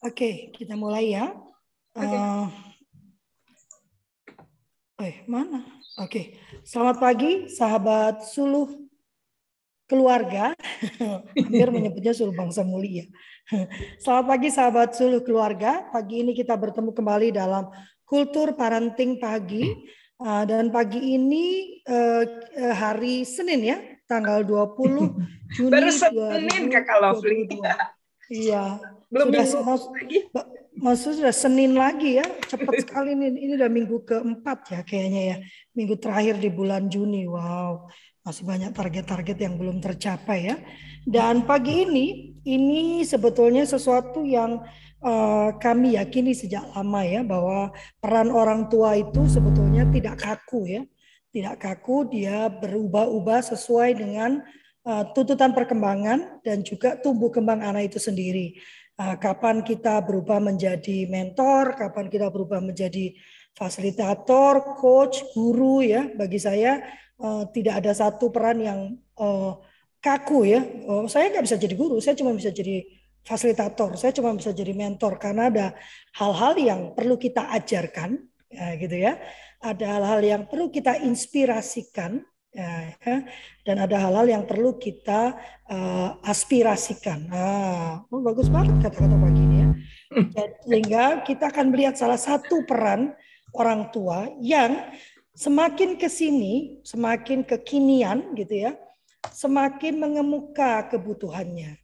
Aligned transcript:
Oke, 0.00 0.54
kita 0.54 0.78
mulai 0.78 1.12
ya. 1.18 1.34
Okay. 1.92 2.16
Uh, 2.16 2.46
eh, 5.02 5.16
mana? 5.26 5.66
Oke, 5.98 6.38
selamat 6.62 6.96
pagi 7.02 7.50
sahabat 7.50 8.22
suluh 8.22 8.70
keluarga. 9.90 10.54
Hampir 11.34 11.68
menyebutnya 11.74 12.14
suluh 12.14 12.32
bangsa 12.32 12.62
mulia. 12.62 13.10
Selamat 14.02 14.26
pagi 14.30 14.48
sahabat 14.54 14.94
suluh 14.94 15.18
keluarga. 15.26 15.90
Pagi 15.90 16.22
ini 16.22 16.30
kita 16.30 16.54
bertemu 16.54 16.94
kembali 16.94 17.34
dalam 17.34 17.66
kultur 18.06 18.54
parenting 18.54 19.18
pagi. 19.18 19.66
Uh, 20.20 20.44
dan 20.46 20.70
pagi 20.70 21.16
ini 21.16 21.80
uh, 21.88 22.22
hari 22.76 23.24
Senin 23.24 23.60
ya, 23.64 23.80
tanggal 24.10 24.42
20 24.42 25.14
Juni 25.54 25.70
Baru 25.70 25.90
Senin 25.94 26.62
Kakak 26.66 26.98
Lovely. 26.98 27.46
Iya, 28.30 28.78
belum 29.10 29.26
sudah, 29.30 29.42
minggu 29.42 29.58
maksud, 29.66 29.90
lagi. 29.90 30.18
Maksud 30.78 31.12
sudah 31.18 31.34
Senin 31.34 31.72
lagi 31.74 32.22
ya, 32.22 32.26
cepat 32.46 32.74
sekali 32.86 33.18
ini. 33.18 33.34
Ini 33.34 33.52
udah 33.58 33.70
minggu 33.70 33.98
keempat 34.06 34.58
ya 34.70 34.80
kayaknya 34.86 35.22
ya, 35.34 35.36
minggu 35.74 35.98
terakhir 35.98 36.38
di 36.38 36.46
bulan 36.46 36.86
Juni. 36.86 37.26
Wow, 37.26 37.90
masih 38.22 38.46
banyak 38.46 38.70
target-target 38.70 39.34
yang 39.34 39.58
belum 39.58 39.82
tercapai 39.82 40.54
ya. 40.54 40.56
Dan 41.02 41.42
pagi 41.42 41.90
ini, 41.90 42.38
ini 42.46 43.02
sebetulnya 43.02 43.66
sesuatu 43.66 44.22
yang 44.22 44.62
uh, 45.02 45.50
kami 45.58 45.98
yakini 45.98 46.30
sejak 46.30 46.70
lama 46.70 47.02
ya, 47.02 47.26
bahwa 47.26 47.74
peran 47.98 48.30
orang 48.30 48.70
tua 48.70 48.94
itu 48.94 49.26
sebetulnya 49.26 49.90
tidak 49.90 50.22
kaku 50.22 50.70
ya, 50.70 50.82
tidak 51.30 51.62
kaku, 51.62 52.10
dia 52.10 52.50
berubah-ubah 52.50 53.40
sesuai 53.54 53.98
dengan 53.98 54.42
uh, 54.86 55.04
tuntutan 55.14 55.54
perkembangan 55.54 56.42
dan 56.42 56.66
juga 56.66 56.98
tumbuh 56.98 57.30
kembang 57.30 57.62
anak 57.62 57.94
itu 57.94 57.98
sendiri. 58.02 58.58
Ah, 59.00 59.16
kapan 59.16 59.64
kita 59.64 60.04
berubah 60.04 60.36
menjadi 60.44 61.08
mentor, 61.08 61.72
kapan 61.72 62.12
kita 62.12 62.28
berubah 62.28 62.60
menjadi 62.60 63.16
fasilitator, 63.56 64.76
coach, 64.76 65.24
guru 65.32 65.80
ya. 65.80 66.04
Bagi 66.12 66.36
saya 66.36 66.84
uh, 67.16 67.48
tidak 67.48 67.80
ada 67.80 67.96
satu 67.96 68.28
peran 68.28 68.60
yang 68.60 68.80
uh, 69.16 69.56
kaku 70.04 70.52
ya. 70.52 70.60
Uh, 70.84 71.08
saya 71.08 71.32
nggak 71.32 71.48
bisa 71.48 71.56
jadi 71.56 71.74
guru, 71.80 71.96
saya 72.04 72.12
cuma 72.12 72.36
bisa 72.36 72.52
jadi 72.52 72.84
fasilitator, 73.24 73.96
saya 73.96 74.12
cuma 74.12 74.36
bisa 74.36 74.52
jadi 74.52 74.76
mentor 74.76 75.16
karena 75.16 75.48
ada 75.48 75.66
hal-hal 76.20 76.52
yang 76.60 76.80
perlu 76.92 77.16
kita 77.16 77.56
ajarkan, 77.56 78.20
ya, 78.52 78.76
gitu 78.76 78.96
ya. 79.00 79.16
Ada 79.60 80.00
hal-hal 80.00 80.20
yang 80.24 80.42
perlu 80.48 80.72
kita 80.72 80.96
inspirasikan 81.04 82.24
Ya, 82.50 82.98
ya. 82.98 83.16
Dan 83.62 83.78
ada 83.78 83.94
hal-hal 83.94 84.26
yang 84.26 84.42
perlu 84.42 84.74
kita 84.74 85.38
uh, 85.70 86.18
aspirasikan. 86.26 87.30
Nah, 87.30 88.02
oh, 88.10 88.18
bagus 88.26 88.50
banget 88.50 88.74
kata-kata 88.90 89.14
pagi 89.14 89.38
ini 89.38 89.56
ya. 89.62 89.68
Sehingga 90.66 91.04
kita 91.22 91.54
akan 91.54 91.70
melihat 91.70 91.94
salah 91.94 92.18
satu 92.18 92.66
peran 92.66 93.14
orang 93.54 93.94
tua 93.94 94.26
yang 94.42 94.90
semakin 95.30 95.94
ke 95.94 96.10
sini, 96.10 96.82
semakin 96.82 97.46
kekinian 97.46 98.34
gitu 98.34 98.66
ya, 98.66 98.74
semakin 99.30 100.02
mengemuka 100.02 100.90
kebutuhannya. 100.90 101.78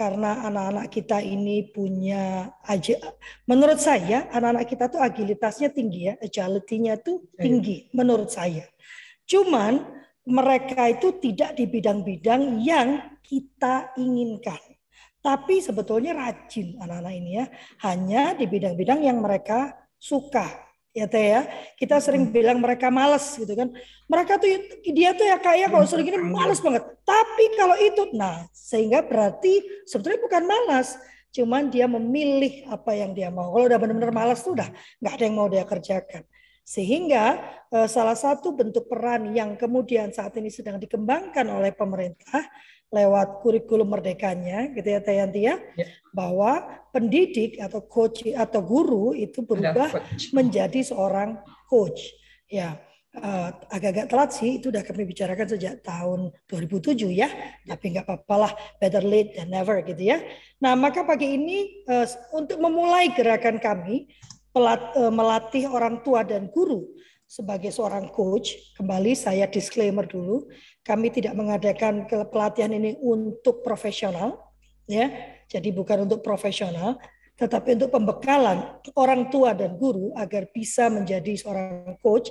Karena 0.00 0.48
anak-anak 0.48 0.88
kita 0.88 1.20
ini 1.20 1.68
punya 1.76 2.48
aja 2.64 2.96
menurut 3.44 3.76
saya 3.76 4.32
anak-anak 4.32 4.64
kita 4.64 4.88
tuh 4.88 4.96
agilitasnya 4.96 5.68
tinggi 5.76 6.08
ya, 6.08 6.16
agility-nya 6.16 7.04
tuh 7.04 7.28
iya. 7.36 7.44
tinggi 7.44 7.76
menurut 7.92 8.32
saya. 8.32 8.64
Cuman 9.28 9.84
mereka 10.24 10.88
itu 10.88 11.20
tidak 11.20 11.52
di 11.52 11.68
bidang-bidang 11.68 12.64
yang 12.64 13.20
kita 13.20 13.92
inginkan. 14.00 14.56
Tapi 15.20 15.60
sebetulnya 15.60 16.16
rajin 16.16 16.80
anak-anak 16.80 17.12
ini 17.12 17.30
ya, 17.36 17.46
hanya 17.84 18.32
di 18.32 18.48
bidang-bidang 18.48 19.04
yang 19.04 19.20
mereka 19.20 19.84
suka. 20.00 20.69
Ya 20.90 21.06
teh 21.06 21.22
ya, 21.22 21.46
kita 21.78 22.02
sering 22.02 22.34
bilang 22.34 22.58
mereka 22.58 22.90
males 22.90 23.38
gitu 23.38 23.54
kan. 23.54 23.70
Mereka 24.10 24.42
tuh 24.42 24.50
dia 24.90 25.14
tuh 25.14 25.22
ya 25.22 25.38
kayak 25.38 25.70
kalau 25.70 25.86
sering 25.86 26.02
gini 26.02 26.18
males 26.18 26.58
banget. 26.58 26.82
Tapi 27.06 27.44
kalau 27.54 27.78
itu, 27.78 28.10
nah 28.10 28.42
sehingga 28.50 29.06
berarti 29.06 29.62
sebetulnya 29.86 30.18
bukan 30.18 30.42
malas, 30.50 30.98
cuman 31.30 31.70
dia 31.70 31.86
memilih 31.86 32.66
apa 32.66 32.90
yang 32.98 33.14
dia 33.14 33.30
mau. 33.30 33.54
Kalau 33.54 33.70
udah 33.70 33.78
benar-benar 33.78 34.10
malas 34.10 34.42
tuh 34.42 34.58
udah 34.58 34.66
nggak 34.98 35.12
ada 35.14 35.22
yang 35.22 35.36
mau 35.38 35.46
dia 35.46 35.62
kerjakan. 35.62 36.26
Sehingga 36.66 37.38
eh, 37.70 37.86
salah 37.86 38.18
satu 38.18 38.50
bentuk 38.50 38.90
peran 38.90 39.30
yang 39.30 39.54
kemudian 39.54 40.10
saat 40.10 40.34
ini 40.42 40.50
sedang 40.50 40.82
dikembangkan 40.82 41.46
oleh 41.54 41.70
pemerintah 41.70 42.50
lewat 42.90 43.46
kurikulum 43.46 43.86
merdekanya 43.86 44.74
gitu 44.74 44.90
ya 44.90 44.98
Tayanti 44.98 45.46
ya, 45.46 45.54
ya, 45.78 45.86
bahwa 46.10 46.82
pendidik 46.90 47.58
atau 47.62 47.82
coach 47.86 48.26
atau 48.26 48.60
guru 48.62 49.14
itu 49.14 49.42
berubah 49.46 49.94
menjadi 50.34 50.82
seorang 50.82 51.38
coach. 51.70 52.10
Ya, 52.50 52.82
uh, 53.14 53.54
agak-agak 53.70 54.10
telat 54.10 54.30
sih 54.34 54.58
itu 54.58 54.74
udah 54.74 54.82
kami 54.82 55.06
bicarakan 55.06 55.46
sejak 55.46 55.86
tahun 55.86 56.34
2007 56.50 57.14
ya 57.14 57.30
tapi 57.62 57.94
nggak 57.94 58.10
apa-apa 58.10 58.34
lah 58.34 58.52
better 58.82 59.06
late 59.06 59.38
than 59.38 59.54
never 59.54 59.78
gitu 59.86 60.02
ya. 60.02 60.18
Nah 60.58 60.74
maka 60.74 61.06
pagi 61.06 61.38
ini 61.38 61.86
uh, 61.86 62.06
untuk 62.34 62.58
memulai 62.58 63.14
gerakan 63.14 63.62
kami 63.62 64.10
E, 64.50 65.02
melatih 65.14 65.70
orang 65.70 66.02
tua 66.02 66.26
dan 66.26 66.50
guru 66.50 66.90
sebagai 67.22 67.70
seorang 67.70 68.10
coach, 68.10 68.74
kembali 68.74 69.14
saya 69.14 69.46
disclaimer 69.46 70.02
dulu, 70.02 70.50
kami 70.82 71.14
tidak 71.14 71.38
mengadakan 71.38 72.02
pelatihan 72.10 72.74
ini 72.74 72.98
untuk 72.98 73.62
profesional, 73.62 74.50
ya, 74.90 75.06
jadi 75.50 75.74
bukan 75.74 76.06
untuk 76.06 76.22
profesional, 76.22 77.02
tetapi 77.34 77.74
untuk 77.74 77.90
pembekalan 77.90 78.78
orang 78.94 79.26
tua 79.34 79.50
dan 79.50 79.74
guru 79.74 80.14
agar 80.14 80.46
bisa 80.54 80.86
menjadi 80.86 81.34
seorang 81.34 81.98
coach 81.98 82.30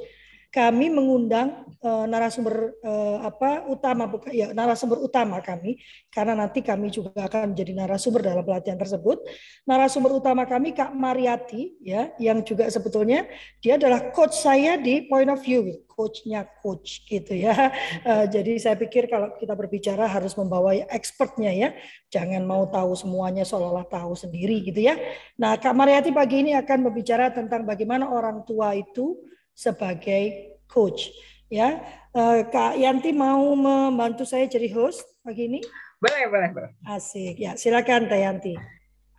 kami 0.49 0.89
mengundang 0.89 1.69
uh, 1.85 2.09
narasumber 2.09 2.73
uh, 2.81 3.21
apa 3.21 3.69
utama 3.69 4.09
bukan 4.09 4.33
ya 4.33 4.49
narasumber 4.49 4.97
utama 4.97 5.37
kami 5.45 5.77
karena 6.09 6.33
nanti 6.33 6.65
kami 6.65 6.89
juga 6.89 7.13
akan 7.29 7.53
menjadi 7.53 7.77
narasumber 7.77 8.25
dalam 8.25 8.41
pelatihan 8.41 8.81
tersebut. 8.81 9.21
Narasumber 9.69 10.09
utama 10.17 10.49
kami 10.49 10.73
Kak 10.73 10.89
Mariati 10.97 11.77
ya 11.85 12.09
yang 12.17 12.41
juga 12.41 12.65
sebetulnya 12.73 13.29
dia 13.61 13.77
adalah 13.77 14.09
coach 14.09 14.41
saya 14.41 14.81
di 14.81 15.05
point 15.05 15.29
of 15.29 15.37
view 15.45 15.85
coachnya 15.99 16.47
coach 16.63 17.03
gitu 17.05 17.35
ya. 17.35 17.69
Uh, 18.07 18.23
jadi 18.25 18.55
saya 18.55 18.75
pikir 18.79 19.11
kalau 19.11 19.35
kita 19.35 19.51
berbicara 19.51 20.07
harus 20.07 20.31
membawa 20.39 20.71
expertnya 20.89 21.51
ya. 21.51 21.69
Jangan 22.07 22.47
mau 22.47 22.63
tahu 22.71 22.95
semuanya 22.95 23.43
seolah-olah 23.43 23.85
tahu 23.85 24.15
sendiri 24.15 24.63
gitu 24.63 24.79
ya. 24.79 24.95
Nah, 25.35 25.59
Kak 25.59 25.75
Mariati 25.75 26.15
pagi 26.15 26.41
ini 26.47 26.55
akan 26.55 26.87
berbicara 26.87 27.35
tentang 27.35 27.67
bagaimana 27.67 28.07
orang 28.07 28.47
tua 28.47 28.71
itu 28.73 29.19
sebagai 29.59 30.55
coach. 30.71 31.11
Ya, 31.51 31.83
uh, 32.15 32.47
Kak 32.47 32.79
Yanti 32.79 33.11
mau 33.11 33.51
membantu 33.57 34.23
saya 34.23 34.47
jadi 34.47 34.71
host 34.71 35.03
pagi 35.19 35.51
ini? 35.51 35.59
Boleh, 35.99 36.31
boleh, 36.31 36.49
boleh. 36.55 36.71
Asik. 36.87 37.35
Ya, 37.35 37.59
silakan 37.59 38.07
Kak 38.07 38.21
Yanti. 38.23 38.55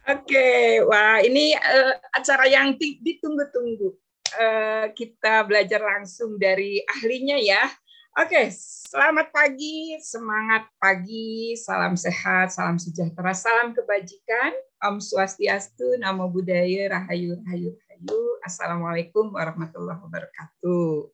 Oke, 0.09 0.81
wah 0.89 1.21
ini 1.21 1.53
uh, 1.53 1.93
acara 2.17 2.49
yang 2.49 2.73
ditunggu-tunggu. 2.81 3.93
Uh, 4.31 4.87
kita 4.95 5.45
belajar 5.45 5.83
langsung 5.83 6.41
dari 6.41 6.81
ahlinya 6.89 7.37
ya. 7.37 7.69
Oke, 8.17 8.49
selamat 8.91 9.35
pagi, 9.35 9.99
semangat 10.01 10.67
pagi, 10.81 11.55
salam 11.59 11.95
sehat, 11.95 12.51
salam 12.51 12.79
sejahtera, 12.79 13.31
salam 13.35 13.71
kebajikan, 13.71 14.55
Om 14.81 14.97
Swastiastu, 14.97 16.01
Namo 16.01 16.25
Buddhaya, 16.33 16.89
Rahayu, 16.89 17.37
Rahayu, 17.37 17.77
wabarakatuh. 17.77 18.41
Assalamualaikum 18.41 19.29
warahmatullahi 19.29 20.01
wabarakatuh. 20.01 21.13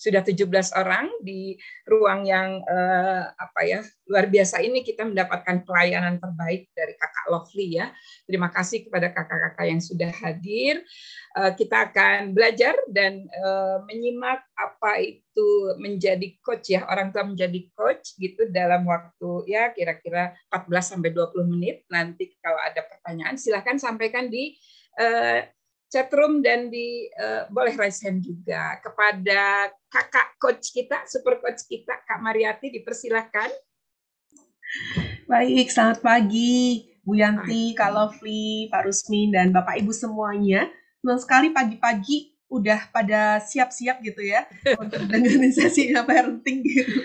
Sudah 0.00 0.24
17 0.24 0.48
orang 0.80 1.12
di 1.20 1.60
ruang 1.84 2.24
yang 2.24 2.64
eh, 2.64 3.24
apa 3.36 3.60
ya 3.68 3.84
luar 4.08 4.32
biasa 4.32 4.64
ini 4.64 4.80
kita 4.80 5.04
mendapatkan 5.04 5.60
pelayanan 5.68 6.16
terbaik 6.16 6.72
dari 6.72 6.96
Kakak 6.96 7.26
Lovely 7.28 7.76
ya. 7.76 7.92
Terima 8.24 8.48
kasih 8.48 8.88
kepada 8.88 9.12
kakak-kakak 9.12 9.66
yang 9.68 9.84
sudah 9.84 10.08
hadir. 10.08 10.80
Eh, 11.36 11.52
kita 11.52 11.92
akan 11.92 12.32
belajar 12.32 12.80
dan 12.88 13.28
eh, 13.28 13.78
menyimak 13.84 14.40
apa 14.56 15.04
itu 15.04 15.48
menjadi 15.76 16.32
coach 16.40 16.72
ya, 16.72 16.88
orang 16.88 17.12
tua 17.12 17.28
menjadi 17.28 17.60
coach 17.76 18.16
gitu 18.16 18.48
dalam 18.48 18.88
waktu 18.88 19.52
ya 19.52 19.68
kira-kira 19.76 20.32
14 20.48 20.96
sampai 20.96 21.12
20 21.12 21.44
menit. 21.44 21.84
Nanti 21.92 22.32
kalau 22.40 22.56
ada 22.56 22.80
pertanyaan 22.88 23.36
silahkan 23.36 23.76
sampaikan 23.76 24.32
di 24.32 24.56
chatroom 25.90 26.38
dan 26.38 26.70
di 26.70 27.10
uh, 27.18 27.50
boleh 27.50 27.74
raise 27.74 27.98
hand 28.06 28.22
juga 28.22 28.78
kepada 28.78 29.74
kakak 29.90 30.38
coach 30.38 30.70
kita, 30.70 31.02
super 31.10 31.42
coach 31.42 31.66
kita 31.66 31.98
Kak 32.06 32.22
Mariati 32.22 32.70
dipersilahkan. 32.70 33.50
Baik, 35.26 35.66
selamat 35.66 35.98
pagi 35.98 36.86
Bu 37.02 37.18
Yanti, 37.18 37.74
Kak 37.74 37.90
Lovely, 37.90 38.70
Pak 38.70 38.86
Rusmin 38.86 39.34
dan 39.34 39.50
Bapak 39.50 39.82
Ibu 39.82 39.90
semuanya. 39.90 40.70
Senang 41.02 41.18
sekali 41.18 41.50
pagi-pagi 41.50 42.38
udah 42.50 42.90
pada 42.94 43.42
siap-siap 43.42 43.98
gitu 44.02 44.22
ya 44.22 44.46
untuk 44.82 45.06
dengan 45.10 45.50
sesi 45.50 45.90
parenting 45.90 46.62
gitu. 46.62 47.02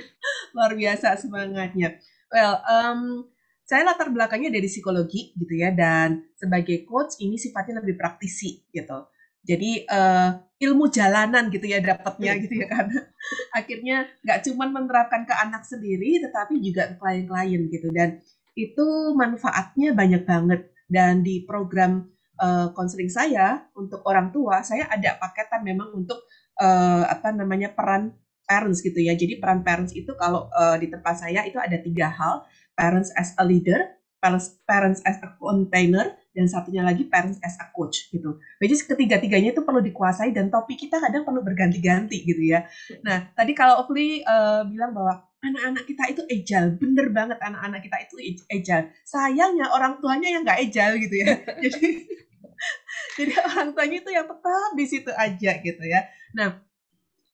Luar 0.54 0.78
biasa 0.78 1.18
semangatnya. 1.18 1.98
Well, 2.30 2.62
um, 2.70 3.30
saya 3.66 3.82
latar 3.82 4.14
belakangnya 4.14 4.54
dari 4.54 4.70
psikologi 4.70 5.34
gitu 5.34 5.54
ya 5.58 5.74
dan 5.74 6.22
sebagai 6.38 6.86
coach 6.86 7.18
ini 7.18 7.42
sifatnya 7.42 7.82
lebih 7.82 7.98
praktisi 7.98 8.62
gitu. 8.70 9.10
Jadi 9.46 9.86
uh, 9.90 10.38
ilmu 10.58 10.90
jalanan 10.90 11.50
gitu 11.50 11.66
ya 11.70 11.82
dapatnya 11.82 12.38
iya. 12.38 12.42
gitu 12.46 12.56
ya 12.62 12.68
karena 12.70 13.00
akhirnya 13.60 13.98
nggak 14.22 14.40
cuma 14.46 14.66
menerapkan 14.70 15.26
ke 15.26 15.34
anak 15.34 15.66
sendiri 15.66 16.22
tetapi 16.22 16.62
juga 16.62 16.94
ke 16.94 16.96
klien-klien 16.98 17.62
gitu 17.70 17.90
dan 17.94 18.22
itu 18.58 18.86
manfaatnya 19.14 19.94
banyak 19.94 20.24
banget 20.26 20.62
dan 20.90 21.22
di 21.26 21.44
program 21.46 22.10
konseling 22.74 23.10
uh, 23.12 23.16
saya 23.16 23.48
untuk 23.78 24.02
orang 24.06 24.30
tua 24.30 24.62
saya 24.62 24.90
ada 24.90 25.18
paketan 25.18 25.66
memang 25.66 25.94
untuk 25.94 26.26
uh, 26.62 27.04
apa 27.08 27.32
namanya 27.34 27.74
peran 27.74 28.14
parents 28.46 28.80
gitu 28.86 29.02
ya. 29.02 29.18
Jadi 29.18 29.42
peran 29.42 29.66
parents 29.66 29.92
itu 29.98 30.14
kalau 30.16 30.48
uh, 30.54 30.78
di 30.78 30.88
tempat 30.88 31.18
saya 31.18 31.44
itu 31.44 31.58
ada 31.58 31.76
tiga 31.82 32.14
hal 32.14 32.46
parents 32.75 33.10
as 33.16 33.33
a 33.39 33.44
leader, 33.48 33.95
parents, 34.19 34.60
parents 34.68 35.01
as 35.07 35.18
a 35.24 35.33
container, 35.39 36.13
dan 36.36 36.51
satunya 36.51 36.83
lagi 36.83 37.07
parents 37.07 37.39
as 37.39 37.56
a 37.63 37.72
coach 37.72 38.12
gitu. 38.12 38.36
Jadi 38.60 38.74
ketiga-tiganya 38.92 39.56
itu 39.56 39.63
perlu 39.63 39.80
dikuasai 39.80 40.36
dan 40.36 40.51
topik 40.51 40.75
kita 40.75 41.00
kadang 41.00 41.24
perlu 41.24 41.39
berganti-ganti 41.39 42.27
gitu 42.27 42.44
ya. 42.44 42.68
Nah 43.07 43.31
tadi 43.31 43.56
kalau 43.56 43.88
Ofli 43.88 44.19
uh, 44.27 44.68
bilang 44.68 44.92
bahwa 44.92 45.24
anak-anak 45.39 45.83
kita 45.88 46.04
itu 46.12 46.22
agile, 46.27 46.69
bener 46.75 47.07
banget 47.16 47.39
anak-anak 47.39 47.80
kita 47.80 47.98
itu 48.04 48.16
agile. 48.51 48.92
Sayangnya 49.07 49.71
orang 49.71 50.04
tuanya 50.04 50.28
yang 50.36 50.44
nggak 50.44 50.60
agile 50.60 50.95
gitu 51.00 51.16
ya. 51.24 51.28
jadi 51.63 51.88
jadi 53.18 53.33
orang 53.56 53.68
tuanya 53.71 53.98
itu 54.04 54.12
yang 54.12 54.28
tetap 54.28 54.71
di 54.75 54.86
situ 54.86 55.12
aja 55.16 55.51
gitu 55.63 55.83
ya. 55.88 56.04
Nah 56.36 56.60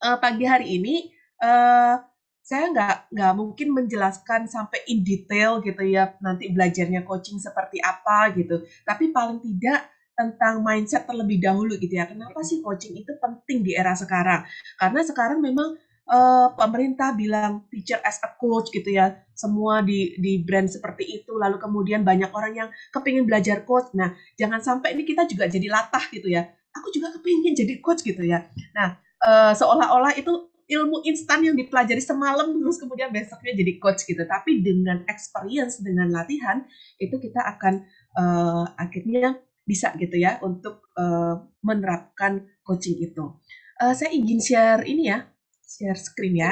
uh, 0.06 0.18
pagi 0.22 0.46
hari 0.46 0.78
ini 0.78 1.10
uh, 1.42 1.98
saya 2.42 2.74
nggak 2.74 3.14
nggak 3.14 3.34
mungkin 3.38 3.68
menjelaskan 3.72 4.50
sampai 4.50 4.82
in 4.90 5.06
detail 5.06 5.62
gitu 5.62 5.86
ya 5.86 6.18
nanti 6.20 6.50
belajarnya 6.50 7.06
coaching 7.06 7.38
seperti 7.38 7.78
apa 7.80 8.34
gitu. 8.34 8.66
Tapi 8.84 9.14
paling 9.14 9.40
tidak 9.40 9.88
tentang 10.18 10.62
mindset 10.62 11.08
terlebih 11.08 11.42
dahulu 11.42 11.80
gitu 11.80 11.98
ya 11.98 12.06
kenapa 12.06 12.44
sih 12.46 12.62
coaching 12.62 12.94
itu 13.00 13.14
penting 13.22 13.64
di 13.64 13.72
era 13.78 13.94
sekarang? 13.94 14.46
Karena 14.78 15.02
sekarang 15.06 15.40
memang 15.40 15.78
uh, 16.12 16.52
pemerintah 16.58 17.16
bilang 17.16 17.66
teacher 17.72 17.98
as 18.04 18.20
a 18.26 18.30
coach 18.36 18.70
gitu 18.74 18.92
ya 18.92 19.16
semua 19.32 19.82
di 19.82 20.14
di 20.20 20.44
brand 20.44 20.70
seperti 20.70 21.24
itu 21.24 21.34
lalu 21.40 21.58
kemudian 21.58 22.04
banyak 22.06 22.30
orang 22.36 22.54
yang 22.54 22.70
kepingin 22.92 23.24
belajar 23.26 23.64
coach. 23.64 23.94
Nah 23.96 24.14
jangan 24.36 24.60
sampai 24.60 24.94
ini 24.98 25.08
kita 25.08 25.26
juga 25.26 25.48
jadi 25.48 25.68
latah 25.72 26.04
gitu 26.12 26.28
ya. 26.28 26.46
Aku 26.72 26.92
juga 26.94 27.12
kepingin 27.16 27.56
jadi 27.56 27.80
coach 27.80 28.04
gitu 28.04 28.22
ya. 28.26 28.50
Nah 28.76 29.00
uh, 29.24 29.54
seolah-olah 29.56 30.18
itu 30.20 30.51
ilmu 30.72 31.04
instan 31.04 31.44
yang 31.44 31.56
dipelajari 31.60 32.00
semalam 32.00 32.56
terus 32.56 32.80
kemudian 32.80 33.12
besoknya 33.12 33.52
jadi 33.60 33.74
coach 33.78 34.08
gitu. 34.08 34.24
Tapi 34.24 34.64
dengan 34.64 35.04
experience, 35.12 35.84
dengan 35.84 36.08
latihan 36.08 36.64
itu 36.96 37.20
kita 37.20 37.44
akan 37.44 37.84
uh, 38.16 38.66
akhirnya 38.80 39.36
bisa 39.68 39.92
gitu 40.00 40.16
ya 40.16 40.40
untuk 40.40 40.88
uh, 40.96 41.44
menerapkan 41.62 42.48
coaching 42.64 43.04
itu. 43.04 43.36
Uh, 43.78 43.92
saya 43.92 44.16
ingin 44.16 44.40
share 44.40 44.88
ini 44.88 45.12
ya, 45.12 45.28
share 45.68 46.00
screen 46.00 46.40
ya. 46.40 46.52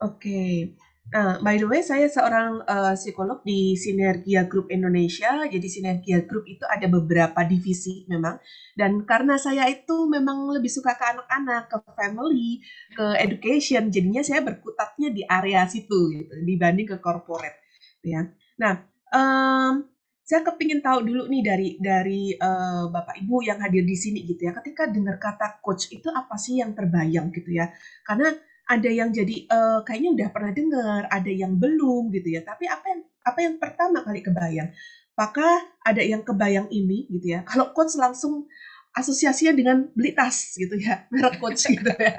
Oke. 0.00 0.18
Okay. 0.18 0.89
Nah, 1.10 1.42
by 1.42 1.58
the 1.58 1.66
way, 1.66 1.82
saya 1.82 2.06
seorang 2.06 2.62
uh, 2.62 2.94
psikolog 2.94 3.42
di 3.42 3.74
Sinergia 3.74 4.46
Group 4.46 4.70
Indonesia. 4.70 5.42
Jadi 5.42 5.66
Sinergia 5.66 6.22
Group 6.22 6.46
itu 6.46 6.62
ada 6.70 6.86
beberapa 6.86 7.42
divisi 7.42 8.06
memang. 8.06 8.38
Dan 8.78 9.02
karena 9.02 9.34
saya 9.34 9.66
itu 9.66 10.06
memang 10.06 10.54
lebih 10.54 10.70
suka 10.70 10.94
ke 10.94 11.02
anak-anak, 11.02 11.66
ke 11.66 11.78
family, 11.98 12.62
ke 12.94 13.06
education, 13.18 13.90
jadinya 13.90 14.22
saya 14.22 14.46
berkutatnya 14.46 15.10
di 15.10 15.26
area 15.26 15.66
situ 15.66 16.14
gitu, 16.14 16.30
dibanding 16.46 16.86
ke 16.94 16.96
corporate. 17.02 17.58
Ya. 18.06 18.30
Nah, 18.62 18.86
um, 19.10 19.90
saya 20.22 20.46
kepingin 20.46 20.78
tahu 20.78 21.02
dulu 21.02 21.26
nih 21.26 21.42
dari 21.42 21.68
dari 21.82 22.22
uh, 22.38 22.86
bapak 22.86 23.18
ibu 23.18 23.42
yang 23.42 23.58
hadir 23.58 23.82
di 23.82 23.98
sini 23.98 24.22
gitu 24.30 24.46
ya. 24.46 24.54
Ketika 24.54 24.86
dengar 24.86 25.18
kata 25.18 25.58
coach 25.58 25.90
itu 25.90 26.06
apa 26.06 26.38
sih 26.38 26.62
yang 26.62 26.70
terbayang 26.70 27.34
gitu 27.34 27.50
ya? 27.50 27.66
Karena 28.06 28.30
ada 28.70 28.86
yang 28.86 29.10
jadi 29.10 29.50
uh, 29.50 29.82
kayaknya 29.82 30.10
udah 30.14 30.28
pernah 30.30 30.52
dengar, 30.54 31.02
ada 31.10 31.26
yang 31.26 31.58
belum 31.58 32.14
gitu 32.14 32.38
ya. 32.38 32.46
Tapi 32.46 32.70
apa 32.70 32.86
yang 32.86 33.00
apa 33.26 33.38
yang 33.42 33.54
pertama 33.58 33.98
kali 34.06 34.22
kebayang? 34.22 34.70
Apakah 35.18 35.74
ada 35.82 35.98
yang 36.00 36.22
kebayang 36.22 36.70
ini 36.70 37.10
gitu 37.10 37.34
ya? 37.34 37.42
Kalau 37.42 37.74
coach 37.74 37.98
langsung 37.98 38.46
asosiasinya 38.94 39.58
dengan 39.58 39.90
beli 39.90 40.14
tas 40.14 40.54
gitu 40.54 40.78
ya, 40.78 41.02
merek 41.12 41.42
coach 41.42 41.66
gitu 41.66 41.90
ya. 41.90 42.14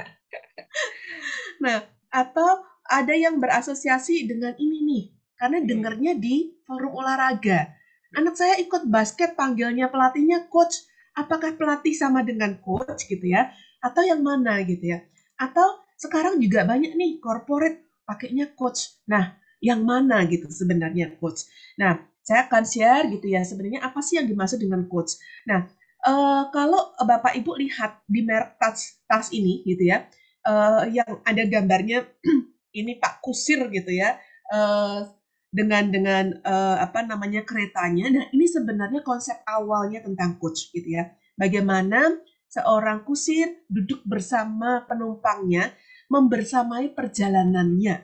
Nah, 1.63 1.87
atau 2.11 2.67
ada 2.83 3.15
yang 3.15 3.39
berasosiasi 3.39 4.27
dengan 4.27 4.51
ini 4.59 4.77
nih, 4.83 5.03
karena 5.39 5.57
dengarnya 5.63 6.13
di 6.19 6.51
forum 6.67 6.99
olahraga. 6.99 7.79
Anak 8.11 8.35
saya 8.35 8.59
ikut 8.59 8.91
basket, 8.91 9.39
panggilnya 9.39 9.87
pelatihnya 9.87 10.51
coach. 10.51 10.83
Apakah 11.15 11.55
pelatih 11.55 11.95
sama 11.95 12.27
dengan 12.27 12.59
coach 12.59 13.07
gitu 13.07 13.23
ya? 13.23 13.55
Atau 13.79 14.03
yang 14.03 14.19
mana 14.19 14.59
gitu 14.67 14.83
ya? 14.83 14.99
Atau 15.39 15.79
sekarang 16.01 16.41
juga 16.41 16.65
banyak 16.65 16.97
nih 16.97 17.21
corporate 17.21 18.01
pakainya 18.09 18.49
coach. 18.57 18.97
Nah, 19.05 19.37
yang 19.61 19.85
mana 19.85 20.25
gitu 20.25 20.49
sebenarnya 20.49 21.13
coach. 21.21 21.45
Nah, 21.77 22.01
saya 22.25 22.49
akan 22.49 22.63
share 22.65 23.05
gitu 23.13 23.29
ya 23.29 23.45
sebenarnya 23.45 23.85
apa 23.85 24.01
sih 24.01 24.17
yang 24.17 24.25
dimaksud 24.25 24.57
dengan 24.57 24.89
coach. 24.89 25.21
Nah, 25.45 25.69
uh, 26.09 26.49
kalau 26.49 26.97
Bapak 27.05 27.37
Ibu 27.37 27.53
lihat 27.61 28.01
di 28.09 28.25
merek 28.25 28.57
tas 28.57 28.97
tas 29.05 29.29
ini 29.29 29.61
gitu 29.61 29.85
ya, 29.93 30.09
uh, 30.49 30.89
yang 30.89 31.21
ada 31.21 31.45
gambarnya 31.45 32.09
ini 32.81 32.97
Pak 32.97 33.21
Kusir 33.21 33.69
gitu 33.69 33.93
ya. 33.93 34.17
Uh, 34.49 35.05
dengan 35.51 35.91
dengan 35.91 36.25
uh, 36.47 36.79
apa 36.79 37.03
namanya 37.03 37.43
keretanya. 37.43 38.07
Nah, 38.07 38.25
ini 38.31 38.47
sebenarnya 38.47 39.03
konsep 39.03 39.35
awalnya 39.43 39.99
tentang 39.99 40.39
coach 40.39 40.71
gitu 40.71 40.95
ya. 40.95 41.11
Bagaimana 41.35 42.07
seorang 42.51 43.07
kusir 43.07 43.63
duduk 43.67 44.03
bersama 44.03 44.83
penumpangnya 44.87 45.71
membersamai 46.11 46.91
perjalanannya. 46.91 47.95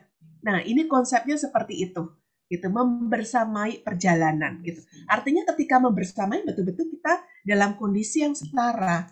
Nah, 0.48 0.64
ini 0.64 0.88
konsepnya 0.88 1.36
seperti 1.36 1.84
itu. 1.84 2.08
Gitu, 2.48 2.64
membersamai 2.72 3.84
perjalanan 3.84 4.64
gitu. 4.64 4.80
Artinya 5.04 5.44
ketika 5.52 5.76
membersamai 5.84 6.48
betul-betul 6.48 6.88
kita 6.96 7.20
dalam 7.44 7.76
kondisi 7.76 8.24
yang 8.24 8.32
setara. 8.32 9.04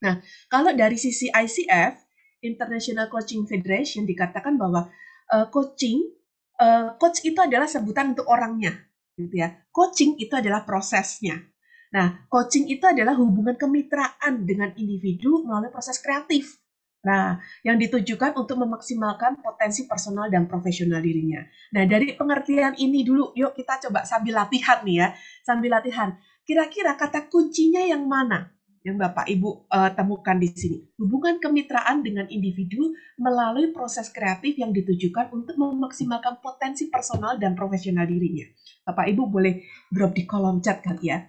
Nah, 0.00 0.24
kalau 0.48 0.72
dari 0.72 0.96
sisi 0.96 1.28
ICF, 1.28 1.92
International 2.40 3.12
Coaching 3.12 3.44
Federation 3.44 4.08
dikatakan 4.08 4.56
bahwa 4.56 4.88
uh, 5.28 5.44
coaching 5.52 6.08
uh, 6.56 6.96
coach 6.96 7.20
itu 7.28 7.36
adalah 7.36 7.68
sebutan 7.68 8.16
untuk 8.16 8.32
orangnya, 8.32 8.72
gitu 9.20 9.44
ya. 9.44 9.60
Coaching 9.68 10.16
itu 10.16 10.32
adalah 10.32 10.64
prosesnya. 10.64 11.44
Nah, 11.92 12.24
coaching 12.32 12.64
itu 12.72 12.84
adalah 12.88 13.12
hubungan 13.20 13.60
kemitraan 13.60 14.48
dengan 14.48 14.72
individu 14.80 15.44
melalui 15.44 15.68
proses 15.68 16.00
kreatif. 16.00 16.63
Nah, 17.04 17.36
yang 17.60 17.76
ditujukan 17.76 18.32
untuk 18.32 18.56
memaksimalkan 18.64 19.44
potensi 19.44 19.84
personal 19.84 20.32
dan 20.32 20.48
profesional 20.48 21.04
dirinya. 21.04 21.44
Nah, 21.76 21.84
dari 21.84 22.16
pengertian 22.16 22.80
ini 22.80 23.04
dulu, 23.04 23.36
yuk 23.36 23.52
kita 23.52 23.88
coba 23.88 24.08
sambil 24.08 24.40
latihan 24.40 24.80
nih 24.82 24.96
ya, 25.04 25.08
sambil 25.44 25.76
latihan. 25.76 26.16
Kira-kira 26.48 26.96
kata 26.96 27.28
kuncinya 27.28 27.84
yang 27.84 28.08
mana 28.08 28.52
yang 28.84 29.00
Bapak 29.00 29.24
Ibu 29.28 29.68
uh, 29.68 29.92
temukan 29.96 30.36
di 30.36 30.48
sini? 30.52 30.78
Hubungan 31.00 31.40
kemitraan 31.40 32.04
dengan 32.04 32.28
individu 32.28 32.92
melalui 33.20 33.72
proses 33.72 34.08
kreatif 34.08 34.56
yang 34.56 34.72
ditujukan 34.72 35.32
untuk 35.32 35.56
memaksimalkan 35.60 36.40
potensi 36.40 36.88
personal 36.88 37.36
dan 37.36 37.52
profesional 37.52 38.08
dirinya. 38.08 38.44
Bapak 38.84 39.08
Ibu 39.12 39.28
boleh 39.28 39.64
drop 39.92 40.12
di 40.16 40.24
kolom 40.24 40.60
chat 40.64 40.80
kali 40.80 41.12
ya. 41.12 41.20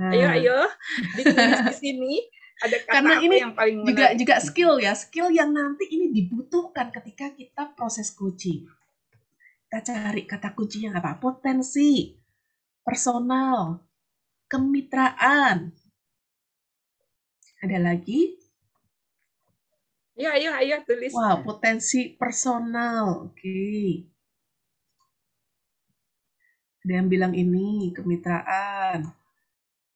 Nah. 0.00 0.16
Ayo, 0.16 0.28
ayo, 0.32 0.58
ditulis 1.16 1.60
di 1.60 1.76
sini 1.76 2.12
ada 2.60 2.76
kata 2.84 2.92
karena 2.92 3.14
ini 3.24 3.36
yang 3.40 3.54
paling 3.56 3.82
juga 3.88 4.06
juga 4.12 4.34
skill 4.40 4.76
ya. 4.80 4.92
Skill 4.92 5.32
yang 5.32 5.50
nanti 5.52 5.88
ini 5.88 6.12
dibutuhkan 6.12 6.92
ketika 6.92 7.32
kita 7.32 7.72
proses 7.72 8.12
coaching 8.12 8.68
kita 9.70 9.86
cari 9.86 10.26
kata 10.26 10.50
kuncinya 10.50 10.98
apa 10.98 11.22
potensi 11.22 12.10
personal 12.82 13.78
kemitraan. 14.50 15.70
Ada 17.62 17.78
lagi? 17.78 18.34
Ya 20.18 20.34
ayo 20.34 20.50
ayo 20.58 20.82
tulis. 20.82 21.14
Wow 21.14 21.46
potensi 21.46 22.18
personal. 22.18 23.30
Oke. 23.30 23.38
Okay. 23.38 23.86
ada 26.82 26.92
yang 26.98 27.06
bilang 27.06 27.30
ini 27.38 27.94
kemitraan. 27.94 29.06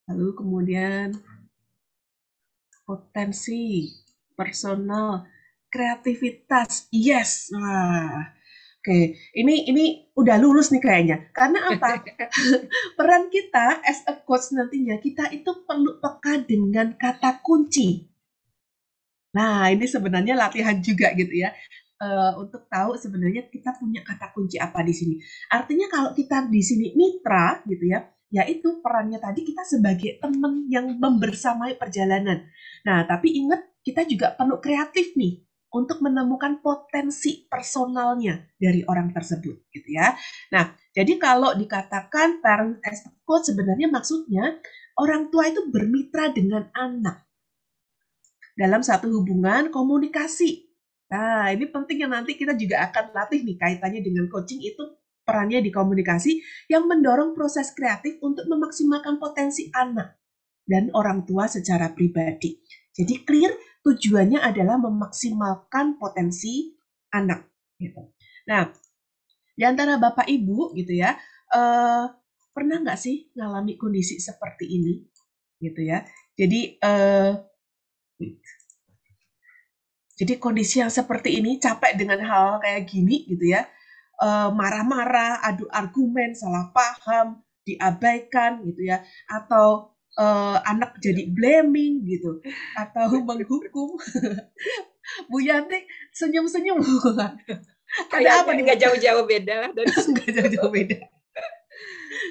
Lalu 0.07 0.27
kemudian 0.39 1.19
potensi, 2.85 3.89
personal, 4.37 5.25
kreativitas. 5.67 6.87
Yes. 6.93 7.49
Wah. 7.51 8.31
Oke, 8.85 9.17
ini 9.33 9.65
ini 9.65 10.13
udah 10.13 10.37
lulus 10.37 10.69
nih 10.69 10.77
kayaknya. 10.77 11.33
Karena 11.33 11.73
apa? 11.73 12.05
Peran 13.01 13.33
kita 13.33 13.81
as 13.81 14.05
a 14.05 14.13
coach 14.21 14.53
nantinya 14.53 15.01
kita 15.01 15.33
itu 15.33 15.65
perlu 15.65 15.97
peka 15.97 16.45
dengan 16.45 16.93
kata 16.93 17.41
kunci. 17.41 18.05
Nah, 19.33 19.73
ini 19.73 19.89
sebenarnya 19.89 20.37
latihan 20.37 20.77
juga 20.79 21.11
gitu 21.17 21.33
ya. 21.33 21.49
Uh, 21.97 22.45
untuk 22.45 22.69
tahu 22.69 22.93
sebenarnya 22.93 23.49
kita 23.49 23.73
punya 23.73 24.05
kata 24.05 24.29
kunci 24.37 24.61
apa 24.61 24.85
di 24.85 24.93
sini. 24.93 25.17
Artinya 25.49 25.89
kalau 25.89 26.13
kita 26.13 26.45
di 26.45 26.61
sini 26.61 26.93
mitra 26.93 27.65
gitu 27.65 27.89
ya, 27.89 28.05
yaitu 28.35 28.83
perannya 28.83 29.15
tadi 29.15 29.47
kita 29.47 29.63
sebagai 29.63 30.19
teman 30.19 30.67
yang 30.67 30.99
membersamai 30.99 31.79
perjalanan. 31.79 32.43
Nah, 32.83 33.07
tapi 33.07 33.31
ingat 33.39 33.63
kita 33.79 34.03
juga 34.03 34.35
perlu 34.35 34.59
kreatif 34.59 35.15
nih 35.15 35.39
untuk 35.71 36.03
menemukan 36.03 36.59
potensi 36.59 37.47
personalnya 37.47 38.43
dari 38.59 38.83
orang 38.83 39.15
tersebut 39.15 39.71
gitu 39.71 39.89
ya. 39.95 40.11
Nah, 40.51 40.75
jadi 40.91 41.15
kalau 41.15 41.55
dikatakan 41.55 42.43
parent 42.43 42.83
as 42.83 43.07
coach 43.23 43.51
sebenarnya 43.51 43.87
maksudnya 43.87 44.59
orang 44.99 45.31
tua 45.31 45.47
itu 45.47 45.67
bermitra 45.71 46.31
dengan 46.31 46.67
anak 46.75 47.23
dalam 48.55 48.83
satu 48.83 49.11
hubungan 49.11 49.71
komunikasi. 49.71 50.67
Nah, 51.11 51.51
ini 51.51 51.71
penting 51.71 52.07
yang 52.07 52.11
nanti 52.11 52.35
kita 52.35 52.55
juga 52.55 52.87
akan 52.91 53.15
latih 53.15 53.43
nih 53.43 53.55
kaitannya 53.59 54.01
dengan 54.03 54.27
coaching 54.31 54.59
itu 54.63 54.83
perannya 55.25 55.59
di 55.59 55.73
komunikasi 55.73 56.39
yang 56.69 56.85
mendorong 56.85 57.33
proses 57.33 57.73
kreatif 57.73 58.21
untuk 58.21 58.45
memaksimalkan 58.45 59.17
potensi 59.17 59.73
anak 59.73 60.21
dan 60.63 60.93
orang 60.93 61.25
tua 61.25 61.49
secara 61.49 61.91
pribadi. 61.91 62.61
Jadi 62.95 63.25
clear 63.25 63.51
tujuannya 63.81 64.39
adalah 64.39 64.77
memaksimalkan 64.79 65.97
potensi 65.97 66.71
anak. 67.11 67.49
Gitu. 67.75 68.01
Nah, 68.47 68.71
di 69.57 69.63
antara 69.65 69.97
bapak 69.99 70.29
ibu 70.29 70.71
gitu 70.77 70.95
ya, 70.95 71.17
uh, 71.51 72.07
pernah 72.55 72.79
nggak 72.79 72.99
sih 73.01 73.33
ngalami 73.35 73.75
kondisi 73.75 74.21
seperti 74.21 74.69
ini, 74.69 75.03
gitu 75.59 75.81
ya? 75.83 76.07
Jadi, 76.39 76.79
uh, 76.79 77.35
jadi 80.15 80.39
kondisi 80.39 80.79
yang 80.79 80.87
seperti 80.87 81.43
ini 81.43 81.59
capek 81.59 81.99
dengan 81.99 82.23
hal 82.23 82.63
kayak 82.63 82.87
gini 82.87 83.27
gitu 83.27 83.51
ya 83.51 83.67
Eh, 84.15 84.49
marah-marah, 84.55 85.43
adu 85.43 85.67
argumen, 85.67 86.31
salah 86.31 86.71
paham, 86.71 87.43
diabaikan 87.67 88.63
gitu 88.63 88.87
ya, 88.87 89.03
atau 89.27 89.91
uh, 90.15 90.55
anak 90.63 90.95
jadi 91.03 91.27
blaming 91.27 92.07
gitu, 92.07 92.39
atau 92.79 93.11
menghukum. 93.27 93.99
Bu 95.29 95.37
Yanti 95.43 95.83
senyum-senyum. 96.15 96.79
Ada 98.15 98.47
apa 98.47 98.55
nih? 98.55 98.63
Nggak 98.63 98.81
jauh-jauh 98.87 99.23
beda 99.27 99.53
lah 99.67 99.69
dari 99.75 99.91
nggak 99.91 100.31
jauh-jauh 100.31 100.71
beda. 100.71 100.99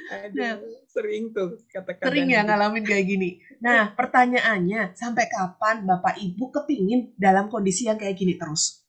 Aduh, 0.05 0.41
nah, 0.41 0.57
sering 0.89 1.37
tuh 1.37 1.61
kata-kata. 1.69 2.09
Sering 2.09 2.33
ya 2.33 2.41
gitu. 2.41 2.49
ngalamin 2.49 2.85
kayak 2.89 3.05
gini. 3.05 3.31
Nah, 3.61 3.93
pertanyaannya, 3.93 4.97
sampai 4.97 5.29
kapan 5.29 5.85
Bapak 5.85 6.17
Ibu 6.17 6.49
kepingin 6.49 7.13
dalam 7.21 7.53
kondisi 7.53 7.85
yang 7.87 8.01
kayak 8.01 8.17
gini 8.17 8.41
terus? 8.41 8.85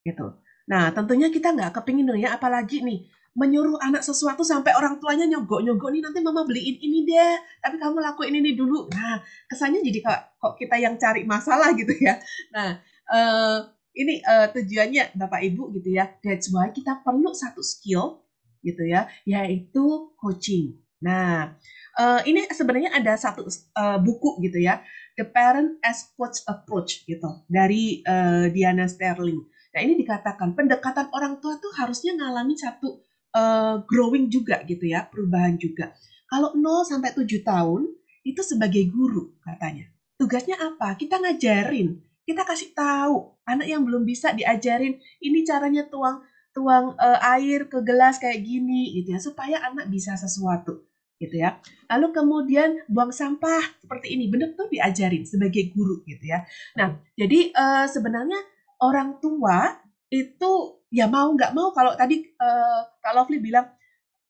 Gitu. 0.00 0.43
Nah, 0.64 0.90
tentunya 0.92 1.28
kita 1.28 1.52
nggak 1.52 1.76
kepingin 1.80 2.08
dong 2.08 2.20
ya, 2.20 2.36
apalagi 2.36 2.80
nih 2.80 3.04
menyuruh 3.34 3.82
anak 3.82 4.06
sesuatu 4.06 4.46
sampai 4.46 4.78
orang 4.78 5.02
tuanya 5.02 5.26
nyogok-nyogok 5.26 5.90
nih 5.90 6.02
nanti 6.06 6.22
mama 6.22 6.46
beliin 6.46 6.78
ini 6.78 7.02
deh, 7.02 7.34
tapi 7.58 7.76
kamu 7.82 7.98
lakuin 7.98 8.34
ini 8.38 8.54
dulu. 8.54 8.86
Nah, 8.94 9.18
kesannya 9.50 9.82
jadi 9.82 9.98
kok, 10.06 10.20
kok 10.38 10.54
kita 10.54 10.78
yang 10.78 10.94
cari 10.94 11.26
masalah 11.26 11.74
gitu 11.74 11.90
ya. 11.98 12.14
Nah, 12.54 12.78
uh, 13.10 13.58
ini 13.98 14.22
uh, 14.22 14.54
tujuannya 14.54 15.18
Bapak 15.18 15.42
Ibu 15.50 15.74
gitu 15.74 15.98
ya. 15.98 16.14
That's 16.22 16.46
why 16.54 16.70
kita 16.70 17.02
perlu 17.02 17.34
satu 17.34 17.58
skill 17.58 18.22
gitu 18.62 18.86
ya, 18.86 19.10
yaitu 19.26 20.14
coaching. 20.14 20.78
Nah, 21.02 21.58
uh, 21.98 22.22
ini 22.24 22.46
sebenarnya 22.48 22.94
ada 22.94 23.18
satu 23.18 23.44
uh, 23.50 23.98
buku 23.98 24.40
gitu 24.46 24.62
ya, 24.62 24.80
The 25.18 25.26
Parent 25.26 25.82
as 25.82 26.06
Coach 26.14 26.40
Approach 26.46 27.02
gitu 27.04 27.44
dari 27.50 28.00
uh, 28.06 28.46
Diana 28.48 28.86
Sterling. 28.86 29.42
Nah 29.74 29.80
ini 29.82 29.98
dikatakan 29.98 30.54
pendekatan 30.54 31.10
orang 31.10 31.42
tua 31.42 31.58
tuh 31.58 31.74
harusnya 31.74 32.14
ngalami 32.14 32.54
satu 32.54 33.02
uh, 33.34 33.82
growing 33.84 34.30
juga 34.30 34.62
gitu 34.62 34.86
ya, 34.86 35.04
perubahan 35.10 35.58
juga. 35.58 35.90
Kalau 36.30 36.54
0 36.54 36.86
sampai 36.86 37.10
7 37.10 37.42
tahun 37.42 37.90
itu 38.22 38.40
sebagai 38.40 38.86
guru 38.88 39.34
katanya. 39.42 39.90
Tugasnya 40.14 40.56
apa? 40.62 40.94
Kita 40.94 41.18
ngajarin, 41.18 41.98
kita 42.22 42.46
kasih 42.46 42.70
tahu 42.72 43.34
anak 43.44 43.66
yang 43.68 43.82
belum 43.82 44.06
bisa 44.06 44.32
diajarin 44.32 44.96
ini 45.20 45.44
caranya 45.44 45.84
tuang 45.90 46.24
tuang 46.54 46.94
uh, 46.94 47.18
air 47.34 47.66
ke 47.66 47.82
gelas 47.82 48.22
kayak 48.22 48.46
gini 48.46 48.94
gitu 49.02 49.10
ya 49.10 49.20
supaya 49.20 49.58
anak 49.66 49.90
bisa 49.90 50.14
sesuatu 50.14 50.86
gitu 51.18 51.34
ya. 51.42 51.58
Lalu 51.90 52.14
kemudian 52.14 52.70
buang 52.86 53.10
sampah 53.10 53.62
seperti 53.82 54.14
ini, 54.18 54.30
benar 54.30 54.54
tuh 54.54 54.70
diajarin 54.70 55.26
sebagai 55.26 55.74
guru 55.74 56.02
gitu 56.06 56.24
ya. 56.26 56.42
Nah, 56.78 56.98
jadi 57.14 57.54
uh, 57.54 57.86
sebenarnya 57.86 58.38
orang 58.82 59.18
tua 59.22 59.78
itu 60.10 60.50
ya 60.94 61.10
mau 61.10 61.34
nggak 61.34 61.52
mau 61.52 61.74
kalau 61.74 61.98
tadi 61.98 62.22
uh, 62.38 62.82
kalau 63.02 63.26
Lovely 63.26 63.42
bilang 63.42 63.66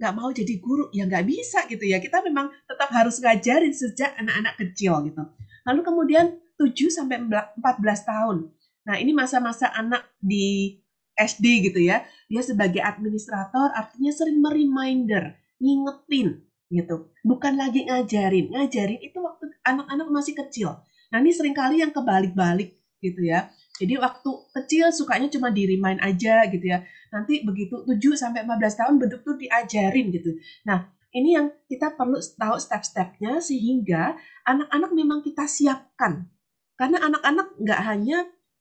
nggak 0.00 0.14
mau 0.16 0.28
jadi 0.32 0.54
guru. 0.58 0.90
Ya 0.90 1.06
nggak 1.06 1.24
bisa 1.28 1.64
gitu 1.70 1.84
ya. 1.84 2.00
Kita 2.02 2.24
memang 2.24 2.50
tetap 2.66 2.90
harus 2.90 3.20
ngajarin 3.20 3.74
sejak 3.74 4.16
anak-anak 4.18 4.54
kecil 4.58 5.04
gitu. 5.06 5.22
Lalu 5.64 5.80
kemudian 5.80 6.26
7 6.60 6.70
sampai 6.90 7.24
14 7.24 7.56
tahun. 8.04 8.36
Nah 8.84 8.96
ini 9.00 9.16
masa-masa 9.16 9.72
anak 9.72 10.04
di 10.20 10.78
SD 11.14 11.70
gitu 11.72 11.80
ya. 11.80 12.04
Dia 12.28 12.42
sebagai 12.42 12.82
administrator 12.82 13.70
artinya 13.72 14.12
sering 14.12 14.42
mereminder 14.42 15.38
ngingetin 15.62 16.42
gitu. 16.68 17.14
Bukan 17.22 17.54
lagi 17.56 17.86
ngajarin. 17.86 18.50
Ngajarin 18.50 19.00
itu 19.00 19.18
waktu 19.22 19.56
anak-anak 19.62 20.08
masih 20.10 20.34
kecil. 20.36 20.84
Nah 21.14 21.22
ini 21.22 21.30
sering 21.30 21.54
kali 21.54 21.80
yang 21.80 21.94
kebalik-balik 21.94 22.74
gitu 23.04 23.20
ya 23.28 23.52
jadi 23.74 23.98
waktu 23.98 24.30
kecil 24.54 24.94
sukanya 24.94 25.26
cuma 25.26 25.50
di 25.50 25.66
remind 25.66 25.98
aja 25.98 26.46
gitu 26.46 26.62
ya. 26.62 26.86
Nanti 27.10 27.42
begitu 27.42 27.82
7 27.82 27.98
sampai 28.14 28.46
15 28.46 28.78
tahun 28.78 28.94
betul-betul 29.02 29.34
diajarin 29.42 30.06
gitu. 30.14 30.30
Nah, 30.62 30.94
ini 31.10 31.34
yang 31.34 31.50
kita 31.66 31.98
perlu 31.98 32.22
tahu 32.22 32.54
step-stepnya 32.54 33.42
sehingga 33.42 34.14
anak-anak 34.46 34.90
memang 34.94 35.18
kita 35.26 35.50
siapkan. 35.50 36.30
Karena 36.78 37.02
anak-anak 37.02 37.58
nggak 37.58 37.80
hanya 37.82 38.18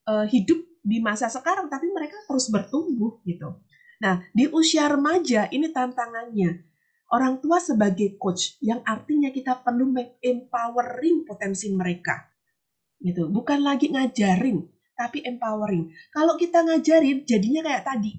uh, 0.09 0.25
hidup 0.25 0.57
di 0.81 0.97
masa 0.97 1.29
sekarang, 1.29 1.69
tapi 1.69 1.93
mereka 1.93 2.17
terus 2.25 2.49
bertumbuh 2.49 3.21
gitu. 3.25 3.61
Nah, 4.01 4.25
di 4.33 4.49
usia 4.49 4.89
remaja 4.89 5.45
ini 5.53 5.69
tantangannya. 5.69 6.73
Orang 7.13 7.37
tua 7.37 7.61
sebagai 7.61 8.17
coach 8.17 8.57
yang 8.65 8.81
artinya 8.81 9.29
kita 9.29 9.61
perlu 9.61 9.93
empowering 10.17 11.21
potensi 11.29 11.69
mereka. 11.69 12.25
Gitu. 12.97 13.29
Bukan 13.29 13.61
lagi 13.61 13.93
ngajarin, 13.93 14.72
tapi 15.03 15.19
empowering. 15.27 15.91
Kalau 16.15 16.39
kita 16.39 16.63
ngajarin, 16.63 17.27
jadinya 17.27 17.59
kayak 17.67 17.83
tadi. 17.83 18.15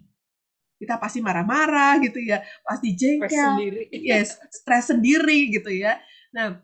Kita 0.77 1.01
pasti 1.01 1.25
marah-marah 1.25 1.97
gitu 2.05 2.21
ya, 2.21 2.45
pasti 2.61 2.93
jengkel, 2.93 3.33
stress 3.33 3.41
sendiri. 3.49 3.83
yes, 4.05 4.29
stres 4.53 4.85
sendiri 4.93 5.39
gitu 5.49 5.71
ya. 5.73 5.97
Nah, 6.37 6.61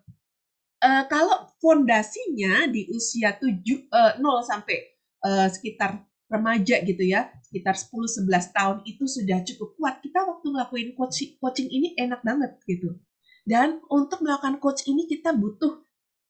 uh, 0.84 1.04
kalau 1.08 1.48
fondasinya 1.56 2.68
di 2.68 2.84
usia 2.92 3.32
7 3.32 3.48
uh, 3.88 4.12
0 4.20 4.44
sampai 4.44 4.76
uh, 5.24 5.48
sekitar 5.48 6.04
remaja 6.28 6.84
gitu 6.84 7.00
ya, 7.00 7.32
sekitar 7.48 7.80
10 7.80 8.28
11 8.28 8.52
tahun 8.52 8.76
itu 8.84 9.04
sudah 9.08 9.40
cukup 9.40 9.68
kuat. 9.80 9.94
Kita 10.04 10.20
waktu 10.28 10.46
ngelakuin 10.52 10.90
coaching, 10.92 11.40
coaching 11.40 11.72
ini 11.72 11.96
enak 11.96 12.20
banget 12.20 12.60
gitu. 12.68 13.00
Dan 13.46 13.80
untuk 13.88 14.20
melakukan 14.20 14.60
coach 14.60 14.84
ini 14.84 15.08
kita 15.08 15.32
butuh 15.32 15.80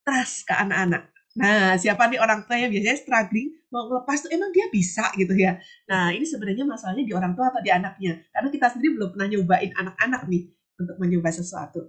trust 0.07 0.47
ke 0.47 0.55
anak-anak. 0.55 1.11
Nah, 1.39 1.79
siapa 1.79 2.11
nih 2.11 2.19
orang 2.19 2.43
tua 2.43 2.59
yang 2.59 2.75
biasanya 2.75 2.99
struggling 2.99 3.55
mau 3.71 3.87
ngelepas 3.87 4.27
tuh 4.27 4.31
emang 4.35 4.51
dia 4.51 4.67
bisa 4.67 5.15
gitu 5.15 5.31
ya. 5.39 5.63
Nah, 5.87 6.11
ini 6.11 6.27
sebenarnya 6.27 6.67
masalahnya 6.67 7.07
di 7.07 7.15
orang 7.15 7.39
tua 7.39 7.55
atau 7.55 7.63
di 7.63 7.71
anaknya. 7.71 8.19
Karena 8.35 8.49
kita 8.51 8.67
sendiri 8.75 8.99
belum 8.99 9.09
pernah 9.15 9.29
nyobain 9.31 9.71
anak-anak 9.71 10.23
nih 10.27 10.43
untuk 10.75 10.97
mencoba 10.99 11.31
sesuatu. 11.31 11.81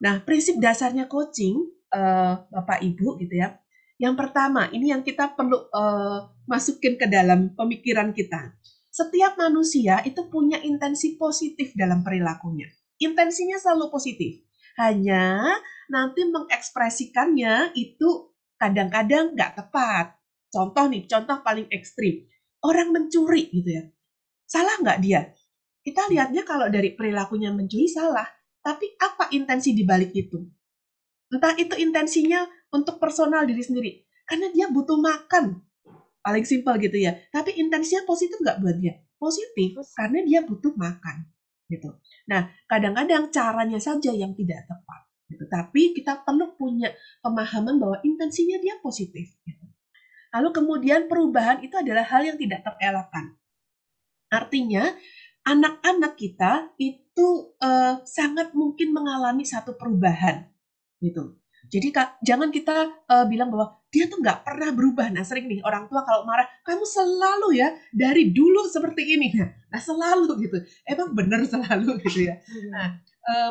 Nah, 0.00 0.24
prinsip 0.24 0.56
dasarnya 0.56 1.04
coaching 1.04 1.56
uh, 1.92 2.48
Bapak 2.48 2.80
Ibu 2.80 3.20
gitu 3.20 3.36
ya. 3.36 3.60
Yang 3.96 4.14
pertama, 4.24 4.68
ini 4.72 4.92
yang 4.92 5.00
kita 5.04 5.36
perlu 5.36 5.68
uh, 5.72 6.32
masukin 6.48 6.96
ke 6.96 7.08
dalam 7.08 7.52
pemikiran 7.56 8.12
kita. 8.12 8.56
Setiap 8.92 9.36
manusia 9.36 10.00
itu 10.08 10.24
punya 10.32 10.56
intensi 10.64 11.20
positif 11.20 11.76
dalam 11.76 12.00
perilakunya. 12.00 12.68
Intensinya 12.96 13.60
selalu 13.60 13.92
positif. 13.92 14.40
Hanya 14.80 15.44
nanti 15.88 16.24
mengekspresikannya 16.28 17.76
itu 17.76 18.35
kadang-kadang 18.56 19.32
nggak 19.36 19.52
tepat. 19.56 20.16
Contoh 20.52 20.88
nih, 20.88 21.04
contoh 21.04 21.40
paling 21.44 21.68
ekstrim. 21.72 22.24
Orang 22.64 22.92
mencuri 22.92 23.52
gitu 23.52 23.70
ya. 23.70 23.84
Salah 24.48 24.80
nggak 24.80 24.98
dia? 25.04 25.30
Kita 25.84 26.10
lihatnya 26.10 26.42
kalau 26.42 26.66
dari 26.66 26.96
perilakunya 26.96 27.54
mencuri 27.54 27.86
salah. 27.86 28.26
Tapi 28.64 28.98
apa 28.98 29.30
intensi 29.30 29.70
di 29.76 29.86
balik 29.86 30.10
itu? 30.10 30.42
Entah 31.30 31.54
itu 31.54 31.78
intensinya 31.78 32.42
untuk 32.74 32.98
personal 32.98 33.46
diri 33.46 33.62
sendiri. 33.62 33.90
Karena 34.26 34.50
dia 34.50 34.66
butuh 34.66 34.98
makan. 34.98 35.62
Paling 36.18 36.42
simpel 36.42 36.74
gitu 36.82 36.98
ya. 36.98 37.14
Tapi 37.30 37.54
intensinya 37.54 38.02
positif 38.02 38.34
nggak 38.42 38.58
buat 38.58 38.76
dia? 38.82 38.98
Positif, 39.16 39.78
karena 39.94 40.26
dia 40.26 40.42
butuh 40.42 40.74
makan. 40.74 41.30
gitu. 41.66 41.98
Nah, 42.30 42.46
kadang-kadang 42.70 43.30
caranya 43.34 43.78
saja 43.82 44.14
yang 44.14 44.34
tidak 44.38 44.66
tepat. 44.70 45.05
Gitu. 45.26 45.44
Tapi 45.50 45.94
kita 45.94 46.22
perlu 46.22 46.54
punya 46.54 46.94
pemahaman 47.22 47.76
bahwa 47.82 47.98
intensinya 48.06 48.58
dia 48.62 48.78
positif. 48.78 49.34
Gitu. 49.42 49.64
Lalu 50.34 50.48
kemudian 50.54 51.10
perubahan 51.10 51.62
itu 51.64 51.74
adalah 51.74 52.06
hal 52.06 52.22
yang 52.22 52.38
tidak 52.38 52.62
terelakkan. 52.62 53.34
Artinya, 54.30 54.90
anak-anak 55.46 56.18
kita 56.18 56.74
itu 56.76 57.56
uh, 57.62 58.02
sangat 58.02 58.50
mungkin 58.52 58.90
mengalami 58.90 59.46
satu 59.46 59.78
perubahan, 59.78 60.50
gitu. 60.98 61.38
Jadi 61.66 61.90
kak, 61.90 62.22
jangan 62.22 62.54
kita 62.54 63.06
uh, 63.10 63.26
bilang 63.26 63.50
bahwa 63.50 63.82
dia 63.90 64.06
tuh 64.06 64.22
nggak 64.22 64.46
pernah 64.46 64.70
berubah. 64.70 65.10
Nah 65.10 65.26
sering 65.26 65.50
nih 65.50 65.62
orang 65.66 65.90
tua 65.90 66.06
kalau 66.06 66.22
marah, 66.22 66.46
kamu 66.62 66.84
selalu 66.86 67.58
ya 67.58 67.74
dari 67.90 68.30
dulu 68.30 68.70
seperti 68.70 69.02
ini. 69.18 69.34
Nah 69.66 69.80
selalu 69.82 70.46
gitu. 70.46 70.62
Emang 70.86 71.10
benar 71.16 71.42
selalu 71.42 71.98
gitu 72.06 72.30
ya. 72.30 72.38
Iya. 72.38 72.70
Nah 72.70 72.88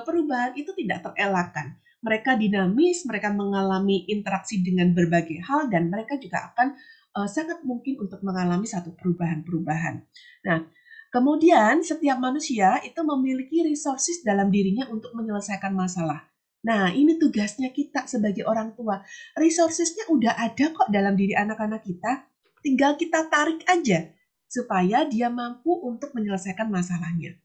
perubahan 0.07 0.55
itu 0.55 0.71
tidak 0.73 1.11
terelakkan. 1.11 1.75
Mereka 2.05 2.37
dinamis, 2.37 3.03
mereka 3.09 3.33
mengalami 3.33 4.05
interaksi 4.07 4.61
dengan 4.61 4.93
berbagai 4.93 5.41
hal 5.41 5.67
dan 5.73 5.89
mereka 5.89 6.21
juga 6.21 6.53
akan 6.53 6.77
uh, 7.17 7.27
sangat 7.27 7.65
mungkin 7.65 7.97
untuk 7.97 8.21
mengalami 8.21 8.69
satu 8.69 8.93
perubahan-perubahan. 8.93 10.05
Nah 10.45 10.69
kemudian 11.09 11.81
setiap 11.81 12.19
manusia 12.21 12.77
itu 12.85 13.01
memiliki 13.01 13.65
resources 13.65 14.21
dalam 14.21 14.53
dirinya 14.53 14.85
untuk 14.91 15.15
menyelesaikan 15.17 15.71
masalah. 15.73 16.27
Nah, 16.65 16.89
ini 16.89 17.21
tugasnya 17.21 17.69
kita 17.69 18.09
sebagai 18.09 18.41
orang 18.49 18.73
tua. 18.73 19.05
Resourcesnya 19.37 20.09
udah 20.09 20.33
ada 20.33 20.73
kok 20.73 20.89
dalam 20.89 21.13
diri 21.13 21.37
anak-anak 21.37 21.85
kita. 21.85 22.25
Tinggal 22.65 22.97
kita 22.97 23.29
tarik 23.29 23.61
aja 23.69 24.09
supaya 24.49 25.05
dia 25.05 25.29
mampu 25.29 25.69
untuk 25.85 26.09
menyelesaikan 26.17 26.65
masalahnya. 26.65 27.37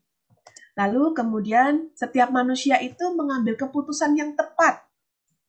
Lalu 0.81 1.13
kemudian 1.13 1.93
setiap 1.93 2.33
manusia 2.33 2.81
itu 2.81 3.05
mengambil 3.13 3.53
keputusan 3.53 4.17
yang 4.17 4.33
tepat. 4.33 4.81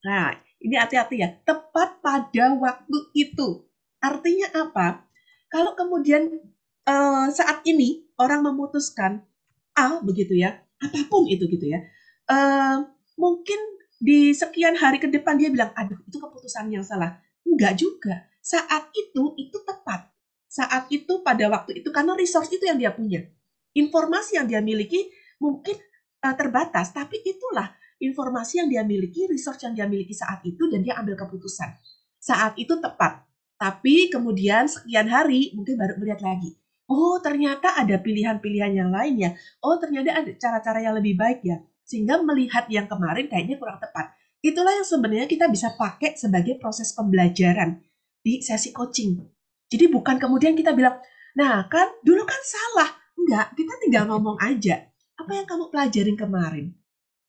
Nah, 0.03 0.35
ini 0.59 0.75
hati-hati 0.75 1.23
ya, 1.23 1.31
tepat 1.47 2.03
pada 2.03 2.45
waktu 2.59 2.97
itu. 3.15 3.63
Artinya 4.03 4.51
apa? 4.67 5.07
Kalau 5.47 5.71
kemudian 5.71 6.35
uh, 6.83 7.31
saat 7.31 7.63
ini 7.63 8.03
orang 8.19 8.43
memutuskan 8.43 9.23
A 9.71 10.03
begitu 10.03 10.35
ya, 10.35 10.59
apa 10.83 10.99
pun 11.07 11.31
itu 11.31 11.47
gitu 11.47 11.63
ya, 11.63 11.79
uh, 12.27 12.83
mungkin 13.15 13.55
di 14.03 14.35
sekian 14.35 14.75
hari 14.75 14.99
ke 14.99 15.07
depan 15.07 15.39
dia 15.39 15.47
bilang, 15.47 15.71
aduh 15.79 15.95
itu 16.03 16.19
keputusan 16.19 16.67
yang 16.75 16.83
salah. 16.83 17.23
Enggak 17.47 17.79
juga. 17.79 18.27
Saat 18.43 18.91
itu, 18.91 19.31
itu 19.39 19.57
tepat. 19.63 20.11
Saat 20.51 20.91
itu, 20.91 21.23
pada 21.23 21.47
waktu 21.47 21.79
itu, 21.79 21.87
karena 21.95 22.19
resource 22.19 22.51
itu 22.51 22.67
yang 22.67 22.75
dia 22.75 22.91
punya. 22.91 23.23
Informasi 23.71 24.35
yang 24.35 24.51
dia 24.51 24.59
miliki 24.59 25.07
mungkin 25.41 25.75
uh, 26.21 26.35
terbatas, 26.37 26.93
tapi 26.93 27.17
itulah 27.25 27.73
informasi 27.97 28.61
yang 28.61 28.69
dia 28.69 28.83
miliki, 28.85 29.25
resource 29.25 29.65
yang 29.65 29.73
dia 29.73 29.89
miliki 29.89 30.13
saat 30.13 30.45
itu, 30.45 30.69
dan 30.69 30.85
dia 30.85 31.01
ambil 31.01 31.17
keputusan. 31.17 31.73
Saat 32.21 32.61
itu 32.61 32.77
tepat. 32.77 33.25
Tapi 33.57 34.13
kemudian 34.13 34.69
sekian 34.69 35.09
hari, 35.09 35.53
mungkin 35.57 35.77
baru 35.77 35.97
melihat 35.97 36.21
lagi. 36.21 36.53
Oh, 36.85 37.17
ternyata 37.17 37.73
ada 37.77 37.97
pilihan-pilihan 37.97 38.73
yang 38.77 38.89
lain 38.93 39.17
ya. 39.17 39.29
Oh, 39.65 39.81
ternyata 39.81 40.21
ada 40.21 40.31
cara-cara 40.37 40.85
yang 40.85 40.93
lebih 40.97 41.17
baik 41.17 41.41
ya 41.41 41.61
sehingga 41.91 42.23
melihat 42.23 42.71
yang 42.71 42.87
kemarin 42.87 43.27
kayaknya 43.27 43.59
kurang 43.59 43.75
tepat. 43.83 44.15
Itulah 44.39 44.71
yang 44.79 44.87
sebenarnya 44.87 45.27
kita 45.27 45.51
bisa 45.51 45.75
pakai 45.75 46.15
sebagai 46.15 46.55
proses 46.55 46.95
pembelajaran 46.95 47.83
di 48.23 48.39
sesi 48.39 48.71
coaching. 48.71 49.19
Jadi 49.67 49.91
bukan 49.91 50.15
kemudian 50.15 50.55
kita 50.55 50.71
bilang, 50.71 50.95
nah 51.35 51.67
kan 51.67 51.91
dulu 51.99 52.23
kan 52.23 52.39
salah. 52.39 52.89
Enggak, 53.19 53.53
kita 53.59 53.73
tinggal 53.83 54.07
ngomong 54.07 54.39
aja. 54.39 54.87
Apa 55.21 55.37
yang 55.37 55.45
kamu 55.45 55.69
pelajarin 55.69 56.17
kemarin? 56.17 56.65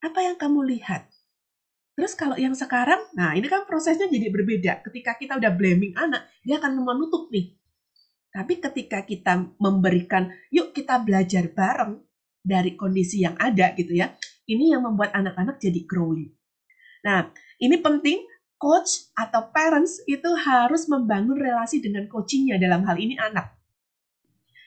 Apa 0.01 0.25
yang 0.25 0.33
kamu 0.33 0.65
lihat? 0.65 1.13
Terus 1.93 2.17
kalau 2.17 2.33
yang 2.41 2.57
sekarang, 2.57 3.05
nah 3.13 3.37
ini 3.37 3.45
kan 3.45 3.69
prosesnya 3.69 4.09
jadi 4.09 4.33
berbeda. 4.33 4.81
Ketika 4.81 5.13
kita 5.13 5.37
udah 5.37 5.53
blaming 5.53 5.93
anak, 5.93 6.25
dia 6.41 6.57
akan 6.57 6.81
menutup 6.81 7.29
nih. 7.29 7.53
Tapi 8.33 8.57
ketika 8.57 9.05
kita 9.05 9.45
memberikan, 9.61 10.33
yuk 10.49 10.73
kita 10.73 11.05
belajar 11.05 11.53
bareng 11.53 12.01
dari 12.41 12.73
kondisi 12.73 13.21
yang 13.21 13.37
ada 13.37 13.77
gitu 13.77 13.93
ya. 13.93 14.09
Ini 14.49 14.73
yang 14.73 14.89
membuat 14.89 15.13
anak-anak 15.13 15.61
jadi 15.61 15.85
growing. 15.85 16.33
Nah, 17.05 17.29
ini 17.61 17.77
penting 17.77 18.25
coach 18.57 19.13
atau 19.13 19.53
parents 19.53 20.01
itu 20.09 20.33
harus 20.33 20.89
membangun 20.89 21.37
relasi 21.37 21.77
dengan 21.77 22.09
coachingnya 22.09 22.57
dalam 22.57 22.81
hal 22.89 22.97
ini 22.97 23.21
anak. 23.21 23.53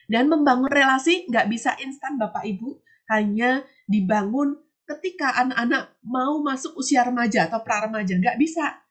Dan 0.07 0.31
membangun 0.31 0.71
relasi 0.71 1.27
nggak 1.27 1.51
bisa 1.51 1.75
instan 1.83 2.15
Bapak 2.15 2.47
Ibu, 2.47 2.86
hanya 3.11 3.63
dibangun 3.87 4.59
ketika 4.87 5.35
anak-anak 5.43 5.99
mau 6.07 6.39
masuk 6.43 6.79
usia 6.79 7.03
remaja 7.03 7.51
atau 7.51 7.63
pra-remaja. 7.63 8.15
Nggak 8.19 8.39
bisa. 8.39 8.83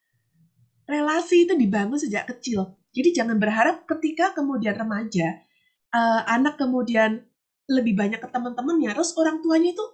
Relasi 0.86 1.50
itu 1.50 1.54
dibangun 1.58 1.98
sejak 1.98 2.30
kecil. 2.30 2.78
Jadi 2.96 3.12
jangan 3.16 3.40
berharap 3.42 3.84
ketika 3.90 4.32
kemudian 4.32 4.76
remaja, 4.78 5.44
uh, 5.92 6.22
anak 6.30 6.56
kemudian 6.56 7.26
lebih 7.66 7.98
banyak 7.98 8.22
ke 8.22 8.30
teman-temannya, 8.30 8.94
terus 8.94 9.18
orang 9.18 9.42
tuanya 9.42 9.74
itu 9.74 9.86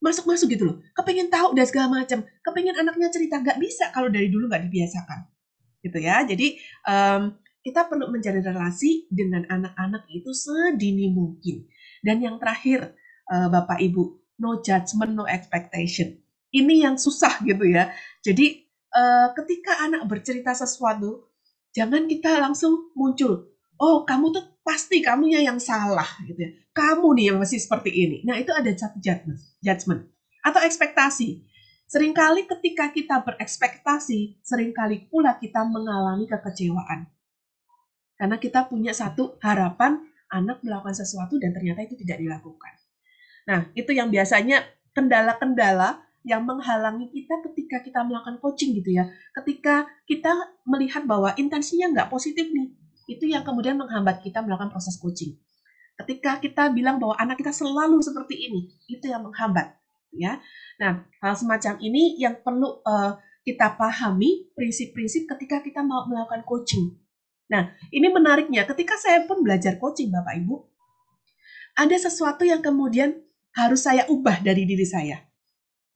masuk-masuk 0.00 0.48
gitu 0.50 0.64
loh. 0.66 0.76
Kepengen 0.96 1.28
tahu 1.28 1.52
dan 1.54 1.64
segala 1.68 2.02
macam. 2.02 2.24
Kepengen 2.24 2.74
anaknya 2.74 3.12
cerita. 3.12 3.38
Nggak 3.38 3.60
bisa 3.60 3.92
kalau 3.92 4.08
dari 4.08 4.32
dulu 4.32 4.48
nggak 4.48 4.66
dibiasakan. 4.66 5.28
Gitu 5.84 5.98
ya. 6.00 6.24
Jadi 6.24 6.56
um, 6.88 7.36
kita 7.60 7.86
perlu 7.86 8.08
mencari 8.08 8.40
relasi 8.40 9.06
dengan 9.12 9.44
anak-anak 9.44 10.08
itu 10.08 10.32
sedini 10.32 11.12
mungkin. 11.12 11.68
Dan 12.00 12.24
yang 12.24 12.40
terakhir, 12.40 12.96
uh, 13.30 13.48
Bapak 13.48 13.78
Ibu, 13.78 14.02
no 14.42 14.58
judgment, 14.58 15.14
no 15.14 15.24
expectation. 15.30 16.18
Ini 16.50 16.90
yang 16.90 16.98
susah 16.98 17.38
gitu 17.46 17.62
ya. 17.64 17.94
Jadi 18.26 18.66
uh, 18.90 19.30
ketika 19.38 19.86
anak 19.86 20.10
bercerita 20.10 20.50
sesuatu, 20.52 21.30
jangan 21.70 22.10
kita 22.10 22.42
langsung 22.42 22.90
muncul. 22.98 23.46
Oh, 23.80 24.02
kamu 24.02 24.34
tuh 24.34 24.44
pasti 24.60 25.00
kamunya 25.00 25.40
yang 25.40 25.56
salah 25.56 26.06
gitu 26.28 26.36
ya 26.36 26.50
kamu 26.70 27.08
nih 27.18 27.24
yang 27.32 27.38
masih 27.42 27.58
seperti 27.58 27.90
ini. 27.90 28.18
Nah, 28.22 28.38
itu 28.38 28.54
ada 28.54 28.70
judgment, 28.72 29.40
judgment 29.60 30.00
atau 30.40 30.60
ekspektasi. 30.62 31.44
Seringkali 31.90 32.46
ketika 32.46 32.94
kita 32.94 33.18
berekspektasi, 33.26 34.40
sering 34.46 34.70
kali 34.70 35.10
pula 35.10 35.34
kita 35.36 35.66
mengalami 35.66 36.30
kekecewaan. 36.30 37.10
Karena 38.14 38.36
kita 38.38 38.70
punya 38.70 38.94
satu 38.94 39.34
harapan 39.42 39.98
anak 40.30 40.62
melakukan 40.62 40.94
sesuatu 40.94 41.34
dan 41.42 41.50
ternyata 41.50 41.82
itu 41.82 41.98
tidak 41.98 42.22
dilakukan. 42.22 42.72
Nah, 43.48 43.68
itu 43.72 43.92
yang 43.94 44.12
biasanya 44.12 44.64
kendala-kendala 44.92 46.02
yang 46.20 46.44
menghalangi 46.44 47.08
kita 47.08 47.40
ketika 47.48 47.80
kita 47.80 48.00
melakukan 48.04 48.36
coaching 48.44 48.76
gitu 48.76 48.92
ya. 48.92 49.08
Ketika 49.32 49.88
kita 50.04 50.32
melihat 50.68 51.08
bahwa 51.08 51.32
intensinya 51.40 51.88
nggak 51.96 52.08
positif 52.12 52.44
nih, 52.52 52.68
itu 53.08 53.24
yang 53.26 53.42
kemudian 53.42 53.80
menghambat 53.80 54.20
kita 54.20 54.44
melakukan 54.44 54.68
proses 54.68 55.00
coaching. 55.00 55.40
Ketika 55.96 56.40
kita 56.40 56.72
bilang 56.72 57.00
bahwa 57.00 57.16
anak 57.16 57.40
kita 57.40 57.52
selalu 57.52 58.00
seperti 58.00 58.48
ini, 58.48 58.72
itu 58.88 59.08
yang 59.08 59.24
menghambat, 59.24 59.76
ya. 60.12 60.40
Nah, 60.80 61.04
hal 61.20 61.34
semacam 61.36 61.76
ini 61.80 62.16
yang 62.16 62.40
perlu 62.40 62.80
uh, 62.84 63.20
kita 63.44 63.76
pahami 63.76 64.52
prinsip-prinsip 64.56 65.28
ketika 65.36 65.60
kita 65.64 65.80
mau 65.80 66.04
melakukan 66.08 66.44
coaching. 66.44 66.96
Nah, 67.50 67.72
ini 67.90 68.08
menariknya 68.08 68.64
ketika 68.68 68.94
saya 68.96 69.26
pun 69.26 69.42
belajar 69.42 69.76
coaching, 69.76 70.08
Bapak 70.12 70.38
Ibu, 70.40 70.56
ada 71.76 71.96
sesuatu 71.96 72.46
yang 72.46 72.62
kemudian 72.62 73.20
harus 73.60 73.84
saya 73.84 74.08
ubah 74.08 74.40
dari 74.40 74.64
diri 74.64 74.88
saya. 74.88 75.20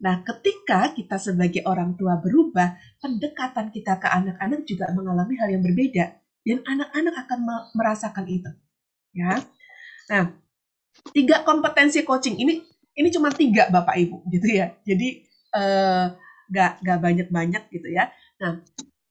Nah, 0.04 0.20
ketika 0.20 0.92
kita 0.92 1.16
sebagai 1.16 1.64
orang 1.64 1.96
tua 1.96 2.20
berubah, 2.20 2.76
pendekatan 3.00 3.72
kita 3.72 3.96
ke 3.96 4.08
anak-anak 4.10 4.68
juga 4.68 4.92
mengalami 4.92 5.34
hal 5.40 5.48
yang 5.48 5.64
berbeda 5.64 6.20
dan 6.44 6.58
anak-anak 6.60 7.14
akan 7.24 7.38
merasakan 7.72 8.26
itu. 8.28 8.50
Ya. 9.16 9.40
Nah, 10.12 10.36
tiga 11.16 11.40
kompetensi 11.40 12.04
coaching 12.04 12.36
ini 12.36 12.60
ini 12.94 13.08
cuma 13.08 13.32
tiga 13.32 13.72
Bapak 13.72 13.96
Ibu 13.96 14.28
gitu 14.28 14.46
ya. 14.52 14.76
Jadi 14.84 15.24
uh, 15.56 16.12
nggak 16.52 16.98
banyak 17.00 17.28
banyak 17.32 17.62
gitu 17.72 17.88
ya. 17.88 18.12
Nah, 18.44 18.60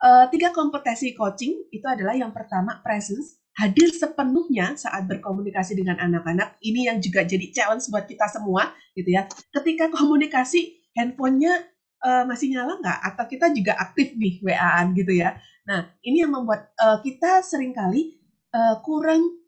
uh, 0.03 0.25
tiga 0.29 0.53
kompetensi 0.53 1.15
coaching 1.17 1.73
itu 1.73 1.85
adalah 1.89 2.13
yang 2.13 2.29
pertama 2.29 2.77
presence, 2.85 3.41
hadir 3.53 3.89
sepenuhnya 3.93 4.73
saat 4.73 5.05
berkomunikasi 5.05 5.77
dengan 5.77 6.01
anak-anak. 6.01 6.57
Ini 6.61 6.93
yang 6.93 6.97
juga 6.97 7.21
jadi 7.21 7.53
challenge 7.53 7.89
buat 7.93 8.05
kita 8.09 8.25
semua 8.29 8.73
gitu 8.97 9.13
ya. 9.13 9.29
Ketika 9.53 9.93
komunikasi 9.93 10.89
handphonenya 10.97 11.53
uh, 12.01 12.23
masih 12.25 12.53
nyala 12.53 12.81
nggak? 12.81 12.99
Atau 13.13 13.25
kita 13.29 13.53
juga 13.53 13.77
aktif 13.77 14.17
nih 14.17 14.41
WA-an 14.41 14.97
gitu 14.97 15.13
ya. 15.13 15.37
Nah, 15.63 15.87
ini 16.03 16.25
yang 16.25 16.33
membuat 16.33 16.73
uh, 16.81 16.99
kita 16.99 17.45
sering 17.45 17.71
kali 17.71 18.19
uh, 18.51 18.81
kurang 18.81 19.43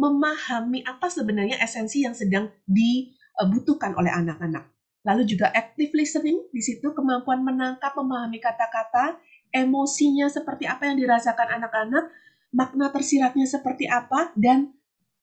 memahami 0.00 0.80
apa 0.88 1.12
sebenarnya 1.12 1.60
esensi 1.60 2.02
yang 2.02 2.16
sedang 2.16 2.48
dibutuhkan 2.64 3.92
oleh 3.92 4.08
anak-anak. 4.08 4.64
Lalu 5.04 5.28
juga 5.28 5.52
active 5.52 5.92
listening, 5.96 6.48
di 6.52 6.60
situ 6.60 6.92
kemampuan 6.92 7.40
menangkap, 7.44 7.92
memahami 7.96 8.40
kata-kata, 8.40 9.16
emosinya 9.52 10.28
seperti 10.28 10.68
apa 10.68 10.88
yang 10.88 10.96
dirasakan 11.00 11.60
anak-anak, 11.60 12.12
makna 12.50 12.90
tersiratnya 12.90 13.46
seperti 13.46 13.86
apa, 13.86 14.34
dan 14.34 14.74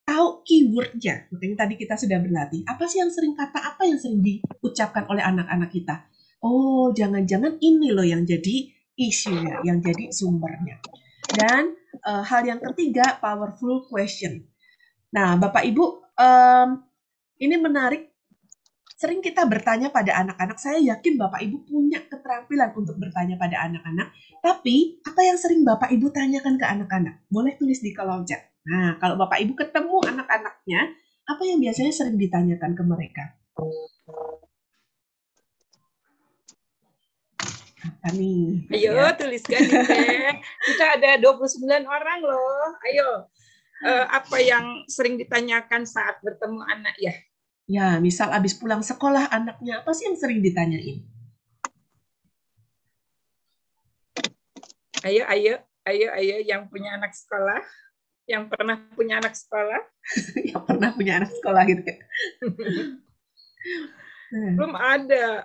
tahu 0.08 0.40
keywordnya. 0.44 1.28
Makanya 1.28 1.68
tadi 1.68 1.74
kita 1.76 1.94
sudah 2.00 2.16
berlatih. 2.16 2.64
Apa 2.64 2.88
sih 2.88 3.04
yang 3.04 3.12
sering 3.12 3.36
kata, 3.36 3.60
apa 3.60 3.84
yang 3.84 4.00
sering 4.00 4.24
diucapkan 4.24 5.04
oleh 5.08 5.20
anak-anak 5.20 5.68
kita? 5.68 6.08
Oh, 6.40 6.94
jangan-jangan 6.96 7.60
ini 7.60 7.92
loh 7.92 8.06
yang 8.06 8.24
jadi 8.24 8.72
isunya, 8.96 9.60
yang 9.68 9.84
jadi 9.84 10.08
sumbernya. 10.08 10.80
Dan 11.28 11.76
uh, 12.08 12.24
hal 12.24 12.48
yang 12.48 12.58
ketiga, 12.72 13.20
powerful 13.20 13.84
question. 13.84 14.48
Nah, 15.12 15.36
Bapak 15.36 15.68
Ibu, 15.68 15.84
um, 16.16 16.68
ini 17.40 17.56
menarik. 17.60 18.08
Sering 18.98 19.22
kita 19.22 19.46
bertanya 19.46 19.94
pada 19.94 20.10
anak-anak. 20.18 20.58
Saya 20.58 20.82
yakin 20.82 21.14
Bapak 21.14 21.38
Ibu 21.38 21.70
punya 21.70 22.02
keterampilan 22.02 22.74
untuk 22.74 22.98
bertanya 22.98 23.38
pada 23.38 23.62
anak-anak. 23.70 24.10
Tapi, 24.42 24.98
apa 25.06 25.20
yang 25.22 25.38
sering 25.38 25.62
Bapak 25.62 25.94
Ibu 25.94 26.10
tanyakan 26.10 26.58
ke 26.58 26.66
anak-anak? 26.66 27.22
Boleh 27.30 27.54
tulis 27.54 27.78
di 27.78 27.94
kolom 27.94 28.26
chat. 28.26 28.42
Nah, 28.66 28.98
kalau 28.98 29.14
Bapak 29.14 29.38
Ibu 29.38 29.54
ketemu 29.54 30.02
anak-anaknya, 30.02 30.98
apa 31.30 31.42
yang 31.46 31.62
biasanya 31.62 31.94
sering 31.94 32.18
ditanyakan 32.18 32.74
ke 32.74 32.82
mereka? 32.82 33.24
Apa 37.78 38.08
nih? 38.18 38.66
Ayo 38.74 38.98
ya. 38.98 39.14
tuliskan 39.14 39.62
ya. 39.62 40.34
Kita 40.42 40.84
ada 40.98 41.22
29 41.22 41.70
orang 41.86 42.18
loh. 42.26 42.74
Ayo. 42.82 43.30
Uh, 43.78 44.10
apa 44.10 44.42
yang 44.42 44.82
sering 44.90 45.14
ditanyakan 45.14 45.86
saat 45.86 46.18
bertemu 46.18 46.66
anak 46.66 46.98
ya? 46.98 47.14
Ya, 47.68 48.00
misal 48.00 48.32
habis 48.32 48.56
pulang 48.56 48.80
sekolah 48.80 49.28
anaknya 49.28 49.84
apa 49.84 49.92
sih 49.92 50.08
yang 50.08 50.16
sering 50.16 50.40
ditanyain? 50.40 51.04
Ayo, 55.04 55.28
ayo, 55.28 55.60
ayo, 55.84 56.08
ayo 56.16 56.36
yang 56.48 56.64
punya 56.72 56.96
anak 56.96 57.12
sekolah, 57.12 57.60
yang 58.24 58.48
pernah 58.48 58.88
punya 58.96 59.20
anak 59.20 59.36
sekolah, 59.36 59.84
yang 60.48 60.64
pernah 60.64 60.96
punya 60.96 61.20
anak 61.20 61.28
sekolah 61.28 61.62
gitu 61.68 61.84
ya. 61.84 61.96
Belum 64.56 64.72
ada. 64.72 65.44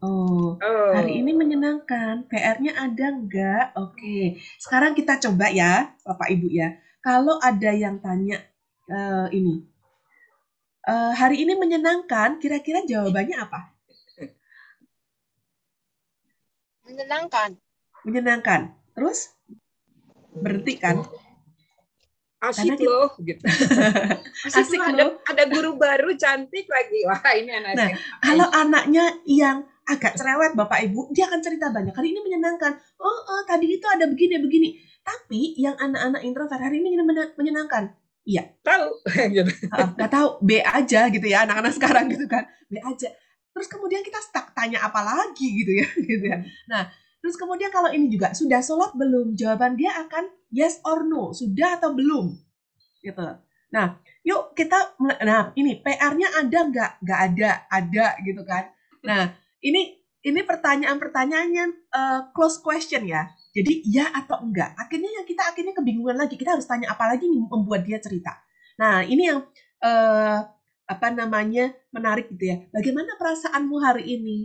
Oh, 0.00 0.56
oh, 0.56 0.90
hari 0.96 1.20
ini 1.20 1.36
menyenangkan. 1.36 2.24
PR-nya 2.24 2.72
ada 2.72 3.06
nggak? 3.20 3.76
Oke, 3.76 4.40
sekarang 4.56 4.96
kita 4.96 5.20
coba 5.20 5.52
ya, 5.52 5.92
Bapak 6.08 6.32
Ibu 6.32 6.48
ya. 6.48 6.72
Kalau 7.04 7.36
ada 7.36 7.70
yang 7.76 8.00
tanya 8.00 8.40
uh, 8.90 9.26
ini, 9.30 9.62
uh, 10.88 11.12
hari 11.14 11.46
ini 11.46 11.54
menyenangkan, 11.54 12.42
kira-kira 12.42 12.82
jawabannya 12.82 13.36
apa? 13.38 13.60
Menyenangkan. 16.82 17.50
Menyenangkan. 18.02 18.60
Terus? 18.92 19.32
Berhenti 20.34 20.74
kan? 20.80 21.00
Asik 22.42 22.74
kita... 22.74 22.90
loh, 22.90 23.14
gitu. 23.22 23.44
Asik, 24.50 24.66
Asik 24.66 24.80
loh, 24.82 24.90
loh. 24.98 25.10
Ada, 25.30 25.30
ada 25.30 25.44
guru 25.46 25.78
baru 25.78 26.10
cantik 26.18 26.66
lagi. 26.66 27.06
Wah, 27.06 27.22
ini 27.38 27.50
anak 27.54 27.72
Nah, 27.78 27.88
kalau 28.18 28.46
anaknya 28.50 29.04
yang 29.30 29.62
agak 29.86 30.18
cerewet 30.18 30.58
Bapak 30.58 30.82
Ibu, 30.90 31.14
dia 31.14 31.30
akan 31.30 31.38
cerita 31.38 31.70
banyak. 31.70 31.94
Hari 31.94 32.08
ini 32.10 32.20
menyenangkan. 32.22 32.74
Oh, 32.98 33.18
oh 33.30 33.42
tadi 33.46 33.70
itu 33.70 33.86
ada 33.86 34.10
begini 34.10 34.42
begini. 34.42 34.74
Tapi 35.06 35.54
yang 35.58 35.78
anak-anak 35.78 36.22
introvert 36.26 36.58
hari 36.58 36.82
ini 36.82 36.98
menyenangkan. 37.38 37.94
Iya. 38.22 38.42
Tahu. 38.62 38.88
gitu. 39.36 39.52
Gak 39.70 40.10
tahu. 40.10 40.28
B 40.42 40.62
aja 40.62 41.10
gitu 41.10 41.26
ya 41.26 41.44
anak-anak 41.46 41.72
sekarang 41.74 42.06
gitu 42.10 42.26
kan. 42.30 42.46
B 42.70 42.78
aja. 42.78 43.10
Terus 43.52 43.68
kemudian 43.68 44.00
kita 44.00 44.18
stuck 44.22 44.54
tanya 44.56 44.80
apa 44.86 45.02
lagi 45.04 45.46
gitu 45.62 45.72
ya. 45.76 45.86
Gitu 46.10 46.24
ya. 46.24 46.38
Nah, 46.70 46.88
terus 47.20 47.36
kemudian 47.36 47.68
kalau 47.68 47.92
ini 47.92 48.08
juga 48.08 48.32
sudah 48.32 48.64
sholat 48.64 48.96
belum? 48.96 49.36
Jawaban 49.36 49.76
dia 49.76 49.92
akan 49.92 50.30
yes 50.48 50.80
or 50.88 51.04
no. 51.04 51.36
Sudah 51.36 51.76
atau 51.76 51.92
belum? 51.92 52.32
Gitu. 53.04 53.26
Nah, 53.72 53.96
yuk 54.24 54.56
kita 54.56 54.96
nah 55.00 55.52
ini 55.56 55.80
PR-nya 55.84 56.28
ada 56.32 56.58
nggak? 56.64 56.92
Nggak 57.04 57.20
ada, 57.32 57.50
ada 57.68 58.06
gitu 58.24 58.42
kan. 58.46 58.72
Nah, 59.04 59.34
ini 59.60 60.00
ini 60.22 60.40
pertanyaan-pertanyaannya 60.46 61.64
uh, 61.90 62.20
close 62.30 62.62
question 62.62 63.04
ya. 63.04 63.26
Jadi 63.52 63.84
ya 63.84 64.08
atau 64.10 64.40
enggak. 64.40 64.72
Akhirnya 64.80 65.12
yang 65.20 65.26
kita 65.28 65.44
akhirnya 65.44 65.76
kebingungan 65.76 66.16
lagi. 66.16 66.34
Kita 66.40 66.56
harus 66.56 66.64
tanya 66.64 66.92
apa 66.92 67.04
lagi 67.12 67.28
membuat 67.28 67.84
dia 67.84 68.00
cerita. 68.00 68.32
Nah 68.80 69.04
ini 69.04 69.28
yang 69.28 69.44
uh, 69.84 70.38
apa 70.88 71.08
namanya 71.12 71.72
menarik 71.92 72.32
gitu 72.32 72.48
ya. 72.48 72.56
Bagaimana 72.72 73.16
perasaanmu 73.20 73.76
hari 73.80 74.04
ini? 74.18 74.38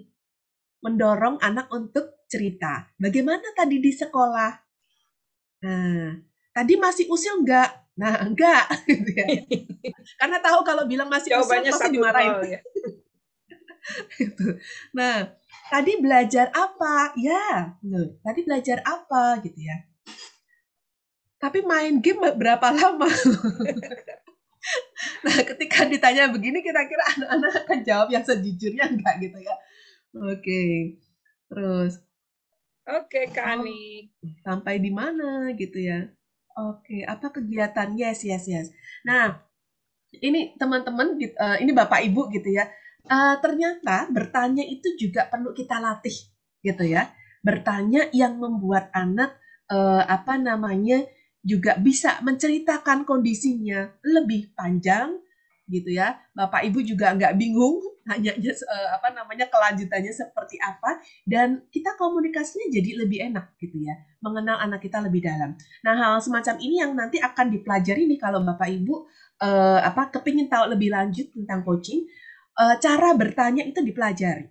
Mendorong 0.83 1.41
anak 1.41 1.71
untuk 1.73 2.17
cerita. 2.29 2.91
Bagaimana 2.99 3.55
tadi 3.55 3.79
di 3.81 3.91
sekolah? 3.91 4.51
Nah, 5.65 6.13
tadi 6.53 6.73
masih 6.77 7.09
usil 7.09 7.41
enggak? 7.41 7.71
Nah, 7.97 8.21
enggak. 8.27 8.65
Gitu 8.85 9.11
ya. 9.15 9.25
Karena 10.21 10.37
tahu 10.37 10.61
kalau 10.61 10.85
bilang 10.85 11.09
masih 11.09 11.33
Jawabannya 11.33 11.71
usil 11.73 11.79
pasti 11.81 11.95
dimarahin. 11.95 12.33
ya. 12.45 12.59
gitu. 14.19 14.47
Nah, 14.93 15.33
tadi 15.67 15.99
belajar 15.99 16.51
apa? 16.55 17.11
Ya, 17.19 17.75
tadi 18.23 18.39
belajar 18.43 18.83
apa 18.83 19.43
gitu 19.43 19.59
ya. 19.59 19.77
Tapi 21.37 21.61
main 21.61 22.01
game 22.01 22.33
berapa 22.33 22.73
lama? 22.73 23.05
nah, 25.25 25.37
ketika 25.45 25.85
ditanya 25.85 26.33
begini 26.33 26.65
kira-kira 26.65 27.03
anak-anak 27.13 27.53
akan 27.63 27.79
jawab 27.85 28.09
yang 28.09 28.25
sejujurnya 28.25 28.89
enggak 28.89 29.15
gitu 29.21 29.37
ya. 29.45 29.55
Oke. 30.17 30.63
Terus 31.47 32.01
Oke, 32.87 33.27
Kani. 33.35 34.07
Oh, 34.23 34.31
sampai 34.47 34.79
di 34.79 34.87
mana 34.87 35.51
gitu 35.59 35.75
ya? 35.75 36.07
Oke, 36.55 37.03
apa 37.03 37.35
kegiatan? 37.35 37.91
Yes, 37.99 38.23
yes, 38.23 38.47
yes. 38.47 38.71
Nah, 39.03 39.43
ini 40.23 40.55
teman-teman, 40.55 41.19
uh, 41.19 41.57
ini 41.59 41.75
Bapak 41.75 41.99
Ibu 42.07 42.31
gitu 42.31 42.47
ya 42.47 42.63
uh, 43.07 43.35
ternyata 43.41 44.11
bertanya 44.11 44.63
itu 44.63 44.93
juga 44.99 45.25
perlu 45.25 45.55
kita 45.55 45.79
latih 45.79 46.13
gitu 46.61 46.83
ya. 46.83 47.09
Bertanya 47.41 48.11
yang 48.11 48.37
membuat 48.37 48.91
anak 48.91 49.39
uh, 49.71 50.03
apa 50.03 50.35
namanya 50.35 51.03
juga 51.47 51.79
bisa 51.79 52.19
menceritakan 52.21 53.07
kondisinya 53.07 53.87
lebih 54.03 54.51
panjang 54.51 55.15
gitu 55.71 55.95
ya. 55.95 56.19
Bapak 56.35 56.67
ibu 56.67 56.83
juga 56.83 57.15
nggak 57.15 57.35
bingung 57.39 57.79
hanya 58.11 58.35
uh, 58.35 58.89
apa 58.99 59.11
namanya 59.15 59.47
kelanjutannya 59.47 60.11
seperti 60.11 60.59
apa. 60.59 60.99
Dan 61.23 61.67
kita 61.71 61.95
komunikasinya 61.95 62.67
jadi 62.71 63.07
lebih 63.07 63.31
enak 63.31 63.55
gitu 63.59 63.79
ya. 63.79 63.95
Mengenal 64.19 64.59
anak 64.59 64.83
kita 64.83 64.99
lebih 64.99 65.23
dalam. 65.23 65.55
Nah 65.83 65.93
hal 65.95 66.19
semacam 66.19 66.55
ini 66.59 66.83
yang 66.83 66.91
nanti 66.95 67.19
akan 67.23 67.51
dipelajari 67.51 68.03
nih 68.07 68.19
kalau 68.19 68.43
bapak 68.43 68.67
ibu 68.67 69.07
uh, 69.43 69.79
apa 69.83 70.09
kepingin 70.13 70.49
tahu 70.49 70.73
lebih 70.73 70.91
lanjut 70.93 71.29
tentang 71.31 71.61
coaching 71.61 72.07
uh, 72.57 72.75
cara 72.81 73.13
bertanya 73.13 73.63
itu 73.63 73.79
dipelajari 73.85 74.49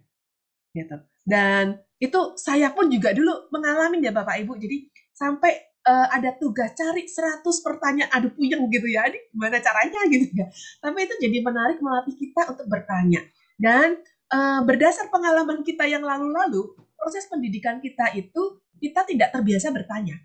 gitu. 0.73 0.97
Dan 1.27 1.81
itu 1.99 2.39
saya 2.39 2.71
pun 2.71 2.87
juga 2.93 3.11
dulu 3.11 3.51
mengalami 3.51 3.99
ya 4.01 4.15
Bapak 4.15 4.39
Ibu. 4.47 4.55
Jadi 4.61 4.87
sampai 5.11 5.53
uh, 5.89 6.07
ada 6.13 6.37
tugas 6.39 6.77
cari 6.77 7.09
100 7.09 7.43
pertanyaan 7.43 8.11
aduh 8.15 8.33
puyeng 8.33 8.69
gitu 8.71 8.87
ya. 8.87 9.11
Ini 9.11 9.19
gimana 9.35 9.59
caranya? 9.59 10.01
gitu 10.13 10.27
ya. 10.33 10.47
Tapi 10.81 10.99
itu 11.03 11.15
jadi 11.19 11.39
menarik 11.43 11.79
melatih 11.83 12.15
kita 12.15 12.55
untuk 12.55 12.67
bertanya. 12.71 13.25
Dan 13.57 13.99
uh, 14.31 14.61
berdasar 14.63 15.09
pengalaman 15.11 15.65
kita 15.67 15.89
yang 15.89 16.05
lalu-lalu 16.05 16.77
proses 16.97 17.27
pendidikan 17.27 17.81
kita 17.81 18.13
itu 18.15 18.61
kita 18.77 19.09
tidak 19.09 19.33
terbiasa 19.33 19.73
bertanya 19.73 20.21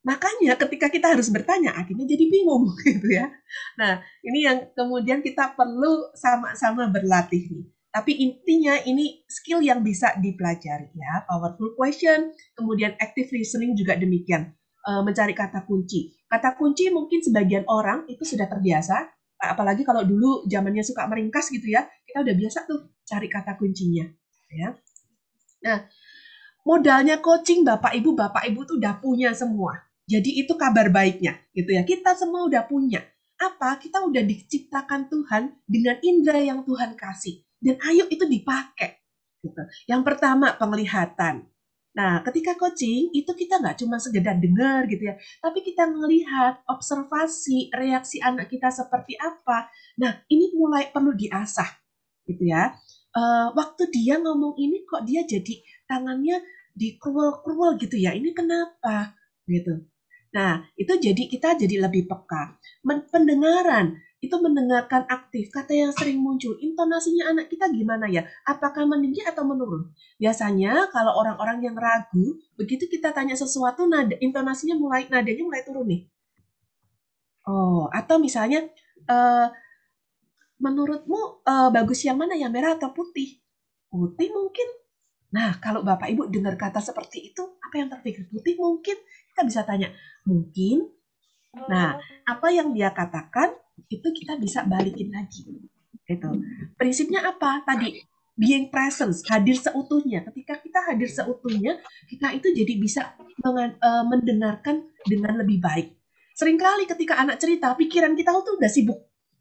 Makanya 0.00 0.56
ketika 0.56 0.88
kita 0.88 1.12
harus 1.12 1.28
bertanya, 1.28 1.76
akhirnya 1.76 2.08
jadi 2.08 2.24
bingung 2.32 2.72
gitu 2.88 3.08
ya. 3.12 3.28
Nah, 3.76 4.00
ini 4.24 4.48
yang 4.48 4.72
kemudian 4.72 5.20
kita 5.20 5.52
perlu 5.52 6.08
sama-sama 6.16 6.88
berlatih 6.88 7.52
nih. 7.52 7.66
Tapi 7.90 8.12
intinya 8.22 8.78
ini 8.86 9.26
skill 9.26 9.60
yang 9.60 9.82
bisa 9.82 10.14
dipelajari 10.16 10.94
ya. 10.94 11.26
Powerful 11.26 11.74
question, 11.74 12.32
kemudian 12.54 12.94
active 12.96 13.28
listening 13.34 13.74
juga 13.74 13.98
demikian. 13.98 14.54
E, 14.80 14.90
mencari 15.04 15.34
kata 15.34 15.66
kunci. 15.66 16.14
Kata 16.30 16.54
kunci 16.54 16.88
mungkin 16.94 17.20
sebagian 17.20 17.66
orang 17.66 18.06
itu 18.06 18.22
sudah 18.22 18.46
terbiasa, 18.46 19.10
apalagi 19.42 19.82
kalau 19.82 20.06
dulu 20.06 20.46
zamannya 20.46 20.86
suka 20.86 21.04
meringkas 21.10 21.50
gitu 21.50 21.66
ya, 21.74 21.82
kita 22.06 22.22
udah 22.22 22.34
biasa 22.38 22.58
tuh 22.70 22.94
cari 23.02 23.26
kata 23.26 23.58
kuncinya. 23.58 24.06
Ya. 24.54 24.78
Nah, 25.66 25.90
modalnya 26.62 27.18
coaching 27.18 27.66
Bapak 27.66 27.90
Ibu, 27.98 28.14
Bapak 28.14 28.46
Ibu 28.46 28.70
tuh 28.70 28.78
udah 28.78 29.02
punya 29.02 29.34
semua 29.34 29.89
jadi 30.10 30.30
itu 30.42 30.58
kabar 30.58 30.90
baiknya 30.90 31.38
gitu 31.54 31.70
ya. 31.70 31.86
Kita 31.86 32.18
semua 32.18 32.50
udah 32.50 32.66
punya. 32.66 32.98
Apa? 33.38 33.78
Kita 33.78 34.02
udah 34.02 34.26
diciptakan 34.26 35.06
Tuhan 35.06 35.54
dengan 35.70 35.96
indera 36.02 36.42
yang 36.42 36.66
Tuhan 36.66 36.98
kasih. 36.98 37.46
Dan 37.62 37.78
ayo 37.86 38.10
itu 38.10 38.26
dipakai. 38.26 38.98
Gitu. 39.38 39.62
Yang 39.86 40.02
pertama 40.02 40.58
penglihatan. 40.58 41.46
Nah, 41.90 42.22
ketika 42.22 42.54
coaching 42.54 43.10
itu 43.14 43.30
kita 43.34 43.58
nggak 43.58 43.82
cuma 43.82 43.98
sekedar 43.98 44.38
dengar 44.38 44.86
gitu 44.86 45.10
ya, 45.10 45.18
tapi 45.42 45.58
kita 45.62 45.90
melihat 45.90 46.62
observasi 46.70 47.70
reaksi 47.74 48.22
anak 48.22 48.46
kita 48.46 48.70
seperti 48.70 49.18
apa. 49.18 49.66
Nah, 49.98 50.22
ini 50.30 50.54
mulai 50.54 50.86
perlu 50.94 51.10
diasah, 51.18 51.66
gitu 52.30 52.46
ya. 52.46 52.78
Uh, 53.10 53.50
waktu 53.58 53.90
dia 53.90 54.22
ngomong 54.22 54.54
ini 54.54 54.86
kok 54.86 55.02
dia 55.02 55.26
jadi 55.26 55.58
tangannya 55.90 56.38
di 56.70 56.94
cruel 56.94 57.74
gitu 57.82 57.98
ya. 57.98 58.14
Ini 58.14 58.30
kenapa? 58.30 59.18
Gitu. 59.50 59.89
Nah, 60.30 60.62
itu 60.78 60.94
jadi 60.94 61.22
kita 61.26 61.58
jadi 61.58 61.90
lebih 61.90 62.06
peka. 62.06 62.54
pendengaran 63.10 63.98
itu 64.20 64.36
mendengarkan 64.36 65.08
aktif. 65.08 65.48
Kata 65.48 65.72
yang 65.72 65.92
sering 65.96 66.20
muncul, 66.20 66.54
intonasinya 66.60 67.32
anak 67.32 67.48
kita 67.48 67.72
gimana 67.72 68.06
ya? 68.06 68.22
Apakah 68.44 68.84
meninggi 68.84 69.24
atau 69.24 69.42
menurun? 69.48 69.90
Biasanya 70.20 70.92
kalau 70.92 71.16
orang-orang 71.18 71.64
yang 71.64 71.76
ragu, 71.76 72.36
begitu 72.54 72.84
kita 72.86 73.10
tanya 73.16 73.34
sesuatu, 73.34 73.88
nada 73.88 74.14
intonasinya 74.20 74.76
mulai 74.76 75.08
nadanya 75.08 75.42
mulai 75.42 75.64
turun 75.64 75.88
nih. 75.88 76.02
Oh, 77.48 77.88
atau 77.88 78.20
misalnya 78.20 78.68
uh, 79.08 79.48
menurutmu 80.60 81.40
uh, 81.42 81.72
bagus 81.72 82.04
yang 82.04 82.20
mana 82.20 82.36
ya 82.36 82.52
merah 82.52 82.76
atau 82.76 82.92
putih? 82.92 83.40
Putih 83.88 84.28
mungkin. 84.30 84.68
Nah, 85.30 85.56
kalau 85.62 85.80
Bapak 85.86 86.10
Ibu 86.12 86.28
dengar 86.28 86.58
kata 86.60 86.82
seperti 86.82 87.32
itu, 87.32 87.42
apa 87.62 87.74
yang 87.80 87.88
terpikir? 87.88 88.28
Putih 88.28 88.58
mungkin. 88.60 88.98
Kita 89.32 89.42
bisa 89.46 89.60
tanya, 89.64 89.88
mungkin. 90.26 90.90
Nah, 91.66 91.98
apa 92.26 92.48
yang 92.54 92.70
dia 92.70 92.94
katakan 92.94 93.54
itu 93.90 94.08
kita 94.12 94.38
bisa 94.38 94.62
balikin 94.66 95.10
lagi. 95.10 95.46
Gitu. 96.06 96.30
Prinsipnya 96.74 97.26
apa? 97.26 97.62
Tadi 97.62 98.02
being 98.40 98.72
presence, 98.72 99.20
hadir 99.28 99.54
seutuhnya. 99.58 100.24
Ketika 100.30 100.56
kita 100.58 100.80
hadir 100.88 101.10
seutuhnya, 101.12 101.76
kita 102.08 102.32
itu 102.32 102.48
jadi 102.56 102.74
bisa 102.80 103.02
uh, 103.44 104.04
mendengarkan 104.08 104.88
dengan 105.04 105.36
lebih 105.38 105.60
baik. 105.60 105.92
Seringkali 106.34 106.88
ketika 106.88 107.20
anak 107.20 107.36
cerita, 107.36 107.76
pikiran 107.76 108.16
kita 108.16 108.32
tuh 108.32 108.56
udah 108.56 108.70
sibuk. 108.72 109.00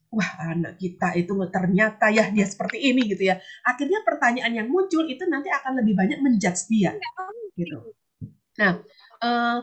Wah, 0.10 0.52
anak 0.52 0.82
kita 0.82 1.15
itu 1.15 1.32
ternyata 1.54 2.10
ya 2.10 2.28
dia 2.34 2.43
seperti 2.43 2.82
ini 2.82 3.08
gitu 3.08 3.30
ya. 3.30 3.38
Akhirnya 3.63 4.02
pertanyaan 4.04 4.52
yang 4.52 4.67
muncul 4.67 5.06
itu 5.06 5.21
nanti 5.30 5.47
akan 5.54 5.80
lebih 5.80 5.95
banyak 5.95 6.19
menjudge 6.19 6.67
dia. 6.67 6.97
Gitu. 7.56 7.78
Nah, 8.60 8.84
uh, 9.20 9.60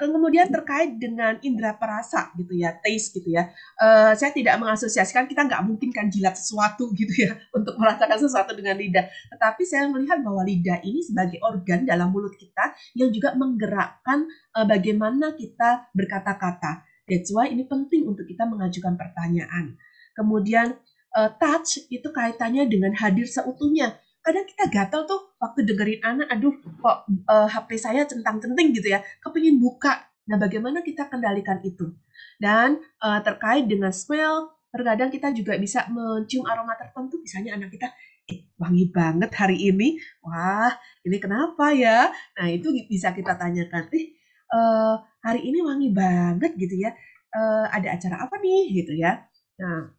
kemudian 0.00 0.48
terkait 0.48 0.96
dengan 0.96 1.36
indera 1.44 1.76
perasa 1.76 2.32
gitu 2.36 2.56
ya, 2.56 2.74
taste 2.80 3.16
gitu 3.20 3.36
ya. 3.36 3.52
Uh, 3.76 4.12
saya 4.16 4.32
tidak 4.32 4.56
mengasosiasikan 4.58 5.28
kita 5.28 5.44
nggak 5.46 5.62
mungkin 5.64 5.92
kan 5.92 6.08
jilat 6.08 6.34
sesuatu 6.34 6.90
gitu 6.96 7.12
ya 7.12 7.36
untuk 7.56 7.76
merasakan 7.76 8.18
sesuatu 8.18 8.52
dengan 8.56 8.76
lidah. 8.76 9.06
Tetapi 9.32 9.62
saya 9.62 9.88
melihat 9.88 10.20
bahwa 10.24 10.42
lidah 10.42 10.80
ini 10.82 11.00
sebagai 11.04 11.38
organ 11.44 11.84
dalam 11.84 12.10
mulut 12.10 12.34
kita 12.34 12.74
yang 12.96 13.12
juga 13.12 13.36
menggerakkan 13.36 14.26
uh, 14.56 14.66
bagaimana 14.66 15.36
kita 15.36 15.92
berkata-kata. 15.92 16.84
That's 17.06 17.30
why 17.30 17.46
ini 17.46 17.62
penting 17.68 18.10
untuk 18.10 18.26
kita 18.26 18.42
mengajukan 18.50 18.98
pertanyaan. 18.98 19.78
Kemudian 20.18 20.74
uh, 21.14 21.30
touch 21.38 21.86
itu 21.92 22.08
kaitannya 22.10 22.66
dengan 22.66 22.96
hadir 22.98 23.28
seutuhnya 23.30 23.94
kadang 24.26 24.42
kita 24.42 24.64
gatel 24.66 25.06
tuh 25.06 25.38
waktu 25.38 25.62
dengerin 25.62 26.02
anak, 26.02 26.26
aduh 26.34 26.50
kok 26.58 27.06
uh, 27.06 27.46
eh, 27.46 27.48
HP 27.54 27.70
saya 27.78 28.02
centang-centing 28.02 28.74
gitu 28.74 28.90
ya, 28.90 28.98
kepingin 29.22 29.62
buka. 29.62 30.10
Nah, 30.26 30.34
bagaimana 30.34 30.82
kita 30.82 31.06
kendalikan 31.06 31.62
itu? 31.62 31.94
Dan 32.42 32.82
uh, 32.98 33.22
terkait 33.22 33.70
dengan 33.70 33.94
smell, 33.94 34.50
terkadang 34.74 35.14
kita 35.14 35.30
juga 35.30 35.54
bisa 35.54 35.86
mencium 35.86 36.42
aroma 36.42 36.74
tertentu, 36.74 37.22
misalnya 37.22 37.54
anak 37.54 37.70
kita, 37.70 37.86
eh, 38.26 38.50
wangi 38.58 38.90
banget 38.90 39.30
hari 39.38 39.70
ini, 39.70 39.94
wah 40.26 40.74
ini 41.06 41.22
kenapa 41.22 41.70
ya? 41.70 42.10
Nah, 42.10 42.50
itu 42.50 42.74
bisa 42.90 43.14
kita 43.14 43.38
tanyakan, 43.38 43.86
eh, 43.94 44.10
uh, 44.50 44.98
hari 45.22 45.46
ini 45.46 45.62
wangi 45.62 45.94
banget 45.94 46.58
gitu 46.58 46.74
ya, 46.82 46.90
uh, 47.30 47.70
ada 47.70 47.94
acara 47.94 48.26
apa 48.26 48.42
nih 48.42 48.82
gitu 48.82 48.98
ya? 48.98 49.22
Nah, 49.62 49.94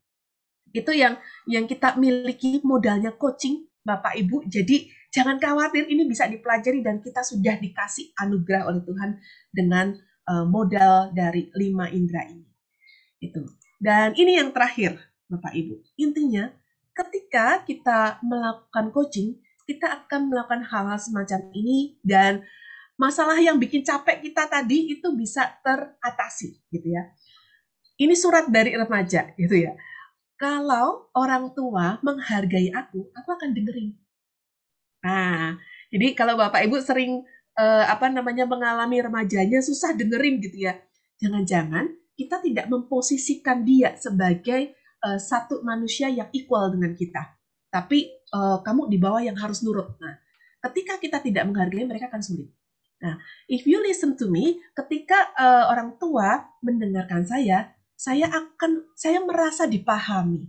itu 0.75 0.91
yang 0.91 1.15
yang 1.47 1.63
kita 1.63 1.95
miliki 1.95 2.59
modalnya 2.67 3.15
coaching 3.15 3.66
Bapak 3.87 4.19
Ibu. 4.19 4.43
Jadi 4.51 4.91
jangan 5.07 5.39
khawatir 5.39 5.87
ini 5.87 6.03
bisa 6.03 6.27
dipelajari 6.27 6.83
dan 6.83 6.99
kita 6.99 7.23
sudah 7.23 7.55
dikasih 7.55 8.11
anugerah 8.19 8.67
oleh 8.67 8.83
Tuhan 8.83 9.15
dengan 9.47 9.95
uh, 10.27 10.43
modal 10.43 11.15
dari 11.15 11.47
lima 11.55 11.87
indera 11.87 12.27
ini. 12.27 12.43
Itu. 13.23 13.47
Dan 13.79 14.11
ini 14.19 14.35
yang 14.35 14.51
terakhir, 14.51 14.99
Bapak 15.31 15.55
Ibu. 15.55 15.79
Intinya 16.03 16.51
ketika 16.91 17.63
kita 17.63 18.19
melakukan 18.27 18.91
coaching, 18.91 19.39
kita 19.63 20.03
akan 20.03 20.27
melakukan 20.27 20.67
hal-hal 20.67 20.99
semacam 20.99 21.47
ini 21.55 21.95
dan 22.03 22.43
masalah 22.99 23.39
yang 23.39 23.55
bikin 23.55 23.87
capek 23.87 24.19
kita 24.19 24.49
tadi 24.51 24.91
itu 24.91 25.07
bisa 25.15 25.47
teratasi 25.63 26.59
gitu 26.75 26.91
ya. 26.91 27.07
Ini 27.97 28.13
surat 28.13 28.51
dari 28.51 28.75
remaja 28.77 29.31
gitu 29.39 29.55
ya 29.57 29.73
kalau 30.37 31.09
orang 31.17 31.51
tua 31.57 31.97
menghargai 32.05 32.69
aku, 32.69 33.09
aku 33.11 33.29
akan 33.33 33.57
dengerin. 33.57 33.97
Nah, 35.01 35.57
jadi 35.89 36.13
kalau 36.13 36.37
Bapak 36.37 36.61
Ibu 36.69 36.77
sering 36.81 37.25
uh, 37.57 37.85
apa 37.89 38.07
namanya 38.13 38.45
mengalami 38.45 39.01
remajanya 39.01 39.59
susah 39.65 39.97
dengerin 39.97 40.37
gitu 40.39 40.69
ya. 40.69 40.77
Jangan-jangan 41.17 41.89
kita 42.13 42.41
tidak 42.45 42.69
memposisikan 42.69 43.65
dia 43.65 43.97
sebagai 43.97 44.77
uh, 45.01 45.17
satu 45.17 45.65
manusia 45.65 46.09
yang 46.09 46.29
equal 46.33 46.69
dengan 46.69 46.93
kita. 46.93 47.33
Tapi 47.73 48.09
uh, 48.33 48.61
kamu 48.61 48.89
di 48.93 48.97
bawah 49.01 49.21
yang 49.25 49.37
harus 49.37 49.65
nurut. 49.65 49.97
Nah, 49.97 50.21
ketika 50.69 51.01
kita 51.01 51.17
tidak 51.21 51.49
menghargai 51.49 51.85
mereka 51.85 52.13
akan 52.13 52.21
sulit. 52.21 52.49
Nah, 52.97 53.21
if 53.45 53.65
you 53.69 53.77
listen 53.77 54.17
to 54.17 54.25
me, 54.25 54.57
ketika 54.73 55.29
uh, 55.37 55.69
orang 55.69 56.01
tua 56.01 56.49
mendengarkan 56.65 57.21
saya, 57.25 57.76
saya 57.97 58.29
akan 58.29 58.93
saya 58.93 59.19
merasa 59.25 59.65
dipahami. 59.65 60.45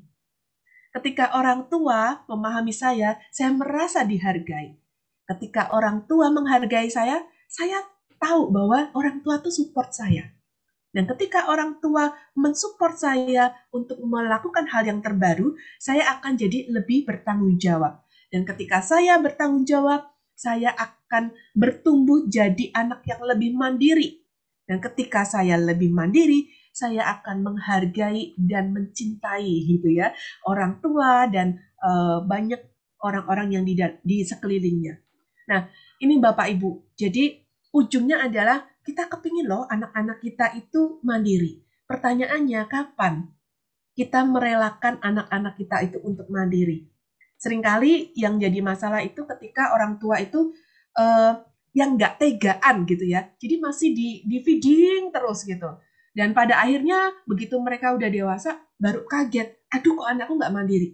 Ketika 0.92 1.32
orang 1.32 1.72
tua 1.72 2.28
memahami 2.28 2.76
saya, 2.76 3.16
saya 3.32 3.48
merasa 3.56 4.04
dihargai. 4.04 4.76
Ketika 5.24 5.72
orang 5.72 6.04
tua 6.04 6.28
menghargai 6.28 6.92
saya, 6.92 7.24
saya 7.48 7.80
tahu 8.20 8.52
bahwa 8.52 8.92
orang 8.92 9.24
tua 9.24 9.40
itu 9.40 9.48
support 9.48 9.96
saya. 9.96 10.28
Dan 10.92 11.04
ketika 11.04 11.48
orang 11.52 11.80
tua 11.84 12.12
mensupport 12.32 12.96
saya 12.96 13.52
untuk 13.72 14.00
melakukan 14.00 14.68
hal 14.72 14.88
yang 14.88 15.00
terbaru, 15.04 15.52
saya 15.76 16.04
akan 16.20 16.36
jadi 16.36 16.68
lebih 16.72 17.04
bertanggung 17.04 17.60
jawab. 17.60 18.04
Dan 18.32 18.44
ketika 18.48 18.80
saya 18.80 19.20
bertanggung 19.20 19.68
jawab, 19.68 20.08
saya 20.32 20.72
akan 20.76 21.32
bertumbuh 21.52 22.24
jadi 22.28 22.72
anak 22.72 23.04
yang 23.04 23.20
lebih 23.24 23.52
mandiri. 23.56 24.24
Dan 24.68 24.80
ketika 24.80 25.24
saya 25.24 25.56
lebih 25.60 25.92
mandiri, 25.92 26.57
saya 26.78 27.18
akan 27.18 27.42
menghargai 27.42 28.38
dan 28.38 28.70
mencintai 28.70 29.50
gitu 29.66 29.90
ya 29.90 30.14
orang 30.46 30.78
tua 30.78 31.26
dan 31.26 31.58
uh, 31.82 32.22
banyak 32.22 32.62
orang-orang 33.02 33.58
yang 33.58 33.64
di, 33.66 33.74
di 34.02 34.22
sekelilingnya. 34.22 34.98
Nah, 35.50 35.70
ini 36.02 36.18
Bapak 36.18 36.50
Ibu. 36.50 36.94
Jadi 36.98 37.38
ujungnya 37.74 38.26
adalah 38.26 38.66
kita 38.82 39.06
kepingin 39.10 39.46
loh 39.46 39.66
anak-anak 39.66 40.18
kita 40.22 40.54
itu 40.58 41.02
mandiri. 41.02 41.62
Pertanyaannya 41.88 42.60
kapan 42.68 43.26
kita 43.96 44.22
merelakan 44.22 45.00
anak-anak 45.02 45.54
kita 45.58 45.76
itu 45.88 45.98
untuk 46.04 46.28
mandiri? 46.30 46.86
Seringkali 47.38 48.18
yang 48.18 48.36
jadi 48.36 48.58
masalah 48.60 49.00
itu 49.02 49.22
ketika 49.24 49.74
orang 49.74 49.96
tua 50.02 50.18
itu 50.18 50.52
uh, 50.98 51.38
yang 51.72 51.94
nggak 51.94 52.18
tegaan 52.18 52.82
gitu 52.84 53.06
ya. 53.06 53.30
Jadi 53.38 53.54
masih 53.62 53.88
di, 53.94 54.08
di 54.26 54.42
feeding 54.42 55.14
terus 55.14 55.46
gitu. 55.46 55.78
Dan 56.16 56.32
pada 56.34 56.60
akhirnya 56.60 57.14
begitu 57.28 57.56
mereka 57.60 57.94
udah 57.94 58.08
dewasa, 58.10 58.58
baru 58.80 59.04
kaget, 59.06 59.58
aduh 59.70 59.94
kok 59.98 60.08
anakku 60.08 60.34
nggak 60.38 60.54
mandiri. 60.54 60.88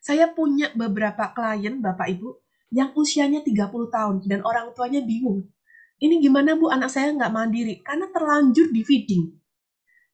Saya 0.00 0.30
punya 0.30 0.70
beberapa 0.72 1.34
klien, 1.34 1.82
Bapak 1.82 2.06
Ibu, 2.06 2.28
yang 2.70 2.94
usianya 2.94 3.42
30 3.42 3.90
tahun 3.90 4.16
dan 4.26 4.40
orang 4.46 4.70
tuanya 4.74 5.02
bingung. 5.02 5.50
Ini 5.96 6.20
gimana 6.20 6.54
Bu 6.54 6.70
anak 6.70 6.92
saya 6.92 7.10
nggak 7.10 7.32
mandiri? 7.32 7.74
Karena 7.82 8.06
terlanjur 8.12 8.70
di 8.70 8.82
feeding. 8.86 9.24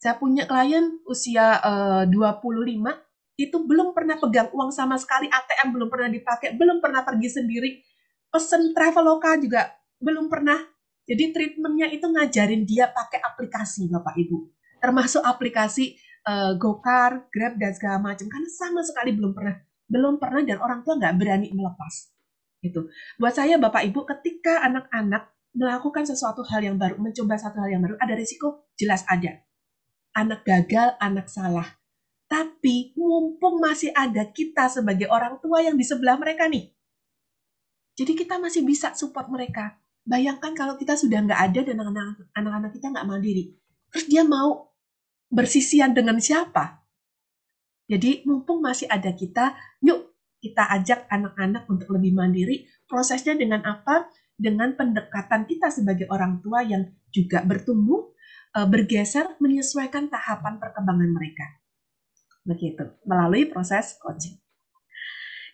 Saya 0.00 0.16
punya 0.16 0.48
klien 0.48 0.98
usia 1.06 1.60
eh, 1.62 2.04
uh, 2.08 2.10
25, 2.10 3.38
itu 3.38 3.56
belum 3.56 3.94
pernah 3.94 4.18
pegang 4.18 4.48
uang 4.50 4.70
sama 4.74 4.98
sekali, 4.98 5.26
ATM 5.30 5.74
belum 5.74 5.88
pernah 5.88 6.10
dipakai, 6.10 6.54
belum 6.58 6.82
pernah 6.82 7.02
pergi 7.06 7.28
sendiri, 7.32 7.70
pesen 8.32 8.72
traveloka 8.72 9.36
juga 9.36 9.68
belum 10.02 10.26
pernah 10.32 10.58
jadi 11.02 11.34
treatmentnya 11.34 11.90
itu 11.90 12.06
ngajarin 12.06 12.62
dia 12.62 12.86
pakai 12.86 13.18
aplikasi 13.18 13.90
Bapak 13.90 14.14
Ibu. 14.14 14.38
Termasuk 14.78 15.22
aplikasi 15.22 15.98
uh, 16.26 16.54
Gokar, 16.54 17.26
Grab, 17.30 17.58
dan 17.58 17.74
segala 17.74 17.98
macam. 17.98 18.30
Karena 18.30 18.48
sama 18.50 18.80
sekali 18.86 19.10
belum 19.14 19.34
pernah. 19.34 19.58
Belum 19.90 20.14
pernah 20.22 20.42
dan 20.46 20.58
orang 20.62 20.86
tua 20.86 20.98
nggak 20.98 21.14
berani 21.18 21.48
melepas. 21.50 22.14
Itu. 22.62 22.86
Buat 23.18 23.34
saya 23.34 23.58
Bapak 23.58 23.82
Ibu 23.82 24.06
ketika 24.06 24.62
anak-anak 24.62 25.34
melakukan 25.52 26.06
sesuatu 26.06 26.46
hal 26.46 26.62
yang 26.62 26.78
baru, 26.78 26.96
mencoba 27.02 27.34
satu 27.34 27.58
hal 27.60 27.74
yang 27.74 27.82
baru, 27.82 27.98
ada 27.98 28.14
risiko? 28.14 28.70
Jelas 28.78 29.02
ada. 29.10 29.42
Anak 30.14 30.46
gagal, 30.46 30.94
anak 31.02 31.26
salah. 31.26 31.66
Tapi 32.30 32.94
mumpung 32.96 33.60
masih 33.60 33.92
ada 33.92 34.24
kita 34.30 34.70
sebagai 34.70 35.10
orang 35.10 35.36
tua 35.42 35.60
yang 35.60 35.76
di 35.76 35.84
sebelah 35.84 36.16
mereka 36.16 36.48
nih. 36.48 36.72
Jadi 37.92 38.16
kita 38.16 38.40
masih 38.40 38.64
bisa 38.64 38.96
support 38.96 39.28
mereka 39.28 39.81
Bayangkan 40.02 40.52
kalau 40.58 40.74
kita 40.74 40.98
sudah 40.98 41.22
nggak 41.22 41.40
ada 41.52 41.60
dan 41.62 41.76
anak-anak 42.34 42.70
kita 42.74 42.90
nggak 42.90 43.06
mandiri. 43.06 43.54
Terus 43.94 44.06
dia 44.10 44.22
mau 44.26 44.74
bersisian 45.30 45.94
dengan 45.94 46.18
siapa? 46.18 46.82
Jadi 47.86 48.26
mumpung 48.26 48.62
masih 48.62 48.90
ada 48.90 49.14
kita, 49.14 49.54
yuk 49.84 50.10
kita 50.42 50.66
ajak 50.74 51.06
anak-anak 51.06 51.68
untuk 51.70 51.92
lebih 51.94 52.14
mandiri. 52.16 52.66
Prosesnya 52.90 53.38
dengan 53.38 53.62
apa? 53.62 54.10
dengan 54.42 54.74
pendekatan 54.74 55.46
kita 55.46 55.70
sebagai 55.70 56.10
orang 56.10 56.42
tua 56.42 56.66
yang 56.66 56.90
juga 57.14 57.46
bertumbuh, 57.46 58.10
uh, 58.58 58.66
bergeser 58.66 59.38
menyesuaikan 59.38 60.10
tahapan 60.10 60.58
perkembangan 60.58 61.10
mereka. 61.14 61.46
Begitu, 62.42 62.98
melalui 63.06 63.46
proses 63.46 63.94
coaching. 64.02 64.34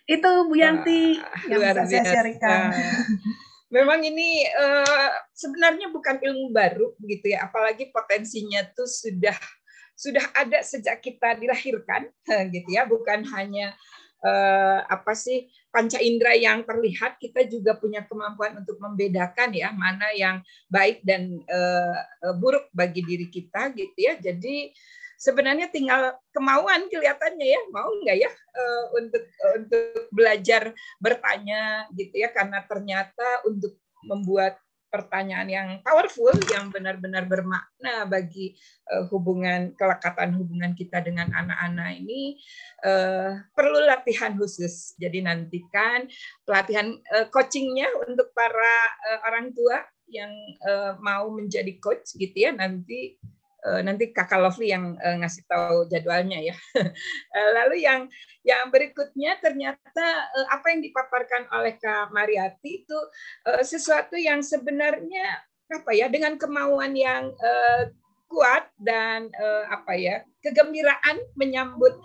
Itu 0.09 0.49
Bu 0.49 0.57
Yanti 0.57 1.21
Wah, 1.21 1.45
yang 1.45 1.85
bisa 1.85 2.01
saya 2.01 2.05
sharingkan. 2.17 2.73
Memang 3.69 4.01
ini 4.01 4.49
uh, 4.49 5.13
sebenarnya 5.33 5.93
bukan 5.93 6.17
ilmu 6.17 6.49
baru 6.49 6.97
begitu 6.97 7.37
ya, 7.37 7.45
apalagi 7.45 7.93
potensinya 7.93 8.65
tuh 8.73 8.89
sudah 8.89 9.37
sudah 9.93 10.25
ada 10.33 10.63
sejak 10.65 11.03
kita 11.03 11.37
dilahirkan 11.37 12.09
gitu 12.55 12.69
ya, 12.71 12.89
bukan 12.89 13.21
hanya 13.35 13.77
uh, 14.25 14.79
apa 14.89 15.13
sih 15.13 15.51
panca 15.69 16.01
indera 16.01 16.33
yang 16.33 16.65
terlihat 16.65 17.21
kita 17.21 17.45
juga 17.45 17.77
punya 17.77 18.01
kemampuan 18.09 18.57
untuk 18.57 18.81
membedakan 18.81 19.53
ya 19.53 19.69
mana 19.69 20.09
yang 20.17 20.41
baik 20.65 21.05
dan 21.05 21.37
uh, 21.45 22.33
buruk 22.41 22.71
bagi 22.73 23.05
diri 23.05 23.27
kita 23.29 23.69
gitu 23.75 23.99
ya. 23.99 24.17
Jadi 24.17 24.73
sebenarnya 25.19 25.67
tinggal 25.67 26.15
kemauan 26.31 26.87
kelihatannya 26.87 27.47
ya 27.51 27.61
mau 27.75 27.91
nggak 27.91 28.17
ya 28.23 28.31
uh, 28.31 28.83
untuk 28.95 29.23
untuk 29.59 30.07
belajar 30.15 30.71
bertanya 31.03 31.91
gitu 31.91 32.23
ya 32.23 32.31
karena 32.31 32.63
ternyata 32.63 33.43
untuk 33.43 33.75
membuat 34.07 34.55
pertanyaan 34.89 35.45
yang 35.51 35.69
powerful 35.85 36.33
yang 36.49 36.73
benar-benar 36.73 37.27
bermakna 37.29 38.09
bagi 38.09 38.57
uh, 38.89 39.05
hubungan 39.11 39.75
kelekatan 39.75 40.33
hubungan 40.33 40.73
kita 40.73 41.03
dengan 41.03 41.29
anak-anak 41.29 41.99
ini 41.99 42.41
perlu 43.53 43.85
latihan 43.85 44.33
khusus. 44.39 44.95
Jadi 44.97 45.19
nantikan 45.19 46.07
pelatihan 46.47 46.95
uh, 47.11 47.27
coachingnya 47.29 47.91
untuk 48.07 48.31
para 48.31 48.73
orang 49.27 49.51
tua 49.51 49.83
yang 50.09 50.31
mau 51.05 51.29
menjadi 51.29 51.75
coach 51.77 52.17
gitu 52.17 52.33
ya 52.33 52.49
nanti 52.49 53.13
Eh, 53.19 53.38
nanti 53.83 54.15
kakak 54.15 54.39
Lovely 54.39 54.71
yang 54.71 54.95
eh, 54.99 55.15
ngasih 55.19 55.43
tahu 55.45 55.87
jadwalnya 55.91 56.39
ya. 56.39 56.55
Eh, 57.29 57.49
lalu 57.53 57.85
yang 57.85 58.09
yang 58.41 58.71
berikutnya 58.71 59.37
ternyata 59.37 60.31
apa 60.49 60.73
yang 60.73 60.81
dipaparkan 60.81 61.51
oleh 61.53 61.75
Kak 61.77 62.09
Mariati 62.09 62.81
itu 62.81 62.99
sesuatu 63.61 64.15
yang 64.15 64.39
sebenarnya 64.41 65.43
apa 65.69 65.91
ya 65.93 66.07
dengan 66.09 66.39
kemauan 66.39 66.95
yang 66.95 67.29
kuat 68.31 68.71
dan 68.79 69.29
apa 69.69 69.93
ya 69.99 70.23
kegembiraan 70.41 71.19
menyambut 71.35 71.99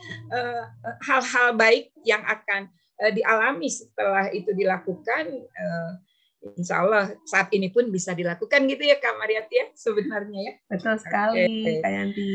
hal-hal 1.07 1.55
baik 1.57 1.95
yang 2.03 2.21
akan 2.27 2.69
dialami 3.15 3.71
setelah 3.71 4.29
itu 4.35 4.51
dilakukan 4.53 5.49
insya 6.53 6.85
Allah 6.85 7.17
saat 7.25 7.49
ini 7.57 7.73
pun 7.73 7.89
bisa 7.89 8.13
dilakukan 8.13 8.69
gitu 8.69 8.85
ya 8.85 9.01
Kak 9.01 9.17
Mariati 9.17 9.55
ya 9.57 9.67
sebenarnya 9.73 10.41
ya. 10.45 10.53
Betul 10.69 10.97
sekali 11.01 11.45
okay. 11.49 11.81
Kak 11.81 11.93
Yanti. 11.93 12.33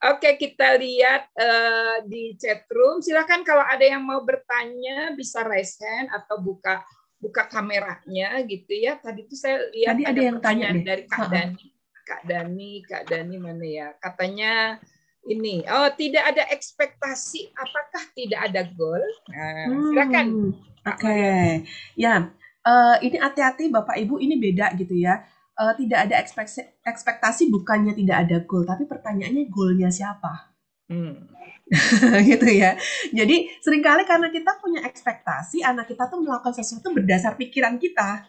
Oke 0.00 0.30
kita 0.40 0.80
lihat 0.80 1.28
uh, 1.36 2.00
di 2.08 2.32
chat 2.40 2.64
room. 2.72 3.04
Silahkan 3.04 3.44
kalau 3.44 3.60
ada 3.60 3.84
yang 3.84 4.00
mau 4.00 4.24
bertanya 4.24 5.12
bisa 5.12 5.44
raise 5.44 5.76
hand 5.76 6.08
atau 6.08 6.40
buka 6.40 6.80
buka 7.20 7.44
kameranya 7.52 8.40
gitu 8.48 8.72
ya. 8.72 8.96
Tadi 8.96 9.28
tuh 9.28 9.36
saya 9.36 9.68
lihat 9.76 10.00
Tadi 10.00 10.02
ada, 10.08 10.12
ada 10.16 10.22
yang 10.24 10.38
tanya 10.40 10.68
dari 10.72 11.04
Kak 11.04 11.28
Dani. 11.28 11.64
Kak 12.00 12.22
Dani, 12.26 12.72
Kak 12.88 13.02
Dani 13.06 13.36
mana 13.36 13.66
ya? 13.68 13.88
Katanya 14.00 14.80
ini, 15.28 15.62
oh 15.68 15.88
tidak 15.94 16.32
ada 16.32 16.48
ekspektasi, 16.48 17.52
apakah 17.52 18.02
tidak 18.16 18.40
ada 18.50 18.66
goal? 18.72 19.04
Nah, 19.28 19.68
silakan. 19.92 20.26
Hmm, 20.26 20.50
Oke, 20.80 20.96
okay. 20.96 21.48
ya 21.92 22.32
uh, 22.64 22.96
ini 23.00 23.16
hati-hati 23.16 23.68
Bapak 23.72 23.96
Ibu 23.96 24.20
ini 24.20 24.36
beda 24.36 24.74
gitu 24.76 24.96
ya. 24.96 25.22
Uh, 25.60 25.76
tidak 25.76 26.08
ada 26.08 26.14
ekspektasi, 26.24 26.80
ekspektasi 26.80 27.52
bukannya 27.52 27.92
tidak 27.92 28.16
ada 28.24 28.36
goal, 28.48 28.64
tapi 28.64 28.88
pertanyaannya 28.88 29.52
goalnya 29.52 29.92
siapa? 29.92 30.56
Hmm. 30.88 31.28
gitu 32.30 32.48
ya. 32.48 32.74
Jadi 33.12 33.46
sering 33.60 33.84
kali 33.84 34.08
karena 34.08 34.32
kita 34.32 34.56
punya 34.58 34.80
ekspektasi, 34.88 35.60
anak 35.60 35.86
kita 35.92 36.08
tuh 36.08 36.24
melakukan 36.24 36.56
sesuatu 36.56 36.90
berdasar 36.96 37.36
pikiran 37.36 37.76
kita, 37.76 38.24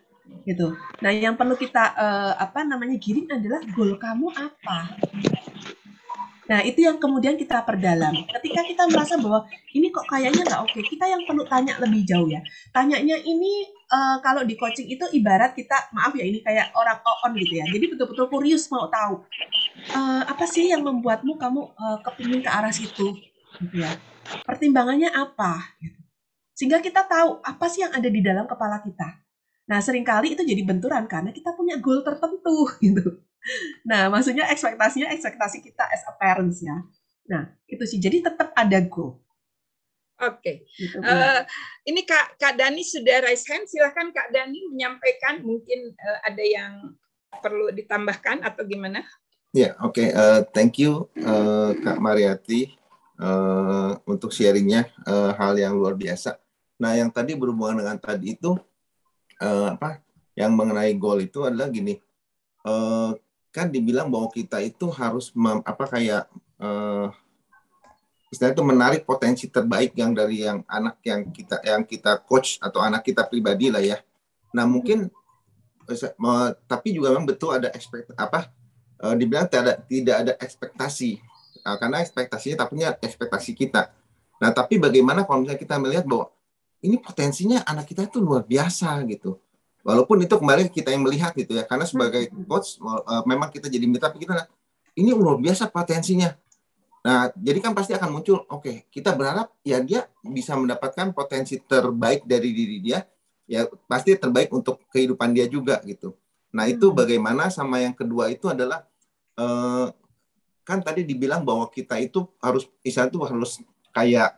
gitu. 0.46 0.76
Nah, 1.02 1.12
yang 1.12 1.36
perlu 1.36 1.56
kita 1.58 1.96
uh, 1.96 2.34
apa 2.38 2.64
namanya 2.68 2.96
giring 2.98 3.32
adalah 3.32 3.62
goal 3.74 3.96
kamu 3.98 4.28
apa? 4.34 4.80
Nah, 6.52 6.60
itu 6.68 6.84
yang 6.84 7.00
kemudian 7.00 7.40
kita 7.40 7.64
perdalam. 7.64 8.12
Ketika 8.28 8.68
kita 8.68 8.84
merasa 8.92 9.16
bahwa 9.16 9.48
ini 9.72 9.88
kok 9.88 10.04
kayaknya 10.04 10.44
nggak 10.44 10.62
oke, 10.68 10.84
kita 10.84 11.08
yang 11.08 11.24
perlu 11.24 11.48
tanya 11.48 11.80
lebih 11.80 12.04
jauh 12.04 12.28
ya. 12.28 12.44
Tanyanya 12.76 13.16
ini 13.24 13.72
uh, 13.88 14.20
kalau 14.20 14.44
di 14.44 14.60
coaching 14.60 14.92
itu 14.92 15.08
ibarat 15.16 15.56
kita, 15.56 15.96
maaf 15.96 16.12
ya 16.12 16.28
ini 16.28 16.44
kayak 16.44 16.76
orang 16.76 17.00
on 17.08 17.32
gitu 17.40 17.56
ya. 17.56 17.64
Jadi 17.72 17.96
betul-betul 17.96 18.28
kurius 18.28 18.68
mau 18.68 18.92
tahu 18.92 19.24
uh, 19.96 20.28
apa 20.28 20.44
sih 20.44 20.68
yang 20.68 20.84
membuatmu 20.84 21.40
kamu 21.40 21.72
uh, 21.72 22.04
kepingin 22.04 22.44
ke 22.44 22.52
arah 22.52 22.76
situ, 22.76 23.16
gitu 23.64 23.76
ya. 23.80 23.96
Pertimbangannya 24.44 25.08
apa? 25.08 25.80
Gitu. 25.80 26.00
Sehingga 26.52 26.84
kita 26.84 27.08
tahu 27.08 27.40
apa 27.48 27.66
sih 27.72 27.88
yang 27.88 27.96
ada 27.96 28.12
di 28.12 28.20
dalam 28.20 28.44
kepala 28.44 28.84
kita. 28.84 29.24
Nah, 29.72 29.80
sering 29.80 30.04
kali 30.04 30.36
itu 30.36 30.44
jadi 30.44 30.68
benturan 30.68 31.08
karena 31.08 31.32
kita 31.32 31.56
punya 31.56 31.80
goal 31.80 32.04
tertentu 32.04 32.68
gitu. 32.84 33.24
Nah, 33.88 34.08
maksudnya 34.14 34.48
ekspektasinya 34.50 35.10
ekspektasi 35.14 35.66
kita 35.66 35.86
as 35.90 36.06
a 36.06 36.14
parents 36.16 36.62
ya. 36.62 36.78
Nah, 37.30 37.50
itu 37.66 37.84
sih. 37.88 37.98
Jadi 37.98 38.22
tetap 38.26 38.54
ada 38.54 38.80
goal. 38.86 39.18
Oke. 40.22 40.38
Okay. 40.38 40.56
Gitu, 40.78 41.02
uh, 41.02 41.42
ini 41.90 42.06
Kak 42.06 42.38
Kak 42.38 42.54
Dani 42.54 42.86
sudah 42.86 43.26
raise 43.26 43.46
hand. 43.50 43.66
Silahkan 43.66 44.14
Kak 44.14 44.30
Dani 44.30 44.70
menyampaikan. 44.70 45.42
Mungkin 45.42 45.98
uh, 45.98 46.20
ada 46.22 46.44
yang 46.46 46.94
perlu 47.42 47.74
ditambahkan 47.74 48.46
atau 48.46 48.62
gimana? 48.70 49.02
Ya, 49.52 49.74
yeah, 49.74 49.74
oke. 49.82 49.98
Okay. 49.98 50.14
Uh, 50.14 50.46
thank 50.54 50.78
you 50.78 51.10
uh, 51.26 51.74
Kak 51.82 51.98
Mariati 51.98 52.78
uh, 53.18 53.98
untuk 54.06 54.30
sharingnya 54.30 54.86
uh, 55.10 55.34
hal 55.34 55.58
yang 55.58 55.74
luar 55.74 55.98
biasa. 55.98 56.38
Nah, 56.78 56.94
yang 56.94 57.10
tadi 57.10 57.34
berhubungan 57.34 57.82
dengan 57.82 57.98
tadi 57.98 58.38
itu 58.38 58.54
uh, 59.42 59.74
apa? 59.74 60.06
Yang 60.38 60.52
mengenai 60.54 60.94
goal 60.96 61.20
itu 61.26 61.42
adalah 61.42 61.68
gini. 61.74 61.98
Uh, 62.62 63.18
kan 63.52 63.68
dibilang 63.68 64.08
bahwa 64.08 64.32
kita 64.32 64.64
itu 64.64 64.88
harus 64.96 65.36
mem, 65.36 65.60
apa 65.68 65.84
kayak 65.92 66.24
uh, 66.64 67.12
istilahnya 68.32 68.56
itu 68.56 68.64
menarik 68.64 69.02
potensi 69.04 69.46
terbaik 69.52 69.92
yang 70.00 70.16
dari 70.16 70.48
yang 70.48 70.64
anak 70.72 71.04
yang 71.04 71.28
kita 71.36 71.60
yang 71.68 71.84
kita 71.84 72.24
coach 72.24 72.56
atau 72.64 72.80
anak 72.80 73.04
kita 73.04 73.28
pribadi 73.28 73.68
lah 73.68 73.84
ya. 73.84 74.00
Nah 74.56 74.64
mungkin 74.64 75.12
uh, 75.92 76.50
tapi 76.64 76.96
juga 76.96 77.12
memang 77.12 77.28
betul 77.28 77.52
ada 77.52 77.68
ekspekt 77.76 78.16
apa 78.16 78.48
uh, 79.04 79.14
dibilang 79.20 79.52
tidak 79.52 79.62
ada 79.68 79.74
tidak 79.84 80.16
ada 80.16 80.34
ekspektasi 80.40 81.20
uh, 81.68 81.76
karena 81.76 82.00
ekspektasinya 82.00 82.58
tapi 82.64 82.74
ekspektasi 83.04 83.52
kita. 83.52 83.92
Nah 84.40 84.56
tapi 84.56 84.80
bagaimana 84.80 85.28
kalau 85.28 85.44
misalnya 85.44 85.60
kita 85.60 85.76
melihat 85.76 86.08
bahwa 86.08 86.32
ini 86.82 86.98
potensinya 87.04 87.68
anak 87.68 87.92
kita 87.92 88.08
itu 88.08 88.24
luar 88.24 88.48
biasa 88.48 88.96
gitu 89.12 89.38
Walaupun 89.82 90.22
itu 90.22 90.36
kembali 90.38 90.70
kita 90.70 90.94
yang 90.94 91.02
melihat 91.02 91.34
gitu 91.34 91.58
ya, 91.58 91.66
karena 91.66 91.90
sebagai 91.90 92.30
hmm. 92.30 92.46
coach 92.46 92.78
uh, 92.82 93.26
memang 93.26 93.50
kita 93.50 93.66
jadi 93.66 93.86
mitra 93.90 94.14
kita 94.14 94.46
ini 94.94 95.10
luar 95.16 95.42
biasa 95.42 95.72
potensinya. 95.74 96.38
Nah, 97.02 97.34
jadi 97.34 97.58
kan 97.66 97.74
pasti 97.74 97.98
akan 97.98 98.14
muncul, 98.14 98.46
oke, 98.46 98.62
okay, 98.62 98.76
kita 98.94 99.18
berharap 99.18 99.50
ya 99.66 99.82
dia 99.82 100.06
bisa 100.22 100.54
mendapatkan 100.54 101.10
potensi 101.18 101.58
terbaik 101.58 102.30
dari 102.30 102.54
diri 102.54 102.78
dia, 102.78 103.02
ya 103.50 103.66
pasti 103.90 104.14
terbaik 104.14 104.54
untuk 104.54 104.86
kehidupan 104.94 105.34
dia 105.34 105.50
juga 105.50 105.82
gitu. 105.82 106.14
Nah, 106.54 106.70
itu 106.70 106.94
hmm. 106.94 106.98
bagaimana 107.02 107.50
sama 107.50 107.82
yang 107.82 107.98
kedua 107.98 108.30
itu 108.30 108.54
adalah 108.54 108.86
uh, 109.42 109.90
kan 110.62 110.78
tadi 110.86 111.02
dibilang 111.02 111.42
bahwa 111.42 111.66
kita 111.74 111.98
itu 111.98 112.30
harus 112.38 112.70
istilah 112.86 113.10
itu 113.10 113.18
harus 113.26 113.52
kayak 113.90 114.38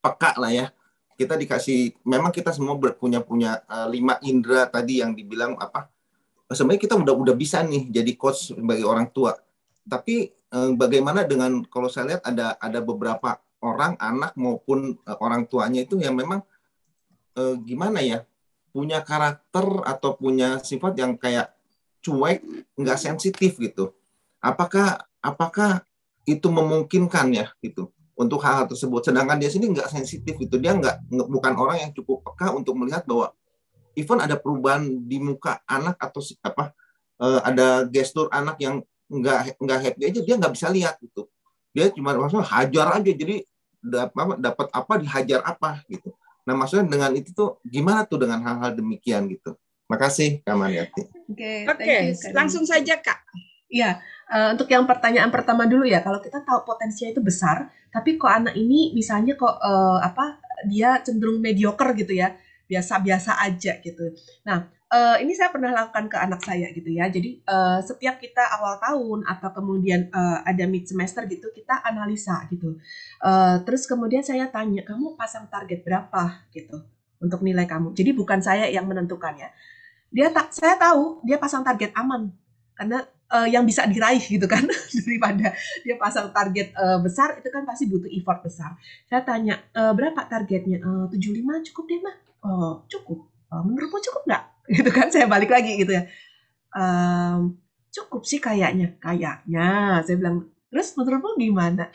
peka 0.00 0.40
lah 0.40 0.52
ya 0.52 0.66
kita 1.14 1.38
dikasih 1.38 1.94
memang 2.02 2.34
kita 2.34 2.50
semua 2.50 2.74
punya 2.94 3.22
punya 3.22 3.62
uh, 3.70 3.86
lima 3.86 4.18
indera 4.22 4.66
tadi 4.66 4.98
yang 4.98 5.14
dibilang 5.14 5.54
apa 5.58 5.94
sebenarnya 6.52 6.82
kita 6.84 6.94
udah 7.00 7.14
udah 7.14 7.34
bisa 7.34 7.64
nih 7.64 7.88
jadi 7.88 8.12
coach 8.18 8.52
sebagai 8.52 8.84
orang 8.84 9.08
tua. 9.08 9.32
Tapi 9.84 10.32
uh, 10.52 10.72
bagaimana 10.76 11.24
dengan 11.24 11.64
kalau 11.68 11.88
saya 11.88 12.16
lihat 12.16 12.22
ada 12.24 12.56
ada 12.56 12.80
beberapa 12.80 13.40
orang 13.64 13.96
anak 13.96 14.32
maupun 14.36 14.96
uh, 15.04 15.18
orang 15.20 15.48
tuanya 15.48 15.84
itu 15.84 15.96
yang 15.96 16.16
memang 16.16 16.40
uh, 17.36 17.54
gimana 17.64 18.00
ya 18.00 18.24
punya 18.74 19.00
karakter 19.00 19.64
atau 19.86 20.18
punya 20.18 20.58
sifat 20.60 20.98
yang 20.98 21.14
kayak 21.16 21.52
cuek 22.04 22.44
nggak 22.76 22.98
sensitif 23.00 23.56
gitu. 23.56 23.92
Apakah 24.40 25.04
apakah 25.24 25.84
itu 26.24 26.48
memungkinkan 26.48 27.32
ya 27.32 27.46
gitu 27.60 27.93
untuk 28.14 28.38
hal, 28.42 28.64
hal 28.64 28.66
tersebut. 28.70 29.10
Sedangkan 29.10 29.36
dia 29.38 29.50
sini 29.50 29.70
nggak 29.70 29.90
sensitif 29.90 30.38
itu, 30.38 30.54
dia 30.58 30.74
nggak 30.74 31.10
bukan 31.10 31.52
orang 31.58 31.88
yang 31.88 31.92
cukup 31.94 32.22
peka 32.30 32.54
untuk 32.54 32.78
melihat 32.78 33.02
bahwa 33.06 33.34
even 33.98 34.18
ada 34.22 34.38
perubahan 34.38 34.86
di 35.06 35.18
muka 35.22 35.62
anak 35.66 35.98
atau 35.98 36.22
apa 36.42 36.74
uh, 37.18 37.40
ada 37.46 37.86
gestur 37.86 38.26
anak 38.30 38.58
yang 38.58 38.82
nggak 39.10 39.58
nggak 39.60 39.78
happy 39.80 40.02
aja 40.10 40.20
dia 40.22 40.34
nggak 40.38 40.54
bisa 40.54 40.66
lihat 40.70 40.98
gitu. 41.02 41.26
Dia 41.74 41.90
cuma 41.90 42.14
maksudnya 42.14 42.46
hajar 42.46 42.86
aja 42.98 43.10
jadi 43.10 43.42
dapat 43.82 44.38
dapat 44.38 44.66
apa 44.70 44.92
dihajar 44.98 45.40
apa 45.42 45.82
gitu. 45.90 46.14
Nah 46.46 46.54
maksudnya 46.54 46.86
dengan 46.86 47.10
itu 47.14 47.30
tuh 47.34 47.58
gimana 47.66 48.06
tuh 48.06 48.22
dengan 48.22 48.42
hal-hal 48.42 48.74
demikian 48.74 49.26
gitu. 49.30 49.54
Makasih 49.84 50.40
Kak 50.40 50.56
Mariati. 50.56 51.02
Oke, 51.28 51.68
okay, 51.68 52.08
okay, 52.16 52.32
langsung 52.32 52.64
saja 52.64 52.96
Kak. 52.96 53.20
Iya, 53.68 54.00
uh, 54.34 54.58
untuk 54.58 54.66
yang 54.66 54.82
pertanyaan 54.84 55.30
pertama 55.30 55.70
dulu 55.70 55.86
ya, 55.86 56.02
kalau 56.02 56.18
kita 56.18 56.42
tahu 56.42 56.66
potensinya 56.66 57.14
itu 57.14 57.22
besar, 57.22 57.70
tapi 57.94 58.18
kok 58.18 58.28
anak 58.28 58.58
ini 58.58 58.90
misalnya 58.90 59.38
kok 59.38 59.54
uh, 59.62 60.02
apa 60.02 60.42
dia 60.66 60.98
cenderung 61.06 61.38
mediocre 61.38 61.94
gitu 61.94 62.18
ya, 62.18 62.34
biasa-biasa 62.66 63.38
aja 63.38 63.78
gitu. 63.78 64.10
Nah, 64.42 64.66
uh, 64.90 65.16
ini 65.22 65.32
saya 65.36 65.54
pernah 65.54 65.70
lakukan 65.70 66.10
ke 66.10 66.16
anak 66.18 66.40
saya 66.42 66.72
gitu 66.74 66.90
ya. 66.90 67.06
Jadi 67.06 67.44
uh, 67.46 67.78
setiap 67.84 68.18
kita 68.18 68.42
awal 68.58 68.80
tahun 68.82 69.22
atau 69.28 69.50
kemudian 69.54 70.10
uh, 70.10 70.42
ada 70.42 70.64
mid 70.66 70.88
semester 70.88 71.22
gitu, 71.30 71.54
kita 71.54 71.84
analisa 71.84 72.42
gitu. 72.50 72.80
Uh, 73.22 73.62
terus 73.62 73.86
kemudian 73.86 74.26
saya 74.26 74.50
tanya, 74.50 74.82
kamu 74.82 75.14
pasang 75.14 75.46
target 75.46 75.84
berapa 75.86 76.48
gitu 76.50 76.82
untuk 77.22 77.40
nilai 77.44 77.68
kamu. 77.68 77.92
Jadi 77.94 78.10
bukan 78.16 78.40
saya 78.40 78.66
yang 78.66 78.88
menentukan 78.88 79.36
ya. 79.38 79.48
Dia 80.14 80.30
tak, 80.30 80.54
saya 80.54 80.78
tahu 80.78 81.26
dia 81.26 81.36
pasang 81.42 81.66
target 81.66 81.90
aman 81.98 82.30
karena 82.74 83.06
uh, 83.30 83.48
yang 83.48 83.64
bisa 83.64 83.86
diraih 83.88 84.20
gitu 84.20 84.44
kan 84.44 84.64
daripada 85.04 85.54
dia 85.86 85.96
pasang 85.96 86.28
target 86.34 86.74
uh, 86.76 87.00
besar 87.00 87.38
itu 87.40 87.48
kan 87.48 87.64
pasti 87.64 87.88
butuh 87.88 88.10
effort 88.10 88.44
besar. 88.44 88.76
Saya 89.08 89.24
tanya 89.24 89.60
uh, 89.72 89.92
berapa 89.96 90.26
targetnya? 90.28 90.82
Uh, 90.82 91.06
75 91.08 91.68
cukup 91.72 91.84
deh 91.88 92.00
mah. 92.02 92.16
Oh 92.44 92.74
cukup. 92.90 93.24
Uh, 93.48 93.62
menurutmu 93.64 93.98
cukup 94.02 94.22
nggak? 94.28 94.44
Gitu 94.80 94.90
kan 94.90 95.12
saya 95.12 95.28
balik 95.28 95.52
lagi 95.52 95.76
gitu 95.76 95.92
ya. 95.92 96.08
Cukup 97.92 98.24
sih 98.24 98.40
kayaknya. 98.40 98.96
Kayaknya 98.96 100.00
saya 100.00 100.16
bilang. 100.16 100.48
Terus 100.72 100.96
menurutmu 100.96 101.36
gimana? 101.36 101.92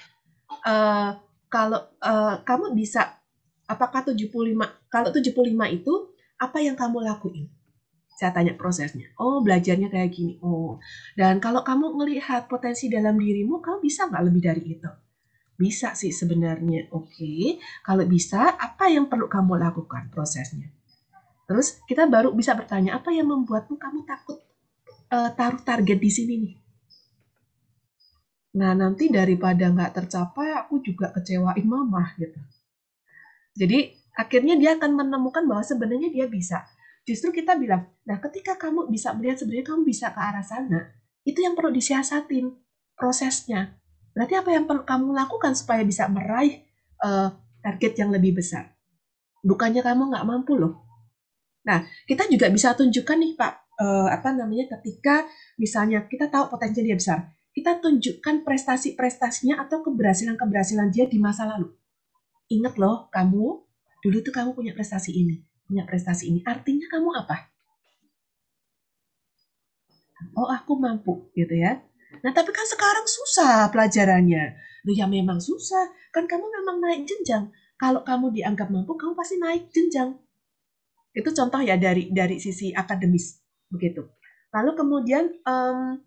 Uh, 0.64 1.18
kalau 1.50 1.82
uh, 2.00 2.40
kamu 2.46 2.78
bisa 2.78 3.20
apakah 3.66 4.06
75 4.06 4.30
kalau 4.88 5.10
75 5.10 5.34
itu 5.74 5.94
apa 6.38 6.58
yang 6.62 6.78
kamu 6.78 7.04
lakuin? 7.04 7.50
Saya 8.20 8.36
tanya 8.36 8.52
prosesnya. 8.60 9.16
Oh, 9.16 9.40
belajarnya 9.40 9.88
kayak 9.88 10.12
gini. 10.12 10.36
Oh, 10.44 10.76
dan 11.16 11.40
kalau 11.40 11.64
kamu 11.64 11.96
melihat 12.04 12.52
potensi 12.52 12.92
dalam 12.92 13.16
dirimu, 13.16 13.64
kamu 13.64 13.80
bisa 13.80 14.12
nggak 14.12 14.24
lebih 14.28 14.42
dari 14.44 14.64
itu? 14.76 14.92
Bisa 15.56 15.96
sih 15.96 16.12
sebenarnya. 16.12 16.92
Oke, 16.92 17.64
kalau 17.80 18.04
bisa, 18.04 18.60
apa 18.60 18.92
yang 18.92 19.08
perlu 19.08 19.32
kamu 19.32 19.64
lakukan 19.64 20.12
prosesnya? 20.12 20.68
Terus 21.48 21.80
kita 21.88 22.12
baru 22.12 22.36
bisa 22.36 22.60
bertanya, 22.60 23.00
apa 23.00 23.08
yang 23.16 23.32
membuatmu 23.32 23.80
kamu 23.80 24.04
takut 24.04 24.44
uh, 25.16 25.32
taruh 25.32 25.64
target 25.64 26.00
di 26.04 26.12
sini 26.12 26.34
nih? 26.44 26.56
Nah, 28.60 28.76
nanti 28.76 29.08
daripada 29.08 29.72
nggak 29.72 29.96
tercapai, 29.96 30.60
aku 30.60 30.84
juga 30.84 31.16
kecewain 31.16 31.64
mama 31.64 32.12
gitu. 32.20 32.36
Jadi, 33.56 33.96
akhirnya 34.12 34.60
dia 34.60 34.76
akan 34.76 35.08
menemukan 35.08 35.48
bahwa 35.48 35.64
sebenarnya 35.64 36.12
dia 36.12 36.28
bisa 36.28 36.68
justru 37.10 37.34
kita 37.34 37.58
bilang, 37.58 37.90
nah 38.06 38.22
ketika 38.22 38.54
kamu 38.54 38.86
bisa 38.94 39.10
melihat 39.18 39.42
sebenarnya 39.42 39.66
kamu 39.74 39.82
bisa 39.82 40.14
ke 40.14 40.22
arah 40.22 40.46
sana, 40.46 40.94
itu 41.26 41.42
yang 41.42 41.58
perlu 41.58 41.74
disiasatin 41.74 42.54
prosesnya. 42.94 43.82
Berarti 44.14 44.38
apa 44.38 44.50
yang 44.54 44.70
perlu 44.70 44.86
kamu 44.86 45.18
lakukan 45.18 45.58
supaya 45.58 45.82
bisa 45.82 46.06
meraih 46.06 46.62
uh, 47.02 47.34
target 47.66 47.98
yang 47.98 48.14
lebih 48.14 48.38
besar? 48.38 48.78
Bukannya 49.42 49.82
kamu 49.82 50.14
nggak 50.14 50.26
mampu 50.30 50.54
loh. 50.54 50.86
Nah, 51.66 51.90
kita 52.06 52.30
juga 52.30 52.54
bisa 52.54 52.78
tunjukkan 52.78 53.18
nih 53.18 53.34
Pak, 53.34 53.54
uh, 53.82 54.08
apa 54.14 54.30
namanya 54.30 54.70
ketika 54.78 55.26
misalnya 55.58 56.06
kita 56.06 56.30
tahu 56.30 56.54
potensi 56.54 56.86
dia 56.86 56.94
besar, 56.94 57.34
kita 57.58 57.82
tunjukkan 57.82 58.46
prestasi-prestasinya 58.46 59.58
atau 59.66 59.82
keberhasilan-keberhasilan 59.82 60.94
dia 60.94 61.10
di 61.10 61.18
masa 61.18 61.50
lalu. 61.50 61.74
Ingat 62.54 62.78
loh, 62.78 63.10
kamu 63.10 63.66
dulu 64.06 64.18
tuh 64.22 64.34
kamu 64.34 64.54
punya 64.54 64.72
prestasi 64.78 65.12
ini 65.12 65.49
punya 65.70 65.86
prestasi 65.86 66.34
ini, 66.34 66.40
artinya 66.42 66.90
kamu 66.90 67.14
apa? 67.14 67.54
Oh, 70.34 70.50
aku 70.50 70.74
mampu, 70.82 71.30
gitu 71.38 71.54
ya. 71.54 71.78
Nah, 72.26 72.34
tapi 72.34 72.50
kan 72.50 72.66
sekarang 72.66 73.06
susah 73.06 73.70
pelajarannya. 73.70 74.58
Loh 74.90 74.96
ya 74.98 75.06
memang 75.06 75.38
susah, 75.38 75.94
kan 76.10 76.26
kamu 76.26 76.50
memang 76.50 76.82
naik 76.82 77.06
jenjang. 77.06 77.54
Kalau 77.78 78.02
kamu 78.02 78.34
dianggap 78.34 78.74
mampu, 78.74 78.98
kamu 78.98 79.14
pasti 79.14 79.38
naik 79.38 79.70
jenjang. 79.70 80.18
Itu 81.14 81.30
contoh 81.32 81.62
ya 81.62 81.78
dari 81.78 82.10
dari 82.10 82.42
sisi 82.42 82.74
akademis, 82.74 83.38
begitu. 83.70 84.10
Lalu 84.50 84.72
kemudian 84.74 85.30
um, 85.46 86.02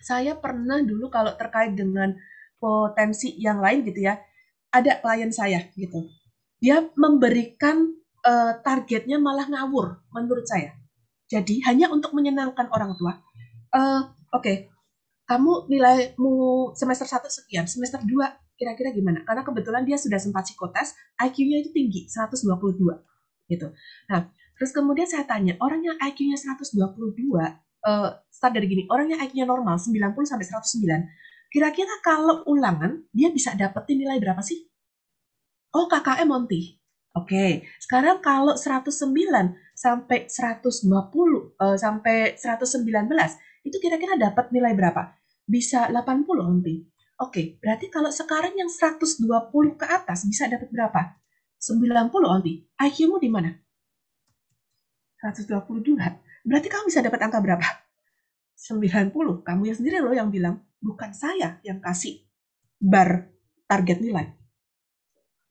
saya 0.00 0.34
pernah 0.40 0.80
dulu 0.80 1.12
kalau 1.12 1.36
terkait 1.36 1.76
dengan 1.76 2.16
potensi 2.56 3.36
yang 3.36 3.60
lain 3.60 3.84
gitu 3.84 4.08
ya, 4.08 4.16
ada 4.72 4.98
klien 4.98 5.30
saya 5.30 5.68
gitu. 5.76 6.08
Dia 6.58 6.80
memberikan 6.96 7.92
uh, 8.24 8.52
targetnya 8.64 9.20
malah 9.20 9.46
ngawur 9.46 10.00
menurut 10.10 10.48
saya. 10.48 10.72
Jadi 11.28 11.60
hanya 11.68 11.92
untuk 11.92 12.16
menyenangkan 12.16 12.68
orang 12.72 12.96
tua. 12.96 13.20
Uh, 13.70 14.08
Oke, 14.34 14.42
okay, 14.42 14.56
kamu 15.30 15.70
nilaimu 15.70 16.34
semester 16.74 17.06
1 17.06 17.22
sekian, 17.30 17.70
semester 17.70 18.02
2 18.02 18.10
kira-kira 18.58 18.90
gimana? 18.90 19.22
Karena 19.22 19.46
kebetulan 19.46 19.86
dia 19.86 19.94
sudah 19.94 20.18
sempat 20.18 20.42
psikotes, 20.42 20.98
IQ-nya 21.22 21.62
itu 21.62 21.70
tinggi, 21.70 22.10
122 22.10 22.50
gitu. 23.46 23.70
Nah, 24.10 24.26
terus 24.58 24.70
kemudian 24.74 25.06
saya 25.06 25.22
tanya, 25.22 25.54
orang 25.62 25.86
yang 25.86 25.94
IQ-nya 26.02 26.34
122 26.34 26.82
uh, 27.86 28.10
start 28.26 28.52
dari 28.58 28.66
gini, 28.66 28.82
orang 28.90 29.14
yang 29.14 29.22
IQ-nya 29.22 29.46
normal 29.46 29.78
90 29.78 30.02
sampai 30.26 30.46
109, 30.50 31.54
kira-kira 31.54 31.94
kalau 32.02 32.42
ulangan 32.50 33.06
dia 33.14 33.30
bisa 33.30 33.54
dapetin 33.54 34.02
nilai 34.02 34.18
berapa 34.18 34.42
sih? 34.42 34.66
Oh, 35.74 35.86
KKM 35.86 36.26
Monty. 36.26 36.83
Oke, 37.14 37.62
sekarang 37.78 38.18
kalau 38.18 38.58
109 38.58 38.90
sampai 39.70 40.26
120 40.26 40.90
uh, 40.90 40.98
eh, 41.62 41.76
sampai 41.78 42.34
119 42.34 42.82
itu 43.62 43.76
kira-kira 43.78 44.18
dapat 44.18 44.50
nilai 44.50 44.74
berapa? 44.74 45.14
Bisa 45.46 45.86
80 45.94 46.26
nanti. 46.42 46.82
Oke, 47.22 47.62
berarti 47.62 47.86
kalau 47.86 48.10
sekarang 48.10 48.58
yang 48.58 48.66
120 48.66 49.30
ke 49.78 49.86
atas 49.86 50.26
bisa 50.26 50.50
dapat 50.50 50.66
berapa? 50.74 51.14
90 51.62 52.10
nanti. 52.26 52.66
IQ-mu 52.82 53.22
di 53.22 53.30
mana? 53.30 53.54
122. 55.22 55.94
Berarti 56.42 56.66
kamu 56.66 56.84
bisa 56.90 56.98
dapat 56.98 57.20
angka 57.30 57.38
berapa? 57.38 57.68
90. 58.58 59.14
Kamu 59.46 59.62
yang 59.62 59.76
sendiri 59.78 60.02
loh 60.02 60.10
yang 60.10 60.34
bilang, 60.34 60.66
bukan 60.82 61.14
saya 61.14 61.62
yang 61.62 61.78
kasih 61.78 62.26
bar 62.82 63.30
target 63.70 64.02
nilai. 64.02 64.43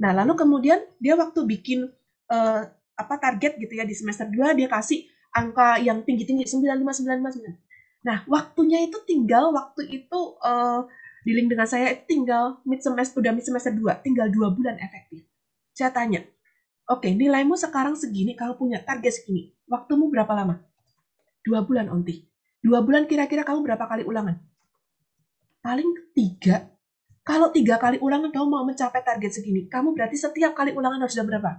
Nah, 0.04 0.12
lalu 0.12 0.36
kemudian 0.36 0.84
dia 1.00 1.16
waktu 1.16 1.48
bikin 1.48 1.88
uh, 2.28 2.62
apa 3.00 3.16
target 3.16 3.56
gitu 3.56 3.72
ya 3.80 3.88
di 3.88 3.96
semester 3.96 4.28
2 4.28 4.60
dia 4.60 4.68
kasih 4.68 5.08
angka 5.32 5.80
yang 5.80 6.04
tinggi-tinggi 6.04 6.44
95959. 6.44 8.04
Nah, 8.04 8.28
waktunya 8.28 8.84
itu 8.84 9.00
tinggal 9.08 9.56
waktu 9.56 10.04
itu 10.04 10.20
uh, 10.44 10.84
di 11.24 11.32
link 11.32 11.48
dengan 11.48 11.64
saya 11.64 11.96
tinggal 12.04 12.60
mid 12.68 12.84
semester 12.84 13.24
udah 13.24 13.32
mid 13.32 13.48
semester 13.48 13.72
2, 13.72 14.04
tinggal 14.04 14.28
dua 14.28 14.52
bulan 14.52 14.76
efektif. 14.76 15.24
Saya 15.72 15.90
tanya, 15.96 16.20
oke 16.92 17.08
okay, 17.08 17.16
nilaimu 17.16 17.56
sekarang 17.56 17.96
segini, 17.96 18.36
kamu 18.36 18.60
punya 18.60 18.84
target 18.84 19.24
segini, 19.24 19.56
waktumu 19.72 20.12
berapa 20.12 20.30
lama? 20.36 20.60
Dua 21.48 21.64
bulan, 21.64 21.88
Onti. 21.88 22.28
Dua 22.60 22.84
bulan 22.84 23.08
kira-kira 23.08 23.48
kamu 23.48 23.64
berapa 23.64 23.88
kali 23.88 24.04
ulangan? 24.04 24.36
Paling 25.64 26.12
tiga 26.12 26.73
kalau 27.24 27.56
tiga 27.56 27.80
kali 27.80 28.04
ulangan 28.04 28.36
kamu 28.36 28.48
mau 28.52 28.68
mencapai 28.68 29.00
target 29.00 29.32
segini, 29.40 29.72
kamu 29.72 29.96
berarti 29.96 30.20
setiap 30.20 30.52
kali 30.52 30.76
ulangan 30.76 31.00
harus 31.00 31.16
sudah 31.16 31.28
berapa? 31.28 31.52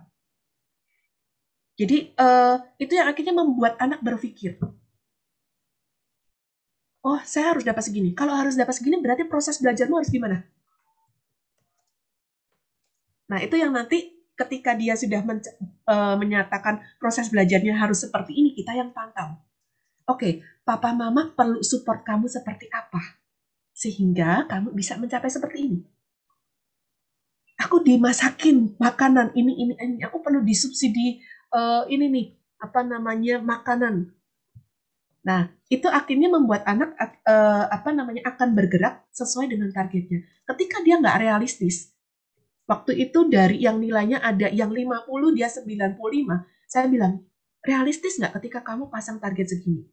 Jadi 1.74 2.12
uh, 2.20 2.60
itu 2.76 2.92
yang 2.94 3.08
akhirnya 3.08 3.34
membuat 3.34 3.80
anak 3.80 4.04
berpikir, 4.04 4.60
oh 7.02 7.20
saya 7.24 7.56
harus 7.56 7.64
dapat 7.64 7.80
segini. 7.80 8.12
Kalau 8.12 8.36
harus 8.36 8.54
dapat 8.54 8.76
segini 8.76 9.00
berarti 9.00 9.24
proses 9.24 9.56
belajarmu 9.58 9.96
harus 9.98 10.12
gimana? 10.12 10.44
Nah 13.32 13.40
itu 13.40 13.56
yang 13.56 13.72
nanti 13.72 14.14
ketika 14.36 14.76
dia 14.76 14.94
sudah 15.00 15.24
men 15.24 15.40
uh, 15.40 15.48
eh, 15.88 16.14
menyatakan 16.20 16.84
proses 17.00 17.32
belajarnya 17.32 17.74
harus 17.80 18.04
seperti 18.04 18.36
ini, 18.36 18.52
kita 18.52 18.76
yang 18.76 18.92
pantau. 18.92 19.40
Oke, 20.04 20.20
okay, 20.20 20.32
papa 20.60 20.92
mama 20.92 21.32
perlu 21.32 21.64
support 21.64 22.04
kamu 22.04 22.28
seperti 22.28 22.68
apa? 22.68 23.24
Sehingga 23.75 24.47
kamu 24.47 24.70
bisa 24.70 24.95
mencapai 24.95 25.29
seperti 25.29 25.59
ini. 25.66 25.79
Aku 27.59 27.83
dimasakin 27.83 28.79
makanan 28.79 29.35
ini 29.35 29.53
ini 29.59 29.75
ini. 29.75 29.99
Aku 30.07 30.22
perlu 30.22 30.47
disubsidi 30.47 31.18
uh, 31.51 31.83
ini 31.91 32.07
nih 32.11 32.27
apa 32.62 32.87
namanya 32.87 33.43
makanan. 33.43 34.14
Nah 35.27 35.51
itu 35.66 35.91
akhirnya 35.91 36.31
membuat 36.31 36.62
anak 36.70 36.95
uh, 37.27 37.66
apa 37.66 37.91
namanya 37.91 38.22
akan 38.31 38.55
bergerak 38.55 39.03
sesuai 39.11 39.51
dengan 39.51 39.75
targetnya. 39.75 40.22
Ketika 40.47 40.83
dia 40.87 40.99
nggak 41.03 41.18
realistis, 41.18 41.91
waktu 42.70 43.11
itu 43.11 43.27
dari 43.27 43.62
yang 43.62 43.83
nilainya 43.83 44.22
ada 44.22 44.51
yang 44.51 44.70
50 44.70 45.37
dia 45.37 45.49
95, 45.51 45.99
saya 46.68 46.87
bilang 46.87 47.22
realistis 47.64 48.20
nggak 48.20 48.39
ketika 48.39 48.61
kamu 48.62 48.87
pasang 48.93 49.18
target 49.18 49.57
segini? 49.57 49.89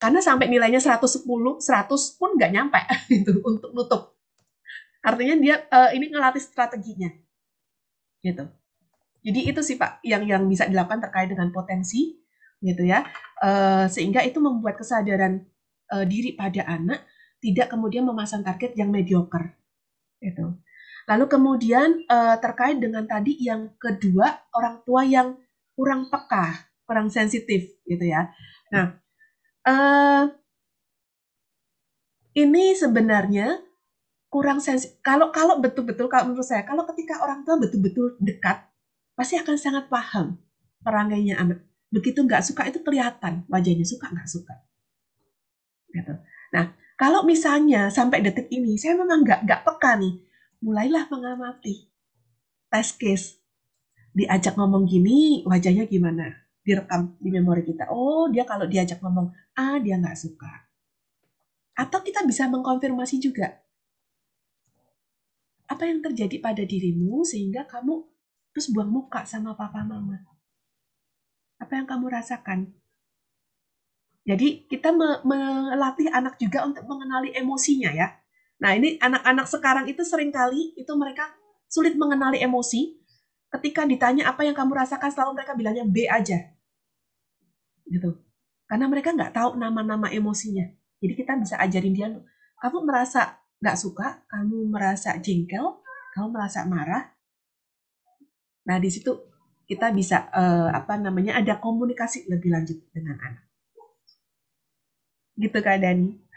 Karena 0.00 0.24
sampai 0.24 0.48
nilainya 0.48 0.80
110, 0.80 1.28
100 1.28 2.16
pun 2.16 2.30
nggak 2.32 2.52
nyampe 2.56 2.80
gitu 3.12 3.44
untuk 3.44 3.76
nutup. 3.76 4.16
Artinya 5.04 5.36
dia 5.36 5.56
uh, 5.68 5.92
ini 5.92 6.08
ngelatih 6.08 6.40
strateginya. 6.40 7.12
Gitu. 8.24 8.48
Jadi 9.20 9.40
itu 9.52 9.60
sih 9.60 9.76
Pak 9.76 10.00
yang 10.00 10.24
yang 10.24 10.48
bisa 10.48 10.64
dilakukan 10.64 11.04
terkait 11.04 11.28
dengan 11.28 11.52
potensi. 11.52 12.16
gitu 12.60 12.84
ya. 12.84 13.08
Uh, 13.40 13.88
sehingga 13.88 14.20
itu 14.20 14.36
membuat 14.36 14.76
kesadaran 14.76 15.48
uh, 15.88 16.04
diri 16.04 16.36
pada 16.36 16.60
anak 16.68 17.08
tidak 17.40 17.72
kemudian 17.72 18.04
memasang 18.04 18.44
target 18.44 18.76
yang 18.76 18.92
mediocre. 18.92 19.56
Gitu. 20.20 20.60
Lalu 21.08 21.24
kemudian 21.24 22.04
uh, 22.04 22.36
terkait 22.36 22.76
dengan 22.76 23.08
tadi 23.08 23.40
yang 23.40 23.72
kedua 23.80 24.44
orang 24.52 24.84
tua 24.84 25.02
yang 25.08 25.40
kurang 25.72 26.12
peka, 26.12 26.68
kurang 26.84 27.08
sensitif 27.08 27.80
gitu 27.88 28.04
ya. 28.04 28.28
Nah, 28.68 29.00
uh, 29.66 30.24
ini 32.36 32.72
sebenarnya 32.78 33.60
kurang 34.30 34.62
sensitif. 34.62 35.02
Kalau 35.02 35.34
kalau 35.34 35.58
betul-betul 35.58 36.06
kalau 36.06 36.30
menurut 36.30 36.46
saya, 36.46 36.62
kalau 36.62 36.86
ketika 36.94 37.18
orang 37.20 37.42
tua 37.42 37.58
betul-betul 37.58 38.16
dekat, 38.22 38.64
pasti 39.18 39.36
akan 39.36 39.56
sangat 39.58 39.90
paham 39.90 40.38
perangainya 40.80 41.36
anak. 41.36 41.66
Begitu 41.90 42.22
nggak 42.22 42.46
suka 42.46 42.70
itu 42.70 42.80
kelihatan 42.86 43.44
wajahnya 43.50 43.84
suka 43.84 44.06
nggak 44.08 44.28
suka. 44.30 44.54
Gitu. 45.90 46.14
Nah, 46.54 46.78
kalau 46.94 47.26
misalnya 47.26 47.90
sampai 47.90 48.22
detik 48.22 48.46
ini 48.54 48.78
saya 48.78 48.94
memang 48.94 49.26
nggak 49.26 49.42
nggak 49.42 49.60
peka 49.66 49.98
nih, 49.98 50.14
mulailah 50.62 51.10
mengamati 51.10 51.90
test 52.70 52.94
case 53.02 53.40
diajak 54.14 54.58
ngomong 54.58 54.86
gini, 54.86 55.42
wajahnya 55.46 55.86
gimana? 55.86 56.34
Direkam 56.60 57.16
di 57.18 57.30
memori 57.30 57.62
kita. 57.66 57.90
Oh, 57.90 58.28
dia 58.30 58.46
kalau 58.46 58.66
diajak 58.66 59.02
ngomong 59.02 59.30
A, 59.60 59.76
dia 59.76 60.00
nggak 60.00 60.16
suka. 60.16 60.48
Atau 61.76 62.00
kita 62.00 62.24
bisa 62.24 62.48
mengkonfirmasi 62.48 63.20
juga. 63.20 63.60
Apa 65.68 65.84
yang 65.84 66.00
terjadi 66.00 66.40
pada 66.40 66.64
dirimu 66.64 67.20
sehingga 67.28 67.68
kamu 67.68 68.08
terus 68.56 68.72
buang 68.72 68.88
muka 68.88 69.28
sama 69.28 69.52
papa 69.52 69.84
mama? 69.84 70.24
Apa 71.60 71.76
yang 71.76 71.86
kamu 71.86 72.08
rasakan? 72.08 72.72
Jadi 74.24 74.64
kita 74.64 74.96
melatih 74.96 76.08
anak 76.08 76.40
juga 76.40 76.64
untuk 76.64 76.88
mengenali 76.88 77.36
emosinya 77.36 77.92
ya. 77.92 78.16
Nah 78.60 78.76
ini 78.76 78.96
anak-anak 78.96 79.46
sekarang 79.48 79.84
itu 79.88 80.00
sering 80.04 80.32
kali 80.32 80.72
itu 80.76 80.92
mereka 80.96 81.28
sulit 81.68 81.96
mengenali 81.96 82.40
emosi 82.40 83.00
ketika 83.50 83.86
ditanya 83.86 84.30
apa 84.30 84.44
yang 84.46 84.54
kamu 84.54 84.78
rasakan 84.78 85.10
selalu 85.10 85.40
mereka 85.40 85.52
bilangnya 85.58 85.84
B 85.86 86.06
aja 86.06 86.38
gitu 87.90 88.14
karena 88.70 88.86
mereka 88.86 89.10
nggak 89.10 89.34
tahu 89.34 89.58
nama-nama 89.58 90.06
emosinya 90.14 90.70
jadi 91.02 91.18
kita 91.18 91.32
bisa 91.42 91.58
ajarin 91.58 91.90
dia 91.90 92.08
kamu 92.62 92.86
merasa 92.86 93.42
nggak 93.58 93.76
suka 93.76 94.22
kamu 94.30 94.70
merasa 94.70 95.18
jengkel 95.18 95.82
kamu 96.14 96.30
merasa 96.30 96.62
marah 96.70 97.10
nah 98.62 98.78
di 98.78 98.86
situ 98.86 99.10
kita 99.66 99.90
bisa 99.90 100.30
uh, 100.30 100.70
apa 100.70 100.94
namanya 101.02 101.42
ada 101.42 101.58
komunikasi 101.58 102.30
lebih 102.30 102.54
lanjut 102.54 102.78
dengan 102.94 103.18
anak 103.18 103.44
gitu 105.34 105.58
kak 105.58 105.82
Dani 105.82 106.30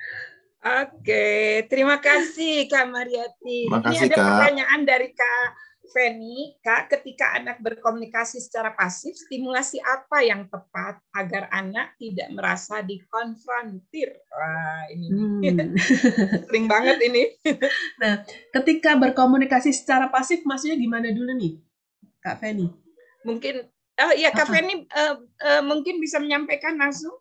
Oke, 0.63 1.67
terima 1.67 1.99
kasih 1.99 2.71
Kak 2.71 2.87
Mariati. 2.87 3.67
Makasih, 3.67 4.07
Ini 4.07 4.07
ada 4.07 4.15
Kak. 4.15 4.23
pertanyaan 4.23 4.81
dari 4.87 5.11
Kak 5.11 5.47
Feni, 5.91 6.55
Kak, 6.63 6.87
ketika 6.87 7.35
anak 7.35 7.59
berkomunikasi 7.59 8.39
secara 8.39 8.71
pasif, 8.71 9.19
stimulasi 9.19 9.83
apa 9.83 10.23
yang 10.23 10.47
tepat 10.47 11.03
agar 11.11 11.51
anak 11.51 11.99
tidak 11.99 12.31
merasa 12.31 12.79
dikonfrontir? 12.79 14.15
Wah, 14.31 14.87
ini 14.87 15.07
Hmm. 15.11 15.75
sering 16.47 16.71
banget 16.71 17.03
ini. 17.03 17.35
nah, 18.01 18.23
ketika 18.55 18.95
berkomunikasi 18.95 19.75
secara 19.75 20.07
pasif, 20.07 20.47
maksudnya 20.47 20.79
gimana 20.79 21.11
dulu 21.11 21.35
nih, 21.35 21.59
Kak 22.23 22.39
Feni? 22.39 22.71
Mungkin, 23.27 23.67
oh 23.99 24.13
iya 24.15 24.31
Kak. 24.31 24.47
Feni 24.47 24.87
eh, 24.87 25.15
eh, 25.19 25.61
mungkin 25.61 25.99
bisa 25.99 26.17
menyampaikan 26.23 26.79
langsung. 26.79 27.13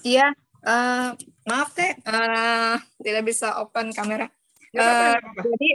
Iya, 0.00 0.32
eh, 0.64 1.10
maaf 1.44 1.68
teh, 1.76 1.92
eh, 1.92 2.76
tidak 3.04 3.22
bisa 3.28 3.60
open 3.60 3.92
kamera. 3.92 4.26
Eh, 4.72 4.80
apa-apa. 4.80 5.40
jadi 5.46 5.68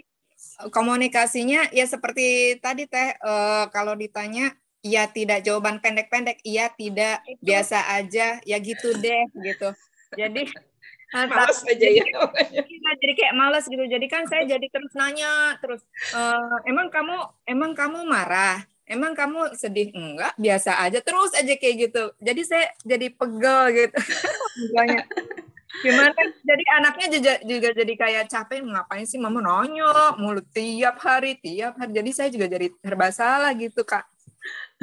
komunikasinya 0.69 1.73
ya 1.73 1.85
seperti 1.89 2.57
tadi 2.61 2.85
teh, 2.85 3.17
eh, 3.17 3.65
kalau 3.73 3.97
ditanya 3.97 4.53
ya 4.85 5.09
tidak 5.09 5.41
jawaban 5.45 5.77
pendek-pendek, 5.81 6.41
iya 6.45 6.69
tidak 6.73 7.21
Itu. 7.25 7.41
biasa 7.41 7.97
aja, 7.97 8.37
ya 8.45 8.57
gitu 8.61 8.93
deh 8.97 9.25
gitu. 9.41 9.69
Jadi 10.17 10.45
eh, 11.17 11.25
Malas 11.29 11.61
aja 11.65 11.87
ya. 11.87 12.05
Iya, 12.81 12.91
jadi 12.97 13.13
kayak 13.13 13.35
males 13.37 13.65
gitu. 13.69 13.83
Jadi 13.87 14.05
kan 14.09 14.25
saya 14.25 14.43
jadi 14.43 14.67
terus 14.67 14.91
nanya 14.97 15.55
terus 15.61 15.81
"Eh, 16.13 16.55
emang 16.69 16.89
kamu 16.89 17.17
emang 17.45 17.71
kamu 17.77 18.03
marah? 18.09 18.65
Emang 18.89 19.15
kamu 19.15 19.55
sedih? 19.55 19.87
Enggak, 19.95 20.35
biasa 20.35 20.75
aja. 20.83 20.99
Terus 20.99 21.31
aja 21.31 21.53
kayak 21.55 21.75
gitu. 21.87 22.11
Jadi 22.19 22.41
saya 22.43 22.65
jadi 22.83 23.07
pegel 23.15 23.61
gitu. 23.71 23.95
Gimana? 25.79 26.11
Jadi 26.43 26.63
anaknya 26.75 27.07
juga, 27.07 27.33
juga 27.47 27.69
jadi 27.71 27.93
kayak 27.95 28.23
capek 28.27 28.59
ngapain 28.67 29.07
sih 29.07 29.15
mama 29.15 29.39
nanya 29.39 30.19
mulut 30.19 30.43
tiap 30.51 30.99
hari, 30.99 31.39
tiap 31.39 31.79
hari. 31.79 31.91
Jadi 31.95 32.09
saya 32.11 32.29
juga 32.29 32.51
jadi 32.51 32.67
serba 32.83 33.07
salah 33.15 33.55
gitu, 33.55 33.87
Kak. 33.87 34.03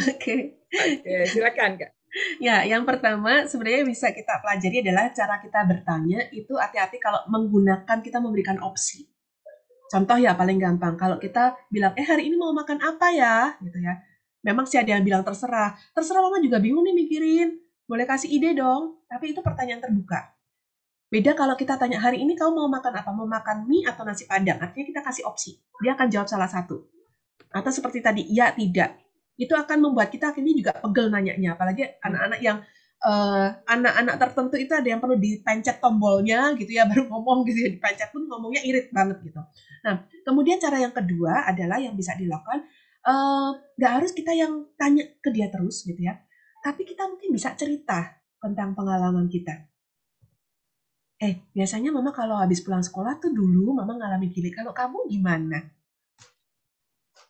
Oke. 0.09 0.65
Oke, 0.69 1.15
silakan 1.29 1.77
Kak. 1.77 1.93
Ya, 2.41 2.65
yang 2.65 2.89
pertama 2.89 3.45
sebenarnya 3.45 3.85
bisa 3.85 4.09
kita 4.17 4.41
pelajari 4.41 4.81
adalah 4.81 5.13
cara 5.13 5.37
kita 5.45 5.61
bertanya 5.69 6.25
itu 6.33 6.57
hati-hati 6.57 6.97
kalau 6.97 7.21
menggunakan 7.29 7.99
kita 8.01 8.17
memberikan 8.17 8.57
opsi. 8.65 9.05
Contoh 9.89 10.17
ya 10.21 10.37
paling 10.37 10.61
gampang 10.61 10.97
kalau 11.01 11.17
kita 11.17 11.57
bilang 11.73 11.97
eh 11.97 12.05
hari 12.05 12.29
ini 12.29 12.37
mau 12.37 12.53
makan 12.53 12.81
apa 12.81 13.09
ya 13.13 13.57
gitu 13.61 13.77
ya. 13.81 13.97
Memang 14.45 14.65
sih 14.69 14.81
ada 14.81 14.97
yang 14.97 15.05
bilang 15.05 15.25
terserah. 15.25 15.77
Terserah 15.93 16.21
mama 16.25 16.41
juga 16.41 16.61
bingung 16.61 16.85
nih 16.85 16.97
mikirin. 16.97 17.49
Boleh 17.89 18.05
kasih 18.05 18.29
ide 18.29 18.57
dong. 18.57 19.05
Tapi 19.09 19.33
itu 19.33 19.41
pertanyaan 19.41 19.81
terbuka. 19.81 20.38
Beda 21.09 21.33
kalau 21.33 21.57
kita 21.57 21.81
tanya 21.81 21.99
hari 22.05 22.21
ini 22.21 22.37
kamu 22.37 22.53
mau 22.53 22.69
makan 22.69 22.93
apa? 23.01 23.11
Mau 23.17 23.25
makan 23.25 23.65
mie 23.65 23.89
atau 23.89 24.05
nasi 24.05 24.29
padang? 24.29 24.61
Artinya 24.61 24.85
kita 24.85 25.01
kasih 25.01 25.25
opsi. 25.25 25.57
Dia 25.81 25.97
akan 25.97 26.09
jawab 26.13 26.29
salah 26.29 26.49
satu. 26.49 26.85
Atau 27.49 27.73
seperti 27.73 28.05
tadi, 28.05 28.29
ya 28.29 28.53
tidak 28.53 29.09
itu 29.39 29.55
akan 29.55 29.79
membuat 29.79 30.11
kita 30.11 30.35
akhirnya 30.35 30.53
juga 30.53 30.73
pegel 30.75 31.15
nanyanya 31.15 31.55
apalagi 31.55 31.87
anak-anak 32.03 32.41
yang 32.43 32.59
eh, 33.07 33.47
anak-anak 33.71 34.15
tertentu 34.19 34.59
itu 34.59 34.73
ada 34.75 34.89
yang 34.91 34.99
perlu 34.99 35.15
dipencet 35.15 35.79
tombolnya 35.79 36.59
gitu 36.59 36.75
ya 36.75 36.85
baru 36.91 37.07
ngomong 37.07 37.47
gitu 37.47 37.59
ya 37.65 37.71
dipencet 37.71 38.11
pun 38.11 38.27
ngomongnya 38.27 38.67
irit 38.67 38.91
banget 38.91 39.23
gitu 39.23 39.39
nah 39.87 40.03
kemudian 40.27 40.59
cara 40.59 40.83
yang 40.83 40.91
kedua 40.91 41.47
adalah 41.47 41.79
yang 41.79 41.95
bisa 41.95 42.19
dilakukan 42.19 42.67
eh, 43.07 43.51
nggak 43.79 43.93
harus 44.03 44.11
kita 44.11 44.35
yang 44.35 44.67
tanya 44.75 45.07
ke 45.23 45.31
dia 45.31 45.47
terus 45.49 45.87
gitu 45.87 46.03
ya 46.03 46.19
tapi 46.59 46.83
kita 46.83 47.07
mungkin 47.07 47.31
bisa 47.31 47.55
cerita 47.55 48.19
tentang 48.43 48.75
pengalaman 48.75 49.31
kita 49.31 49.55
eh 51.19 51.51
biasanya 51.51 51.91
mama 51.91 52.15
kalau 52.15 52.39
habis 52.39 52.63
pulang 52.63 52.83
sekolah 52.83 53.19
tuh 53.19 53.35
dulu 53.35 53.75
mama 53.75 53.99
ngalami 53.99 54.31
gini 54.31 54.55
kalau 54.55 54.71
kamu 54.71 55.11
gimana 55.11 55.67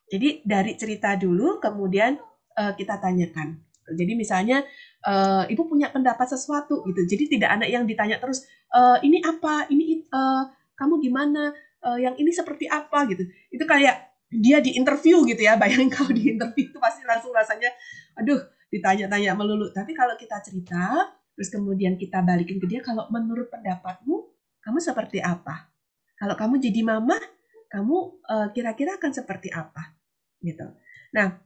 jadi 0.08 0.40
dari 0.42 0.72
cerita 0.74 1.14
dulu, 1.14 1.60
kemudian 1.60 2.16
uh, 2.56 2.72
kita 2.72 2.96
tanyakan. 2.96 3.60
Jadi 3.88 4.12
misalnya 4.16 4.64
uh, 5.04 5.44
ibu 5.48 5.68
punya 5.68 5.92
pendapat 5.92 6.28
sesuatu 6.32 6.84
gitu. 6.88 7.00
Jadi 7.04 7.38
tidak 7.38 7.60
anak 7.60 7.68
yang 7.68 7.84
ditanya 7.84 8.20
terus 8.20 8.44
uh, 8.72 8.96
ini 9.04 9.20
apa, 9.20 9.68
ini 9.68 10.04
uh, 10.08 10.48
kamu 10.76 11.00
gimana, 11.04 11.52
uh, 11.84 11.96
yang 12.00 12.16
ini 12.16 12.32
seperti 12.32 12.68
apa 12.68 13.04
gitu. 13.08 13.24
Itu 13.52 13.64
kayak 13.68 14.12
dia 14.32 14.60
di 14.64 14.76
interview 14.76 15.24
gitu 15.28 15.44
ya. 15.44 15.60
Bayangin 15.60 15.92
kalau 15.92 16.12
di 16.12 16.36
interview 16.36 16.72
itu 16.72 16.78
pasti 16.80 17.04
langsung 17.04 17.32
rasanya, 17.32 17.68
aduh 18.16 18.40
ditanya-tanya 18.72 19.36
melulu. 19.36 19.72
Tapi 19.72 19.92
kalau 19.92 20.16
kita 20.16 20.40
cerita, 20.40 21.04
terus 21.38 21.54
kemudian 21.54 21.94
kita 21.94 22.18
balikin 22.26 22.58
ke 22.58 22.66
dia, 22.66 22.82
kalau 22.82 23.06
menurut 23.14 23.46
pendapatmu, 23.46 24.26
kamu 24.58 24.78
seperti 24.82 25.22
apa? 25.22 25.70
Kalau 26.18 26.34
kamu 26.34 26.58
jadi 26.58 26.82
mama, 26.82 27.14
kamu 27.70 27.96
uh, 28.26 28.48
kira-kira 28.50 28.98
akan 28.98 29.14
seperti 29.14 29.54
apa? 29.54 29.98
gitu. 30.42 30.66
Nah, 31.14 31.38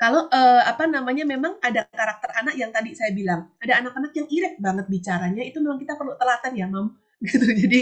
kalau 0.00 0.30
uh, 0.32 0.62
apa 0.64 0.88
namanya 0.88 1.28
memang 1.28 1.60
ada 1.60 1.84
karakter 1.92 2.30
anak 2.40 2.54
yang 2.56 2.72
tadi 2.72 2.96
saya 2.96 3.12
bilang, 3.12 3.52
ada 3.60 3.84
anak-anak 3.84 4.12
yang 4.16 4.28
irit 4.32 4.54
banget 4.56 4.86
bicaranya, 4.88 5.42
itu 5.44 5.60
memang 5.60 5.76
kita 5.76 5.98
perlu 5.98 6.16
telaten 6.16 6.52
ya, 6.56 6.66
Mam. 6.70 6.88
Gitu. 7.20 7.44
Jadi 7.52 7.80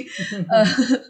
uh, 0.51 0.67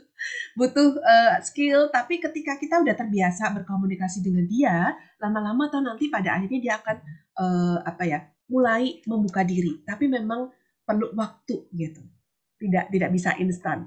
butuh 0.59 1.01
uh, 1.01 1.41
skill, 1.41 1.89
tapi 1.89 2.20
ketika 2.20 2.61
kita 2.61 2.84
udah 2.84 2.93
terbiasa 2.93 3.57
berkomunikasi 3.57 4.20
dengan 4.20 4.45
dia, 4.45 4.93
lama-lama 5.16 5.72
atau 5.72 5.80
nanti 5.80 6.12
pada 6.12 6.36
akhirnya 6.36 6.61
dia 6.61 6.74
akan 6.76 6.97
uh, 7.41 7.78
apa 7.89 8.05
ya, 8.05 8.20
mulai 8.49 9.05
membuka 9.05 9.44
diri. 9.44 9.84
Tapi 9.84 10.09
memang 10.09 10.51
perlu 10.82 11.12
waktu 11.14 11.68
gitu. 11.72 12.03
Tidak 12.59 12.90
tidak 12.90 13.11
bisa 13.14 13.36
instan. 13.38 13.86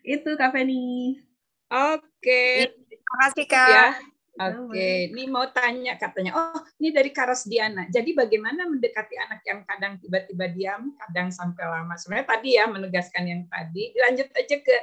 Itu 0.00 0.38
Kak 0.38 0.54
Feni. 0.54 1.18
Oke. 1.68 2.72
Terima 2.88 3.14
kasih, 3.28 3.44
Kak. 3.44 3.68
Ya. 3.68 3.88
Oke, 4.38 5.10
ini 5.10 5.26
mau 5.26 5.50
tanya 5.50 5.98
katanya. 5.98 6.30
Oh, 6.38 6.62
ini 6.78 6.94
dari 6.94 7.10
Karas 7.10 7.42
Diana. 7.42 7.90
Jadi 7.90 8.14
bagaimana 8.14 8.70
mendekati 8.70 9.18
anak 9.18 9.42
yang 9.42 9.66
kadang 9.66 9.98
tiba-tiba 9.98 10.46
diam, 10.54 10.94
kadang 10.94 11.34
sampai 11.34 11.66
lama. 11.66 11.98
Sebenarnya 11.98 12.38
tadi 12.38 12.54
ya 12.54 12.70
menegaskan 12.70 13.26
yang 13.26 13.42
tadi. 13.50 13.90
Lanjut 13.98 14.30
aja 14.30 14.56
ke 14.62 14.76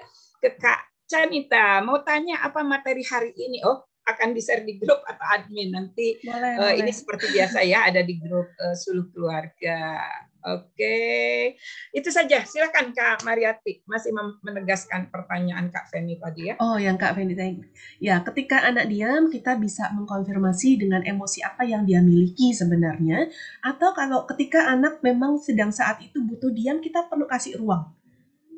ke 0.44 0.50
Kak 0.60 1.08
Canita. 1.08 1.80
Mau 1.88 2.04
tanya 2.04 2.44
apa 2.44 2.68
materi 2.68 3.08
hari 3.08 3.32
ini? 3.32 3.64
Oh, 3.64 3.88
akan 4.06 4.38
di-share 4.38 4.62
di 4.62 4.78
grup 4.78 5.02
atau 5.02 5.26
admin 5.34 5.74
nanti 5.74 6.22
boleh, 6.22 6.54
uh, 6.56 6.70
boleh. 6.70 6.82
ini 6.82 6.92
seperti 6.94 7.26
biasa 7.34 7.66
ya 7.66 7.90
ada 7.90 8.06
di 8.06 8.22
grup 8.22 8.48
uh, 8.62 8.78
suluh 8.78 9.10
keluarga. 9.10 10.00
Oke, 10.46 11.58
itu 11.90 12.10
saja. 12.14 12.46
Silakan 12.46 12.94
Kak 12.94 13.26
Mariati 13.26 13.82
masih 13.90 14.14
menegaskan 14.46 15.10
pertanyaan 15.10 15.74
Kak 15.74 15.90
Feni 15.90 16.22
tadi 16.22 16.54
ya. 16.54 16.62
Oh, 16.62 16.78
yang 16.78 17.02
Kak 17.02 17.18
Feni 17.18 17.34
tadi. 17.34 17.66
Ya, 17.98 18.22
ketika 18.22 18.62
anak 18.62 18.86
diam 18.86 19.34
kita 19.34 19.58
bisa 19.58 19.90
mengkonfirmasi 19.98 20.78
dengan 20.78 21.02
emosi 21.02 21.42
apa 21.42 21.66
yang 21.66 21.90
dia 21.90 21.98
miliki 21.98 22.54
sebenarnya. 22.54 23.26
Atau 23.66 23.98
kalau 23.98 24.30
ketika 24.30 24.70
anak 24.70 25.02
memang 25.02 25.42
sedang 25.42 25.74
saat 25.74 25.98
itu 26.06 26.22
butuh 26.22 26.54
diam, 26.54 26.78
kita 26.78 27.10
perlu 27.10 27.26
kasih 27.26 27.58
ruang 27.58 27.90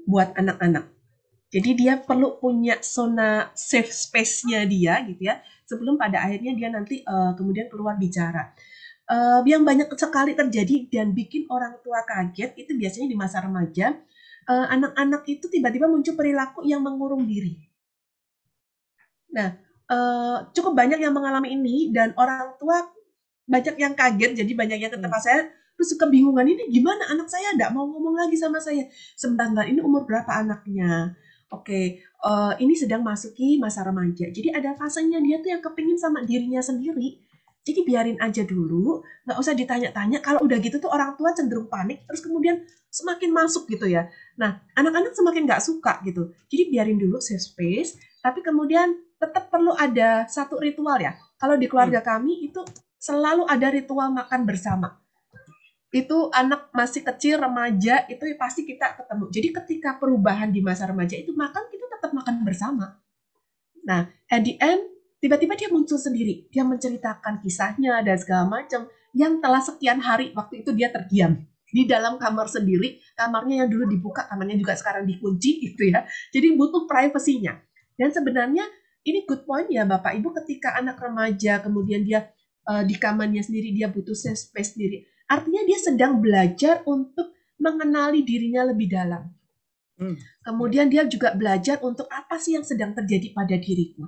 buat 0.03 0.35
anak-anak. 0.35 0.96
Jadi 1.47 1.69
dia 1.79 1.95
perlu 1.95 2.37
punya 2.43 2.75
zona 2.83 3.49
safe 3.55 3.87
space-nya 3.87 4.67
dia 4.67 4.99
gitu 5.07 5.31
ya, 5.31 5.39
sebelum 5.63 5.95
pada 5.95 6.27
akhirnya 6.27 6.51
dia 6.55 6.67
nanti 6.67 7.03
uh, 7.07 7.31
kemudian 7.39 7.71
keluar 7.71 7.95
bicara 7.95 8.51
uh, 9.07 9.41
yang 9.47 9.63
banyak 9.63 9.87
sekali 9.95 10.35
terjadi 10.35 10.91
dan 10.91 11.15
bikin 11.15 11.47
orang 11.47 11.79
tua 11.81 12.03
kaget 12.03 12.53
itu 12.59 12.71
biasanya 12.75 13.07
di 13.07 13.17
masa 13.17 13.43
remaja 13.43 13.95
uh, 14.47 14.67
anak-anak 14.71 15.23
itu 15.27 15.47
tiba-tiba 15.47 15.87
muncul 15.87 16.13
perilaku 16.15 16.67
yang 16.67 16.83
mengurung 16.83 17.23
diri. 17.23 17.55
Nah, 19.31 19.55
uh, 19.91 20.47
cukup 20.51 20.75
banyak 20.75 20.99
yang 20.99 21.15
mengalami 21.15 21.55
ini 21.55 21.91
dan 21.91 22.15
orang 22.15 22.55
tua 22.59 22.87
banyak 23.47 23.75
yang 23.79 23.95
kaget 23.95 24.43
jadi 24.43 24.51
banyak 24.51 24.77
yang 24.83 24.91
ke 24.91 24.99
tempat 24.99 25.23
hmm. 25.23 25.27
saya 25.27 25.41
terus 25.79 25.93
kebingungan 25.95 26.43
ini 26.43 26.67
gimana 26.73 27.05
anak 27.07 27.31
saya 27.31 27.53
tidak 27.55 27.71
mau 27.71 27.87
ngomong 27.87 28.17
lagi 28.17 28.35
sama 28.35 28.59
saya 28.59 28.89
sebentar 29.15 29.63
ini 29.63 29.79
umur 29.79 30.03
berapa 30.03 30.27
anaknya 30.27 31.15
oke 31.51 31.67
okay, 31.67 32.01
uh, 32.23 32.53
ini 32.59 32.73
sedang 32.73 33.03
masuki 33.03 33.59
masa 33.61 33.83
remaja 33.83 34.27
jadi 34.31 34.55
ada 34.55 34.75
fasenya 34.75 35.19
dia 35.21 35.39
tuh 35.39 35.49
yang 35.51 35.61
kepingin 35.63 35.97
sama 35.99 36.23
dirinya 36.23 36.59
sendiri 36.63 37.27
jadi 37.67 37.83
biarin 37.83 38.15
aja 38.23 38.47
dulu, 38.47 39.03
nggak 39.27 39.37
usah 39.43 39.51
ditanya-tanya. 39.51 40.23
Kalau 40.23 40.39
udah 40.47 40.55
gitu 40.63 40.79
tuh 40.79 40.87
orang 40.87 41.19
tua 41.19 41.35
cenderung 41.35 41.67
panik, 41.67 42.07
terus 42.07 42.23
kemudian 42.23 42.63
semakin 42.87 43.35
masuk 43.35 43.67
gitu 43.67 43.91
ya. 43.91 44.07
Nah, 44.39 44.63
anak-anak 44.79 45.11
semakin 45.11 45.43
nggak 45.43 45.59
suka 45.59 45.99
gitu. 46.07 46.31
Jadi 46.47 46.63
biarin 46.71 46.95
dulu 46.95 47.19
safe 47.19 47.43
space, 47.43 47.99
tapi 48.23 48.39
kemudian 48.39 48.95
tetap 49.19 49.51
perlu 49.51 49.75
ada 49.75 50.23
satu 50.31 50.63
ritual 50.63 50.95
ya. 50.95 51.19
Kalau 51.35 51.59
di 51.59 51.67
keluarga 51.67 51.99
hmm. 51.99 52.07
kami 52.07 52.33
itu 52.47 52.63
selalu 52.95 53.43
ada 53.51 53.67
ritual 53.67 54.15
makan 54.15 54.47
bersama. 54.47 55.03
Itu 55.87 56.27
anak 56.35 56.67
masih 56.75 56.99
kecil, 56.99 57.39
remaja, 57.39 58.03
itu 58.11 58.19
pasti 58.35 58.67
kita 58.67 58.99
ketemu. 58.99 59.25
Jadi 59.31 59.47
ketika 59.55 59.89
perubahan 59.95 60.51
di 60.51 60.59
masa 60.59 60.83
remaja 60.91 61.15
itu 61.15 61.31
makan, 61.31 61.63
kita 61.71 61.85
tetap 61.95 62.11
makan 62.11 62.43
bersama. 62.43 62.99
Nah, 63.87 64.11
at 64.27 64.43
the 64.43 64.59
end, 64.59 64.83
tiba-tiba 65.23 65.55
dia 65.55 65.71
muncul 65.71 65.95
sendiri. 65.95 66.51
Dia 66.51 66.67
menceritakan 66.67 67.39
kisahnya 67.39 68.03
dan 68.03 68.19
segala 68.19 68.51
macam. 68.51 68.91
Yang 69.15 69.33
telah 69.39 69.61
sekian 69.63 69.99
hari 70.03 70.35
waktu 70.35 70.67
itu 70.67 70.75
dia 70.75 70.91
terdiam. 70.91 71.39
Di 71.67 71.83
dalam 71.83 72.15
kamar 72.15 72.47
sendiri 72.47 72.99
kamarnya 73.15 73.63
yang 73.63 73.69
dulu 73.71 73.91
dibuka 73.91 74.23
kamarnya 74.23 74.55
juga 74.55 74.75
sekarang 74.75 75.07
dikunci 75.07 75.51
gitu 75.71 75.87
ya. 75.87 76.03
Jadi 76.35 76.59
butuh 76.59 76.83
privasinya. 76.83 77.55
Dan 77.95 78.11
sebenarnya 78.11 78.67
ini 79.07 79.23
good 79.23 79.47
point 79.47 79.71
ya 79.71 79.87
bapak 79.87 80.19
ibu. 80.19 80.35
Ketika 80.35 80.75
anak 80.75 80.99
remaja 80.99 81.63
kemudian 81.63 82.03
dia 82.03 82.27
uh, 82.67 82.83
di 82.83 82.99
kamarnya 82.99 83.39
sendiri 83.39 83.71
dia 83.71 83.87
butuh 83.87 84.13
safe 84.13 84.37
space 84.37 84.75
sendiri 84.75 85.07
artinya 85.27 85.63
dia 85.67 85.79
sedang 85.79 86.19
belajar 86.23 86.81
untuk 86.87 87.35
mengenali 87.59 88.23
dirinya 88.23 88.67
lebih 88.67 88.87
dalam 88.87 89.29
hmm. 89.99 90.43
kemudian 90.43 90.87
dia 90.87 91.03
juga 91.05 91.35
belajar 91.35 91.79
untuk 91.83 92.07
apa 92.09 92.39
sih 92.39 92.55
yang 92.55 92.63
sedang 92.63 92.95
terjadi 92.95 93.31
pada 93.35 93.55
diriku 93.59 94.07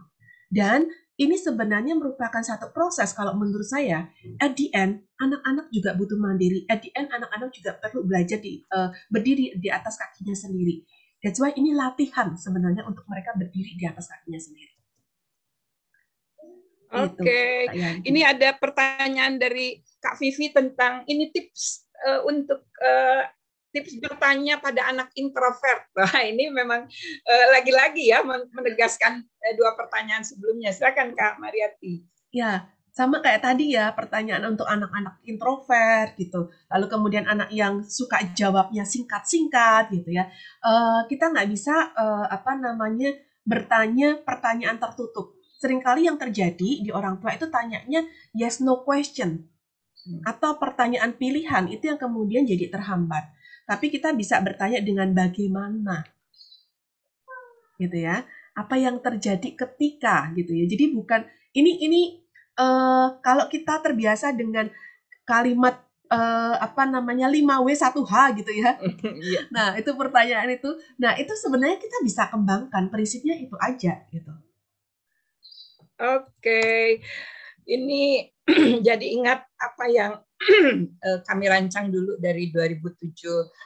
dan 0.49 0.89
ini 1.19 1.35
sebenarnya 1.35 1.99
merupakan 1.99 2.39
satu 2.39 2.71
proses 2.71 3.11
kalau 3.11 3.35
menurut 3.35 3.67
saya. 3.67 4.07
At 4.39 4.55
the 4.55 4.71
end, 4.71 5.03
anak-anak 5.19 5.67
juga 5.67 5.91
butuh 5.99 6.15
mandiri. 6.15 6.63
At 6.71 6.79
the 6.79 6.95
end, 6.95 7.11
anak-anak 7.11 7.51
juga 7.51 7.75
perlu 7.75 8.07
belajar 8.07 8.39
di 8.39 8.63
uh, 8.71 8.87
berdiri 9.11 9.59
di 9.59 9.67
atas 9.67 9.99
kakinya 9.99 10.31
sendiri. 10.31 10.87
That's 11.19 11.43
why 11.43 11.51
ini 11.51 11.75
latihan 11.75 12.39
sebenarnya 12.39 12.87
untuk 12.87 13.03
mereka 13.11 13.35
berdiri 13.35 13.75
di 13.75 13.83
atas 13.83 14.07
kakinya 14.07 14.39
sendiri. 14.39 14.68
Oke, 16.89 17.69
okay. 17.69 18.01
ini 18.01 18.25
ada 18.25 18.57
pertanyaan 18.57 19.37
dari 19.37 19.77
Kak 20.01 20.17
Vivi 20.17 20.49
tentang 20.49 21.05
ini 21.05 21.29
tips 21.29 21.85
uh, 22.01 22.25
untuk 22.25 22.65
uh, 22.81 23.29
tips 23.69 24.01
bertanya 24.01 24.57
pada 24.57 24.89
anak 24.89 25.13
introvert. 25.13 25.85
Wah, 25.97 26.17
ini 26.25 26.49
memang 26.49 26.89
eh, 27.25 27.47
lagi-lagi 27.53 28.09
uh, 28.09 28.25
ya 28.25 28.25
menegaskan 28.25 29.21
uh, 29.21 29.53
dua 29.53 29.77
pertanyaan 29.77 30.25
sebelumnya. 30.25 30.73
Silakan 30.73 31.13
Kak 31.13 31.37
Mariati. 31.37 32.01
Ya, 32.33 32.65
sama 32.89 33.21
kayak 33.21 33.45
tadi 33.45 33.77
ya 33.77 33.93
pertanyaan 33.93 34.49
untuk 34.49 34.65
anak-anak 34.65 35.21
introvert 35.29 36.17
gitu. 36.17 36.49
Lalu 36.73 36.85
kemudian 36.89 37.25
anak 37.29 37.53
yang 37.53 37.85
suka 37.85 38.21
jawabnya 38.33 38.83
singkat-singkat 38.83 39.93
gitu 39.93 40.09
ya. 40.09 40.25
Uh, 40.65 41.05
kita 41.05 41.29
nggak 41.29 41.49
bisa 41.49 41.93
uh, 41.93 42.25
apa 42.27 42.57
namanya 42.57 43.13
bertanya 43.45 44.19
pertanyaan 44.25 44.77
tertutup. 44.81 45.38
Seringkali 45.59 46.07
yang 46.07 46.15
terjadi 46.15 46.79
di 46.79 46.89
orang 46.89 47.19
tua 47.19 47.35
itu 47.35 47.51
tanyanya 47.51 48.07
yes 48.31 48.63
no 48.63 48.79
question 48.87 49.43
hmm. 50.07 50.23
atau 50.23 50.55
pertanyaan 50.55 51.13
pilihan 51.15 51.67
itu 51.67 51.91
yang 51.91 51.99
kemudian 51.99 52.47
jadi 52.47 52.71
terhambat 52.71 53.35
tapi 53.69 53.93
kita 53.93 54.15
bisa 54.17 54.41
bertanya 54.41 54.81
dengan 54.81 55.13
bagaimana 55.13 56.07
gitu 57.77 57.95
ya 58.01 58.25
apa 58.57 58.75
yang 58.75 58.97
terjadi 58.99 59.55
ketika 59.55 60.33
gitu 60.33 60.51
ya 60.51 60.65
jadi 60.65 60.85
bukan 60.91 61.21
ini 61.53 61.85
ini 61.85 62.01
uh, 62.57 63.21
kalau 63.21 63.45
kita 63.47 63.79
terbiasa 63.79 64.33
dengan 64.35 64.67
kalimat 65.23 65.79
uh, 66.09 66.57
apa 66.57 66.89
namanya 66.89 67.29
5W 67.29 67.69
1H 67.69 68.13
gitu 68.41 68.51
ya. 68.57 68.73
Iya. 69.29 69.41
nah, 69.53 69.77
itu 69.77 69.93
pertanyaan 69.93 70.49
itu. 70.49 70.73
Nah, 70.97 71.13
itu 71.15 71.33
sebenarnya 71.37 71.77
kita 71.77 72.01
bisa 72.01 72.25
kembangkan 72.33 72.89
prinsipnya 72.89 73.37
itu 73.37 73.53
aja 73.61 74.01
gitu. 74.09 74.33
Oke. 75.99 76.23
Okay. 76.39 76.85
Ini 77.69 78.25
jadi 78.87 79.05
ingat 79.13 79.45
apa 79.59 79.85
yang 79.91 80.13
Eh, 80.99 81.19
kami 81.27 81.47
rancang 81.51 81.91
dulu 81.91 82.15
dari 82.19 82.51
2007. 82.51 83.11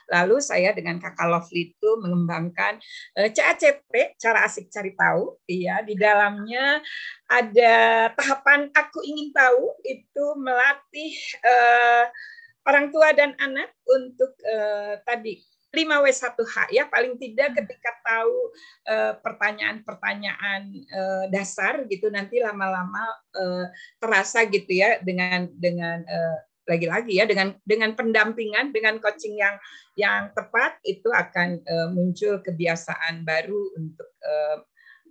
Lalu 0.09 0.37
saya 0.41 0.73
dengan 0.73 0.97
Kakak 0.97 1.29
Lovely 1.29 1.73
itu 1.73 1.89
mengembangkan 2.01 2.81
eh, 3.17 3.29
CACP, 3.29 4.17
cara 4.17 4.45
asik 4.45 4.69
cari 4.73 4.93
tahu. 4.97 5.37
Iya, 5.45 5.85
di 5.85 5.93
dalamnya 5.97 6.81
ada 7.29 7.75
tahapan 8.13 8.69
aku 8.73 9.05
ingin 9.05 9.33
tahu 9.33 9.73
itu 9.85 10.25
melatih 10.37 11.13
uh, 11.41 12.05
orang 12.69 12.93
tua 12.93 13.09
dan 13.17 13.33
anak 13.41 13.73
untuk 13.89 14.37
uh, 14.45 15.01
tadi 15.01 15.41
5W1H 15.73 16.69
ya 16.69 16.85
paling 16.85 17.17
tidak 17.17 17.57
ketika 17.57 17.91
tahu 18.05 18.37
pertanyaan-pertanyaan 19.25 20.69
uh, 20.93 21.25
dasar 21.33 21.89
gitu 21.89 22.13
nanti 22.13 22.37
lama-lama 22.37 23.01
uh, 23.33 23.65
terasa 23.97 24.45
gitu 24.45 24.69
ya 24.69 25.01
dengan 25.01 25.49
dengan 25.57 26.05
lagi-lagi 26.63 27.19
ya 27.19 27.27
dengan 27.27 27.57
dengan 27.67 27.91
pendampingan 27.91 28.71
dengan 28.71 28.95
coaching 29.01 29.35
yang 29.35 29.59
yang 29.99 30.31
tepat 30.31 30.79
itu 30.87 31.11
akan 31.11 31.59
muncul 31.91 32.39
kebiasaan 32.39 33.27
baru 33.27 33.61
untuk 33.75 34.07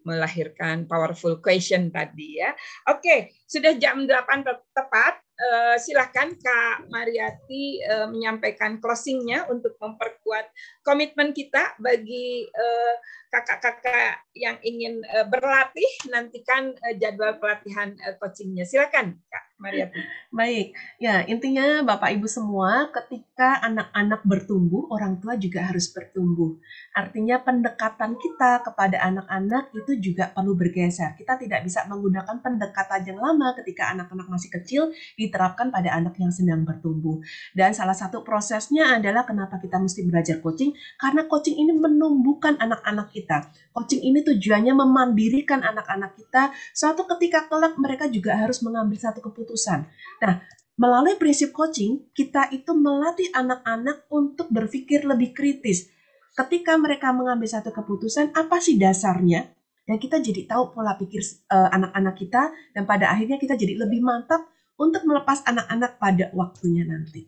melahirkan 0.04 0.84
powerful 0.86 1.38
question 1.38 1.90
tadi 1.90 2.42
ya. 2.42 2.56
Oke, 2.90 3.34
sudah 3.46 3.74
jam 3.78 4.04
8 4.04 4.44
tepat. 4.74 5.11
Uh, 5.42 5.74
silakan 5.74 6.38
Kak 6.38 6.86
Mariati 6.86 7.82
uh, 7.82 8.06
menyampaikan 8.06 8.78
closingnya 8.78 9.50
untuk 9.50 9.74
memperkuat 9.82 10.46
komitmen 10.86 11.34
kita 11.34 11.74
bagi 11.82 12.46
uh, 12.46 12.94
kakak-kakak 13.26 14.22
yang 14.38 14.62
ingin 14.62 15.02
uh, 15.10 15.26
berlatih. 15.26 15.90
Nantikan 16.14 16.78
uh, 16.78 16.94
jadwal 16.94 17.42
pelatihan 17.42 17.90
uh, 18.06 18.14
coachingnya. 18.22 18.62
Silakan 18.62 19.18
Kak. 19.26 19.51
Mariati. 19.62 20.02
Baik, 20.34 20.74
ya 20.98 21.22
intinya 21.30 21.86
Bapak 21.86 22.10
Ibu 22.18 22.26
semua, 22.26 22.90
ketika 22.90 23.62
anak-anak 23.62 24.26
bertumbuh, 24.26 24.90
orang 24.90 25.22
tua 25.22 25.38
juga 25.38 25.62
harus 25.62 25.86
bertumbuh. 25.94 26.58
Artinya 26.98 27.38
pendekatan 27.38 28.18
kita 28.18 28.66
kepada 28.66 28.98
anak-anak 29.06 29.70
itu 29.70 29.92
juga 30.02 30.34
perlu 30.34 30.58
bergeser. 30.58 31.14
Kita 31.14 31.38
tidak 31.38 31.62
bisa 31.62 31.86
menggunakan 31.86 32.42
pendekatan 32.42 33.06
yang 33.06 33.22
lama 33.22 33.54
ketika 33.62 33.94
anak-anak 33.94 34.26
masih 34.26 34.50
kecil 34.50 34.82
diterapkan 35.14 35.70
pada 35.70 35.94
anak 35.94 36.18
yang 36.18 36.34
sedang 36.34 36.66
bertumbuh. 36.66 37.22
Dan 37.54 37.70
salah 37.70 37.94
satu 37.94 38.26
prosesnya 38.26 38.98
adalah 38.98 39.22
kenapa 39.22 39.62
kita 39.62 39.78
mesti 39.78 40.02
belajar 40.02 40.42
coaching, 40.42 40.74
karena 40.98 41.28
coaching 41.30 41.54
ini 41.54 41.76
menumbuhkan 41.76 42.58
anak-anak 42.58 43.14
kita. 43.14 43.46
Coaching 43.70 44.00
ini 44.10 44.26
tujuannya 44.26 44.74
memandirikan 44.74 45.62
anak-anak 45.62 46.18
kita. 46.18 46.50
Suatu 46.72 47.06
ketika 47.16 47.46
kelak 47.46 47.76
mereka 47.76 48.08
juga 48.08 48.36
harus 48.36 48.60
mengambil 48.64 48.96
satu 48.96 49.20
keputusan 49.20 49.51
keputusan. 49.52 49.84
Nah, 50.24 50.40
melalui 50.80 51.20
prinsip 51.20 51.52
coaching, 51.52 52.08
kita 52.16 52.48
itu 52.56 52.72
melatih 52.72 53.28
anak-anak 53.36 54.08
untuk 54.08 54.48
berpikir 54.48 55.04
lebih 55.04 55.36
kritis. 55.36 55.92
Ketika 56.32 56.80
mereka 56.80 57.12
mengambil 57.12 57.44
satu 57.44 57.68
keputusan, 57.68 58.32
apa 58.32 58.56
sih 58.56 58.80
dasarnya? 58.80 59.52
dan 59.82 59.98
kita 59.98 60.22
jadi 60.22 60.46
tahu 60.46 60.70
pola 60.70 60.94
pikir 60.94 61.18
uh, 61.50 61.68
anak-anak 61.74 62.14
kita 62.14 62.54
dan 62.70 62.86
pada 62.86 63.10
akhirnya 63.10 63.34
kita 63.34 63.58
jadi 63.58 63.82
lebih 63.82 63.98
mantap 63.98 64.46
untuk 64.78 65.02
melepas 65.02 65.42
anak-anak 65.42 65.98
pada 65.98 66.30
waktunya 66.38 66.86
nanti. 66.86 67.26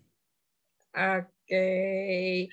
Oke, 0.95 2.47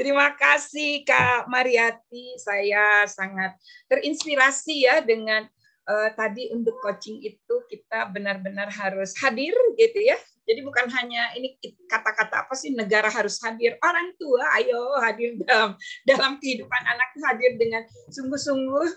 terima 0.00 0.32
kasih 0.40 1.04
Kak 1.04 1.52
Mariati. 1.52 2.40
Saya 2.40 3.04
sangat 3.04 3.60
terinspirasi 3.92 4.88
ya 4.88 5.04
dengan 5.04 5.44
uh, 5.88 6.10
tadi 6.14 6.50
untuk 6.54 6.78
coaching 6.82 7.22
itu 7.22 7.54
kita 7.70 8.10
benar-benar 8.10 8.70
harus 8.70 9.14
hadir 9.18 9.54
gitu 9.78 9.98
ya. 10.02 10.18
Jadi 10.42 10.60
bukan 10.66 10.90
hanya 10.90 11.30
ini 11.38 11.54
kata-kata 11.86 12.46
apa 12.46 12.54
sih 12.58 12.74
negara 12.74 13.06
harus 13.06 13.38
hadir, 13.46 13.78
orang 13.78 14.10
tua 14.18 14.42
ayo 14.58 14.98
hadir 14.98 15.38
dalam 15.46 15.78
dalam 16.02 16.32
kehidupan 16.42 16.82
anak 16.82 17.14
hadir 17.30 17.54
dengan 17.54 17.86
sungguh-sungguh 18.10 18.88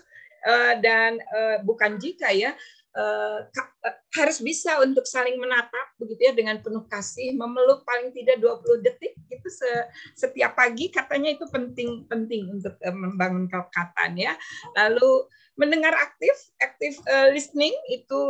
uh, 0.42 0.74
dan 0.82 1.22
uh, 1.22 1.62
bukan 1.62 2.02
jika 2.02 2.34
ya 2.34 2.50
uh, 2.98 3.46
harus 4.16 4.42
bisa 4.42 4.82
untuk 4.82 5.06
saling 5.06 5.38
menatap 5.38 5.94
begitu 6.02 6.20
ya 6.26 6.34
dengan 6.34 6.58
penuh 6.58 6.82
kasih, 6.90 7.36
memeluk 7.38 7.86
paling 7.86 8.10
tidak 8.10 8.42
20 8.42 8.82
detik 8.82 9.14
itu 9.30 9.48
setiap 10.18 10.58
pagi 10.58 10.90
katanya 10.90 11.36
itu 11.36 11.46
penting 11.46 12.10
penting 12.10 12.50
untuk 12.50 12.74
membangun 12.90 13.46
kelekatan 13.46 14.18
ya. 14.18 14.34
Lalu 14.74 15.30
mendengar 15.56 15.96
aktif, 15.96 16.36
aktif 16.60 17.00
uh, 17.08 17.32
listening 17.32 17.72
itu 17.88 18.20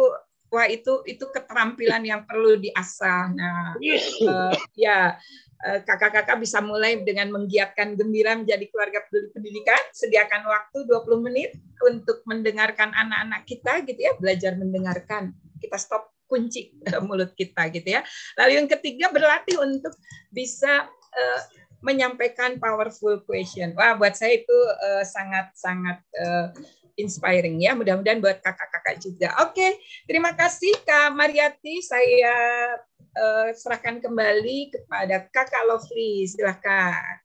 wah 0.50 0.66
itu 0.70 1.02
itu 1.10 1.26
keterampilan 1.34 2.02
yang 2.06 2.22
perlu 2.22 2.56
diasah. 2.56 3.34
Nah, 3.34 3.74
uh, 3.76 4.54
ya 4.78 5.18
eh, 5.66 5.80
kakak-kakak 5.82 6.38
bisa 6.38 6.62
mulai 6.62 7.02
dengan 7.02 7.34
menggiatkan 7.34 7.98
gembira 7.98 8.38
menjadi 8.38 8.64
keluarga 8.70 9.02
peduli 9.10 9.34
pendidikan, 9.34 9.82
sediakan 9.90 10.46
waktu 10.46 10.86
20 10.86 11.26
menit 11.26 11.50
untuk 11.82 12.22
mendengarkan 12.30 12.94
anak-anak 12.94 13.42
kita 13.42 13.82
gitu 13.82 14.00
ya, 14.00 14.12
belajar 14.16 14.54
mendengarkan. 14.54 15.34
Kita 15.58 15.76
stop 15.76 16.14
kunci 16.30 16.78
mulut 17.06 17.34
kita 17.34 17.66
gitu 17.74 17.98
ya. 17.98 18.06
Lalu 18.38 18.52
yang 18.62 18.68
ketiga 18.70 19.10
berlatih 19.10 19.58
untuk 19.58 19.98
bisa 20.30 20.86
uh, 20.92 21.40
menyampaikan 21.82 22.62
powerful 22.62 23.18
question. 23.26 23.74
Wah, 23.74 23.98
buat 23.98 24.14
saya 24.14 24.42
itu 24.42 24.58
sangat 25.06 25.54
sangat 25.54 25.98
uh, 26.18 26.50
inspiring 26.96 27.60
ya. 27.62 27.76
Mudah-mudahan 27.76 28.18
buat 28.18 28.40
kakak-kakak 28.40 28.96
juga. 28.98 29.28
Oke, 29.44 29.78
terima 30.08 30.32
kasih 30.32 30.72
Kak 30.82 31.12
Mariati. 31.14 31.84
Saya 31.84 32.34
uh, 33.16 33.48
serahkan 33.52 34.00
kembali 34.00 34.72
kepada 34.72 35.28
Kakak 35.30 35.64
Lovely. 35.68 36.26
Silahkan. 36.26 37.20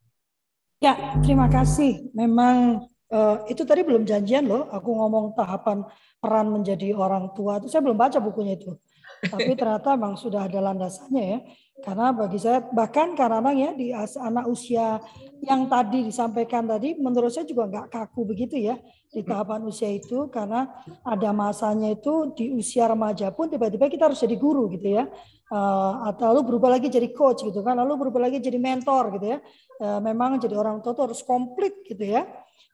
Ya, 0.82 0.98
terima 1.22 1.48
kasih. 1.48 2.10
Memang 2.12 2.88
uh, 3.14 3.38
itu 3.48 3.62
tadi 3.64 3.82
belum 3.86 4.04
janjian 4.04 4.46
loh. 4.46 4.68
Aku 4.70 4.92
ngomong 4.98 5.38
tahapan 5.38 5.86
peran 6.18 6.48
menjadi 6.50 6.94
orang 6.94 7.32
tua. 7.38 7.62
Itu 7.62 7.70
saya 7.70 7.86
belum 7.86 7.98
baca 7.98 8.18
bukunya 8.18 8.58
itu. 8.58 8.76
Tapi 9.22 9.54
ternyata 9.54 9.94
memang 9.94 10.18
sudah 10.18 10.50
ada 10.50 10.58
landasannya 10.58 11.24
ya. 11.24 11.40
Karena 11.82 12.14
bagi 12.14 12.38
saya 12.38 12.62
bahkan 12.62 13.18
karena 13.18 13.50
ya 13.54 13.74
di 13.74 13.90
anak 13.94 14.46
usia 14.46 15.02
yang 15.42 15.66
tadi 15.66 16.06
disampaikan 16.06 16.70
tadi 16.70 16.94
menurut 16.98 17.34
saya 17.34 17.46
juga 17.46 17.66
nggak 17.66 17.90
kaku 17.90 18.22
begitu 18.30 18.58
ya 18.58 18.78
di 19.10 19.22
tahapan 19.22 19.66
usia 19.66 19.90
itu. 19.90 20.30
Karena 20.34 20.70
ada 21.06 21.30
masanya 21.34 21.90
itu 21.94 22.34
di 22.34 22.54
usia 22.54 22.90
remaja 22.90 23.30
pun 23.34 23.50
tiba-tiba 23.50 23.90
kita 23.90 24.10
harus 24.10 24.22
jadi 24.22 24.38
guru 24.38 24.70
gitu 24.74 25.02
ya. 25.02 25.06
Uh, 25.52 26.08
atau 26.08 26.32
lalu 26.32 26.48
berubah 26.48 26.80
lagi 26.80 26.88
jadi 26.88 27.12
coach 27.12 27.44
gitu 27.44 27.60
kan 27.60 27.76
lalu 27.76 28.08
berubah 28.08 28.24
lagi 28.24 28.40
jadi 28.40 28.56
mentor 28.56 29.20
gitu 29.20 29.38
ya. 29.38 29.40
Uh, 29.82 30.00
memang 30.00 30.38
jadi 30.42 30.56
orang 30.58 30.80
tua 30.82 30.94
itu 30.98 31.02
harus 31.02 31.22
komplit 31.26 31.82
gitu 31.86 32.14
ya. 32.18 32.26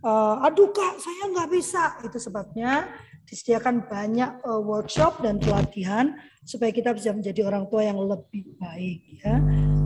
Uh, 0.04 0.46
aduh 0.46 0.70
kak 0.72 1.00
saya 1.00 1.32
nggak 1.32 1.50
bisa. 1.52 1.96
Itu 2.04 2.20
sebabnya 2.20 2.92
disediakan 3.28 3.92
banyak 3.92 4.40
uh, 4.48 4.64
workshop 4.64 5.20
dan 5.20 5.36
pelatihan 5.38 6.16
supaya 6.48 6.72
kita 6.72 6.96
bisa 6.96 7.12
menjadi 7.12 7.44
orang 7.44 7.68
tua 7.68 7.84
yang 7.84 8.00
lebih 8.00 8.56
baik 8.56 9.20
ya. 9.20 9.36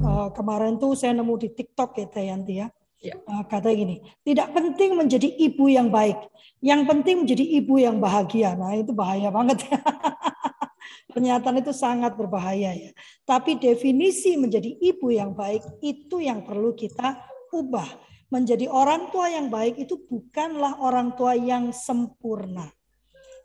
Uh, 0.06 0.30
kemarin 0.30 0.78
tuh 0.78 0.94
saya 0.94 1.18
nemu 1.18 1.34
di 1.42 1.50
TikTok 1.50 1.98
ya 1.98 2.08
Tayanti 2.08 2.54
ya. 2.62 2.68
Ya. 3.02 3.18
Uh, 3.26 3.42
kata 3.50 3.74
gini, 3.74 4.06
tidak 4.22 4.54
penting 4.54 4.94
menjadi 4.94 5.26
ibu 5.26 5.66
yang 5.66 5.90
baik, 5.90 6.22
yang 6.62 6.86
penting 6.86 7.26
menjadi 7.26 7.42
ibu 7.42 7.82
yang 7.82 7.98
bahagia. 7.98 8.54
Nah 8.54 8.78
itu 8.78 8.94
bahaya 8.94 9.34
banget. 9.34 9.66
Ya. 9.66 9.82
Pernyataan 11.12 11.66
itu 11.66 11.74
sangat 11.74 12.14
berbahaya 12.14 12.78
ya. 12.78 12.94
Tapi 13.26 13.58
definisi 13.58 14.38
menjadi 14.38 14.70
ibu 14.70 15.10
yang 15.10 15.34
baik 15.34 15.66
itu 15.82 16.22
yang 16.22 16.46
perlu 16.46 16.78
kita 16.78 17.26
ubah. 17.50 17.90
Menjadi 18.30 18.70
orang 18.70 19.10
tua 19.10 19.34
yang 19.34 19.50
baik 19.50 19.82
itu 19.82 19.98
bukanlah 20.08 20.78
orang 20.80 21.18
tua 21.18 21.36
yang 21.36 21.74
sempurna 21.74 22.70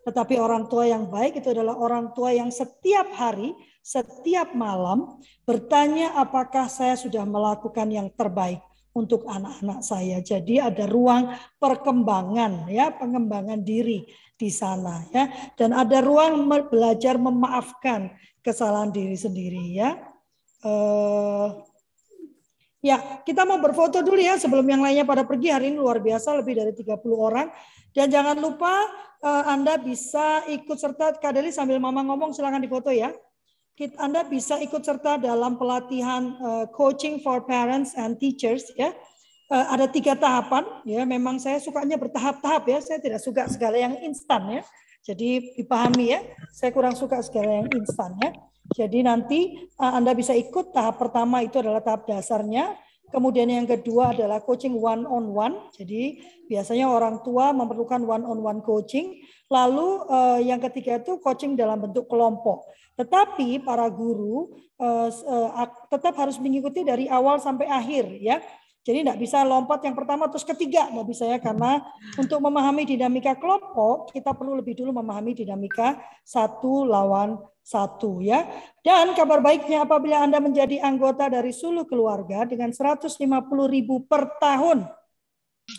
tetapi 0.07 0.39
orang 0.39 0.71
tua 0.71 0.87
yang 0.87 1.11
baik 1.11 1.43
itu 1.43 1.51
adalah 1.51 1.75
orang 1.75 2.15
tua 2.15 2.31
yang 2.31 2.47
setiap 2.47 3.11
hari, 3.11 3.51
setiap 3.83 4.55
malam 4.55 5.19
bertanya 5.43 6.15
apakah 6.15 6.71
saya 6.71 6.95
sudah 6.95 7.27
melakukan 7.27 7.91
yang 7.91 8.07
terbaik 8.15 8.63
untuk 8.95 9.27
anak-anak 9.27 9.83
saya. 9.83 10.23
Jadi 10.23 10.63
ada 10.63 10.87
ruang 10.87 11.35
perkembangan 11.59 12.71
ya, 12.71 12.95
pengembangan 12.95 13.59
diri 13.67 14.07
di 14.37 14.47
sana 14.47 15.03
ya 15.11 15.27
dan 15.59 15.75
ada 15.75 15.99
ruang 15.99 16.47
belajar 16.71 17.19
memaafkan 17.19 18.15
kesalahan 18.39 18.95
diri 18.95 19.19
sendiri 19.19 19.75
ya. 19.75 19.91
Uh, 20.63 21.67
Ya, 22.87 23.03
kita 23.27 23.43
mau 23.43 23.59
berfoto 23.59 23.99
dulu 23.99 24.15
ya 24.15 24.39
sebelum 24.39 24.63
yang 24.63 24.79
lainnya 24.79 25.03
pada 25.03 25.27
pergi. 25.27 25.51
Hari 25.51 25.75
ini 25.75 25.75
luar 25.75 25.99
biasa 25.99 26.39
lebih 26.39 26.55
dari 26.55 26.71
30 26.71 27.03
orang. 27.11 27.51
Dan 27.91 28.07
jangan 28.07 28.39
lupa 28.39 28.87
uh, 29.19 29.43
Anda 29.43 29.75
bisa 29.75 30.47
ikut 30.47 30.79
serta 30.79 31.19
Kak 31.19 31.35
Deli 31.35 31.51
sambil 31.51 31.83
Mama 31.83 31.99
ngomong 32.07 32.31
silahkan 32.31 32.63
difoto 32.63 32.87
ya. 32.87 33.11
Anda 33.99 34.23
bisa 34.23 34.55
ikut 34.63 34.87
serta 34.87 35.19
dalam 35.19 35.59
pelatihan 35.59 36.39
uh, 36.39 36.65
coaching 36.71 37.19
for 37.19 37.43
parents 37.43 37.91
and 37.99 38.15
teachers 38.23 38.71
ya. 38.79 38.95
Uh, 39.51 39.67
ada 39.75 39.91
tiga 39.91 40.15
tahapan 40.15 40.63
ya. 40.87 41.03
Memang 41.03 41.43
saya 41.43 41.59
sukanya 41.59 41.99
bertahap-tahap 41.99 42.71
ya. 42.71 42.79
Saya 42.79 43.03
tidak 43.03 43.19
suka 43.19 43.51
segala 43.51 43.75
yang 43.75 43.99
instan 43.99 44.47
ya. 44.47 44.61
Jadi 45.03 45.59
dipahami 45.59 46.15
ya. 46.15 46.23
Saya 46.55 46.71
kurang 46.71 46.95
suka 46.95 47.19
segala 47.19 47.63
yang 47.63 47.67
instan 47.75 48.15
ya. 48.23 48.31
Jadi 48.75 48.99
nanti 49.05 49.69
uh, 49.79 49.93
Anda 49.95 50.11
bisa 50.11 50.35
ikut 50.35 50.75
tahap 50.75 50.99
pertama 50.99 51.39
itu 51.45 51.61
adalah 51.61 51.79
tahap 51.79 52.09
dasarnya. 52.09 52.75
Kemudian 53.07 53.47
yang 53.47 53.63
kedua 53.63 54.11
adalah 54.11 54.43
coaching 54.43 54.75
one 54.75 55.07
on 55.07 55.31
one. 55.31 55.71
Jadi 55.71 56.19
biasanya 56.51 56.91
orang 56.91 57.23
tua 57.23 57.55
memerlukan 57.55 58.03
one 58.03 58.27
on 58.27 58.43
one 58.43 58.59
coaching. 58.59 59.23
Lalu 59.47 59.87
uh, 60.11 60.39
yang 60.43 60.59
ketiga 60.59 60.99
itu 60.99 61.15
coaching 61.23 61.55
dalam 61.55 61.79
bentuk 61.79 62.11
kelompok. 62.11 62.67
Tetapi 62.99 63.63
para 63.63 63.87
guru 63.87 64.51
uh, 64.83 65.07
tetap 65.87 66.19
harus 66.19 66.35
mengikuti 66.35 66.83
dari 66.83 67.07
awal 67.07 67.39
sampai 67.39 67.71
akhir 67.71 68.11
ya. 68.19 68.43
Jadi 68.87 69.03
tidak 69.03 69.19
bisa 69.19 69.43
lompat 69.43 69.83
yang 69.83 69.99
pertama 69.99 70.31
terus 70.31 70.47
ketiga, 70.47 70.87
tidak 70.87 71.07
bisa 71.11 71.27
ya 71.27 71.43
karena 71.43 71.83
untuk 72.15 72.39
memahami 72.39 72.87
dinamika 72.87 73.35
kelompok 73.35 74.15
kita 74.15 74.31
perlu 74.31 74.55
lebih 74.55 74.79
dulu 74.79 74.95
memahami 74.95 75.35
dinamika 75.35 75.99
satu 76.23 76.87
lawan 76.87 77.35
satu 77.67 78.23
ya. 78.23 78.47
Dan 78.79 79.11
kabar 79.11 79.43
baiknya 79.43 79.83
apabila 79.83 80.23
Anda 80.23 80.39
menjadi 80.39 80.79
anggota 80.79 81.27
dari 81.27 81.51
Sulu 81.51 81.83
Keluarga 81.83 82.47
dengan 82.47 82.71
150 82.71 83.19
ribu 83.67 84.07
per 84.07 84.39
tahun 84.39 84.87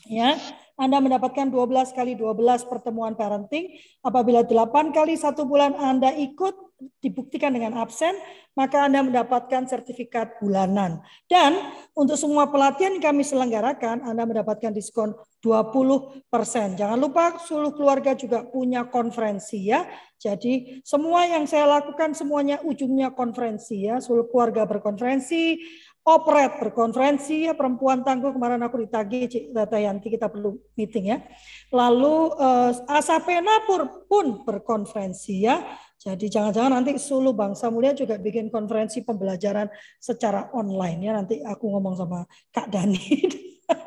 ya 0.05 0.37
anda 0.79 1.03
mendapatkan 1.03 1.51
12 1.51 1.91
kali 1.91 2.15
12 2.15 2.71
pertemuan 2.71 3.19
parenting. 3.19 3.75
Apabila 3.99 4.47
8 4.47 4.95
kali 4.95 5.19
satu 5.19 5.43
bulan 5.43 5.75
Anda 5.75 6.15
ikut, 6.15 6.55
dibuktikan 7.03 7.51
dengan 7.51 7.75
absen, 7.83 8.15
maka 8.55 8.87
Anda 8.87 9.03
mendapatkan 9.03 9.67
sertifikat 9.67 10.39
bulanan. 10.39 11.03
Dan 11.27 11.59
untuk 11.99 12.15
semua 12.15 12.47
pelatihan 12.47 12.95
yang 12.95 13.03
kami 13.03 13.27
selenggarakan, 13.27 14.07
Anda 14.07 14.23
mendapatkan 14.23 14.71
diskon 14.71 15.19
20%. 15.43 16.23
Jangan 16.79 16.99
lupa 16.99 17.35
seluruh 17.43 17.75
keluarga 17.75 18.15
juga 18.15 18.47
punya 18.47 18.87
konferensi 18.87 19.67
ya. 19.67 19.87
Jadi 20.19 20.83
semua 20.83 21.27
yang 21.27 21.47
saya 21.47 21.67
lakukan 21.79 22.15
semuanya 22.15 22.63
ujungnya 22.63 23.15
konferensi 23.15 23.87
ya. 23.87 24.03
Seluruh 24.03 24.27
keluarga 24.31 24.67
berkonferensi, 24.67 25.59
Operet 26.09 26.57
berkonferensi 26.57 27.45
ya 27.45 27.53
perempuan 27.53 28.01
tangguh 28.01 28.33
kemarin 28.33 28.65
aku 28.65 28.81
ditagih 28.81 29.29
Cik 29.29 29.45
Tata 29.53 29.77
Yanti 29.77 30.09
kita 30.09 30.33
perlu 30.33 30.57
meeting 30.73 31.13
ya. 31.13 31.21
Lalu 31.69 32.33
uh, 32.33 32.73
Asapena 32.89 33.69
pun 34.09 34.41
berkonferensi 34.41 35.45
ya. 35.45 35.61
Jadi 36.01 36.33
jangan-jangan 36.33 36.81
nanti 36.81 36.97
Sulu 36.97 37.37
Bangsa 37.37 37.69
Mulia 37.69 37.93
juga 37.93 38.17
bikin 38.17 38.49
konferensi 38.49 39.05
pembelajaran 39.05 39.69
secara 40.01 40.49
online 40.57 40.99
ya. 41.05 41.13
Nanti 41.13 41.45
aku 41.45 41.77
ngomong 41.77 42.01
sama 42.01 42.25
Kak 42.57 42.73
Dani. 42.73 43.29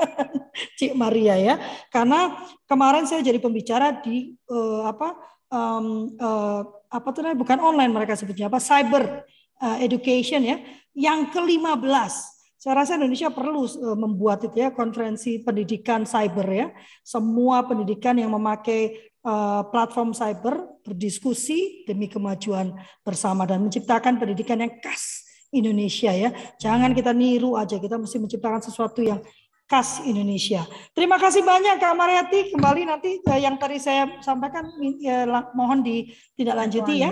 Cik 0.77 0.93
Maria 0.93 1.41
ya. 1.41 1.57
Karena 1.89 2.37
kemarin 2.69 3.09
saya 3.09 3.25
jadi 3.25 3.41
pembicara 3.41 3.97
di 3.97 4.37
uh, 4.45 4.85
apa 4.85 5.17
um, 5.49 6.13
uh, 6.21 6.61
apa 6.91 7.07
tuh 7.15 7.33
bukan 7.33 7.57
online 7.57 7.89
mereka 7.89 8.13
sebutnya 8.13 8.45
apa 8.45 8.59
cyber 8.61 9.25
education 9.61 10.41
ya 10.41 10.57
yang 10.97 11.31
ke-15 11.31 12.13
Saya 12.61 12.85
rasa 12.85 12.93
Indonesia 12.93 13.33
perlu 13.33 13.65
uh, 13.65 13.97
membuat 13.97 14.45
itu 14.45 14.61
ya 14.61 14.69
konferensi 14.69 15.41
pendidikan 15.41 16.05
cyber 16.05 16.45
ya. 16.45 16.67
Semua 17.01 17.65
pendidikan 17.65 18.13
yang 18.13 18.37
memakai 18.37 19.09
uh, 19.25 19.65
platform 19.73 20.13
cyber 20.13 20.69
berdiskusi 20.85 21.89
demi 21.89 22.05
kemajuan 22.05 22.69
bersama 23.01 23.49
dan 23.49 23.65
menciptakan 23.65 24.21
pendidikan 24.21 24.61
yang 24.61 24.77
khas 24.77 25.25
Indonesia 25.49 26.13
ya. 26.13 26.29
Jangan 26.61 26.93
kita 26.93 27.09
niru 27.17 27.57
aja, 27.57 27.81
kita 27.81 27.97
mesti 27.97 28.21
menciptakan 28.21 28.61
sesuatu 28.61 29.01
yang 29.01 29.25
khas 29.65 30.05
Indonesia. 30.05 30.61
Terima 30.93 31.17
kasih 31.17 31.41
banyak 31.41 31.81
Kak 31.81 31.97
Mariati. 31.97 32.53
Kembali 32.53 32.85
nanti 32.85 33.25
yang 33.41 33.57
tadi 33.57 33.81
saya 33.81 34.05
sampaikan 34.21 34.69
ya, 35.01 35.25
mohon 35.57 35.81
ditindaklanjuti 35.81 36.93
ya 36.93 37.09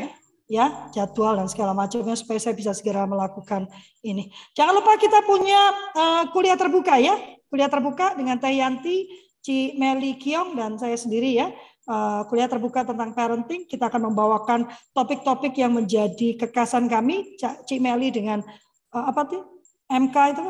ya 0.49 0.89
jadwal 0.89 1.37
dan 1.37 1.45
segala 1.45 1.77
macamnya 1.77 2.17
supaya 2.17 2.41
saya 2.41 2.57
bisa 2.57 2.73
segera 2.73 3.05
melakukan 3.05 3.69
ini. 4.01 4.33
Jangan 4.57 4.81
lupa 4.81 4.97
kita 4.97 5.21
punya 5.21 5.61
uh, 5.93 6.23
kuliah 6.33 6.57
terbuka 6.57 6.97
ya, 6.97 7.13
kuliah 7.53 7.69
terbuka 7.69 8.17
dengan 8.17 8.41
Teh 8.41 8.57
Yanti, 8.57 9.05
Ci 9.45 9.77
Meli 9.77 10.17
Kiong 10.17 10.57
dan 10.57 10.75
saya 10.81 10.97
sendiri 10.97 11.37
ya. 11.37 11.53
Uh, 11.89 12.21
kuliah 12.29 12.45
terbuka 12.45 12.85
tentang 12.85 13.17
parenting, 13.17 13.65
kita 13.65 13.89
akan 13.89 14.13
membawakan 14.13 14.69
topik-topik 14.93 15.57
yang 15.57 15.73
menjadi 15.73 16.37
kekasan 16.37 16.89
kami, 16.89 17.37
Ci 17.37 17.77
Meli 17.77 18.09
dengan 18.09 18.41
uh, 18.93 19.05
apa 19.09 19.29
tuh? 19.29 19.61
MK 19.89 20.17
itu? 20.33 20.45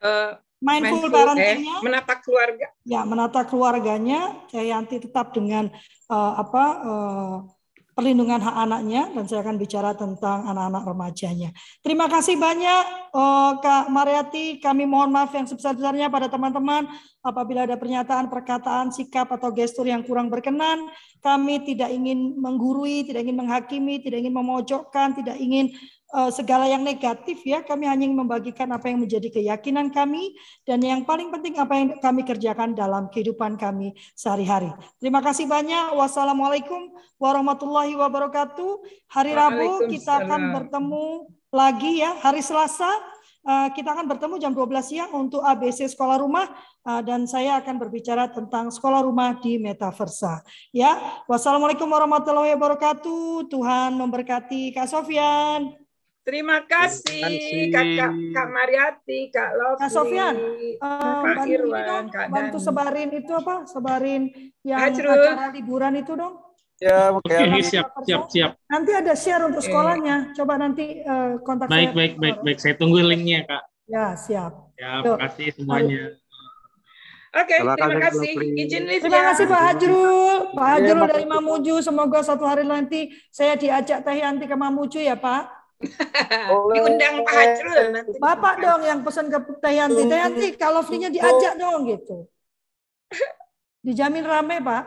Uh, 0.00 0.32
mindful, 0.60 1.04
mindful 1.04 1.10
parentingnya, 1.12 1.74
eh, 1.80 1.84
menata 1.84 2.14
keluarga. 2.20 2.66
Ya, 2.84 3.00
menata 3.04 3.40
keluarganya. 3.44 4.20
Teh 4.48 4.68
Yanti 4.68 5.00
tetap 5.00 5.36
dengan 5.36 5.68
uh, 6.08 6.32
apa? 6.40 6.64
Uh, 6.80 7.36
perlindungan 7.98 8.38
hak 8.38 8.56
anaknya 8.62 9.10
dan 9.10 9.26
saya 9.26 9.42
akan 9.42 9.58
bicara 9.58 9.90
tentang 9.98 10.46
anak-anak 10.46 10.86
remajanya. 10.86 11.50
Terima 11.82 12.06
kasih 12.06 12.38
banyak 12.38 13.10
oh, 13.10 13.58
Kak 13.58 13.90
Mariati. 13.90 14.62
Kami 14.62 14.86
mohon 14.86 15.10
maaf 15.10 15.34
yang 15.34 15.50
sebesar-besarnya 15.50 16.06
pada 16.06 16.30
teman-teman 16.30 16.86
apabila 17.26 17.66
ada 17.66 17.74
pernyataan, 17.74 18.30
perkataan, 18.30 18.94
sikap 18.94 19.26
atau 19.34 19.50
gestur 19.50 19.90
yang 19.90 20.06
kurang 20.06 20.30
berkenan. 20.30 20.86
Kami 21.18 21.66
tidak 21.66 21.90
ingin 21.90 22.38
menggurui, 22.38 23.02
tidak 23.02 23.26
ingin 23.26 23.34
menghakimi, 23.42 23.98
tidak 23.98 24.22
ingin 24.22 24.34
memojokkan, 24.38 25.18
tidak 25.18 25.34
ingin 25.42 25.74
segala 26.32 26.64
yang 26.64 26.80
negatif 26.80 27.44
ya. 27.44 27.60
Kami 27.60 27.84
hanya 27.84 28.08
membagikan 28.08 28.68
apa 28.72 28.88
yang 28.88 29.04
menjadi 29.04 29.28
keyakinan 29.28 29.92
kami 29.92 30.32
dan 30.64 30.80
yang 30.80 31.04
paling 31.04 31.28
penting 31.28 31.60
apa 31.60 31.74
yang 31.76 31.88
kami 32.00 32.24
kerjakan 32.24 32.72
dalam 32.72 33.12
kehidupan 33.12 33.60
kami 33.60 33.92
sehari-hari. 34.16 34.72
Terima 34.96 35.20
kasih 35.20 35.44
banyak. 35.44 35.92
Wassalamualaikum 35.94 36.96
warahmatullahi 37.20 37.92
wabarakatuh. 37.92 38.70
Hari 39.12 39.32
Rabu 39.36 39.84
kita 39.92 40.24
akan 40.24 40.56
bertemu 40.56 41.28
lagi 41.52 42.00
ya. 42.00 42.16
Hari 42.24 42.40
Selasa 42.40 42.88
uh, 43.48 43.68
kita 43.72 43.96
akan 43.96 44.06
bertemu 44.06 44.34
jam 44.36 44.52
12 44.52 44.84
siang 44.84 45.10
untuk 45.16 45.40
ABC 45.40 45.88
sekolah 45.88 46.20
rumah 46.20 46.46
uh, 46.84 47.00
dan 47.00 47.24
saya 47.24 47.60
akan 47.64 47.80
berbicara 47.80 48.28
tentang 48.28 48.68
sekolah 48.68 49.00
rumah 49.04 49.40
di 49.40 49.56
Metaversa. 49.56 50.44
Ya, 50.70 51.24
wassalamualaikum 51.24 51.88
warahmatullahi 51.88 52.52
wabarakatuh. 52.56 53.48
Tuhan 53.48 53.96
memberkati 53.96 54.76
Kak 54.76 54.88
Sofian. 54.88 55.87
Terima 56.28 56.60
kasih, 56.60 57.72
Kakak 57.72 58.12
Kak 58.36 58.48
Mariati, 58.52 59.32
Kak 59.32 59.48
Lofi, 59.56 59.80
Kak 59.80 59.88
Sofian, 59.88 60.36
uh, 60.76 61.24
Kak 61.24 61.48
Irwan, 61.48 62.04
Kak 62.12 62.28
bantu 62.28 62.60
sebarin 62.60 63.08
itu 63.16 63.32
apa? 63.32 63.64
Sebarin 63.64 64.28
yang 64.60 64.76
Hajrul. 64.76 65.08
acara 65.08 65.48
liburan 65.56 65.96
itu 65.96 66.12
dong. 66.12 66.36
Ya, 66.84 67.16
oke. 67.16 67.32
Okay. 67.32 67.64
siap, 67.64 67.96
siap, 68.04 68.28
siap. 68.28 68.60
Nanti 68.68 68.92
ada 68.92 69.16
share 69.16 69.40
untuk 69.48 69.64
sekolahnya. 69.64 70.36
Coba 70.36 70.60
nanti 70.60 71.00
uh, 71.00 71.40
kontak 71.40 71.72
baik, 71.72 71.96
saya. 71.96 71.96
Baik, 71.96 72.12
baik, 72.20 72.36
baik. 72.44 72.58
Saya 72.60 72.74
tunggu 72.76 73.00
linknya, 73.00 73.48
Kak. 73.48 73.64
Ya, 73.88 74.12
siap. 74.12 74.52
Ya, 74.76 75.00
terima 75.00 75.20
kasih 75.32 75.46
semuanya. 75.56 76.12
Oke, 77.28 77.56
okay, 77.56 77.58
terima 77.64 78.00
kasih. 78.04 78.32
Izin 78.52 78.84
lift 78.84 79.02
Terima 79.08 79.32
kasih 79.32 79.44
Pak 79.48 79.62
Hajrul. 79.64 80.36
Pak 80.52 80.68
Hajrul 80.76 81.00
ya, 81.00 81.08
dari 81.08 81.24
Mamuju. 81.24 81.74
Semoga 81.80 82.20
suatu 82.20 82.44
hari 82.44 82.68
nanti 82.68 83.16
saya 83.32 83.56
diajak 83.56 84.04
Teh 84.04 84.20
Yanti 84.20 84.44
ke 84.44 84.56
Mamuju 84.56 85.00
ya, 85.00 85.16
Pak. 85.16 85.57
Diundang 86.74 87.22
Pak 87.22 87.34
Hajrul 87.34 87.86
nanti. 87.94 88.18
Bapak 88.18 88.54
dong 88.58 88.82
yang 88.82 89.00
pesan 89.06 89.30
ke 89.30 89.38
Tayanti. 89.62 90.02
Tayanti 90.10 90.46
kalau 90.58 90.82
free-nya 90.82 91.10
diajak 91.10 91.54
dong 91.54 91.86
gitu. 91.86 92.26
Dijamin 93.86 94.26
rame, 94.26 94.58
Pak. 94.58 94.84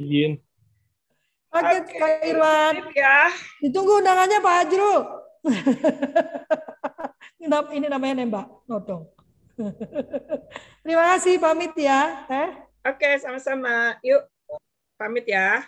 Izin. 0.00 0.40
Oke, 1.52 1.76
okay, 1.84 2.00
Kak 2.00 2.24
Irwan. 2.24 2.74
Ya. 2.96 3.28
Ditunggu 3.60 4.00
undangannya 4.00 4.40
Pak 4.40 4.54
Hajrul. 4.64 5.00
Ini 7.76 7.86
namanya 7.86 8.24
nembak, 8.24 8.48
nodong. 8.66 9.06
Terima 10.82 11.04
kasih, 11.14 11.38
pamit 11.38 11.72
ya. 11.78 12.26
Eh? 12.28 12.50
Oke, 12.88 13.18
sama-sama. 13.22 13.96
Yuk, 14.04 14.26
pamit 14.98 15.24
ya. 15.28 15.64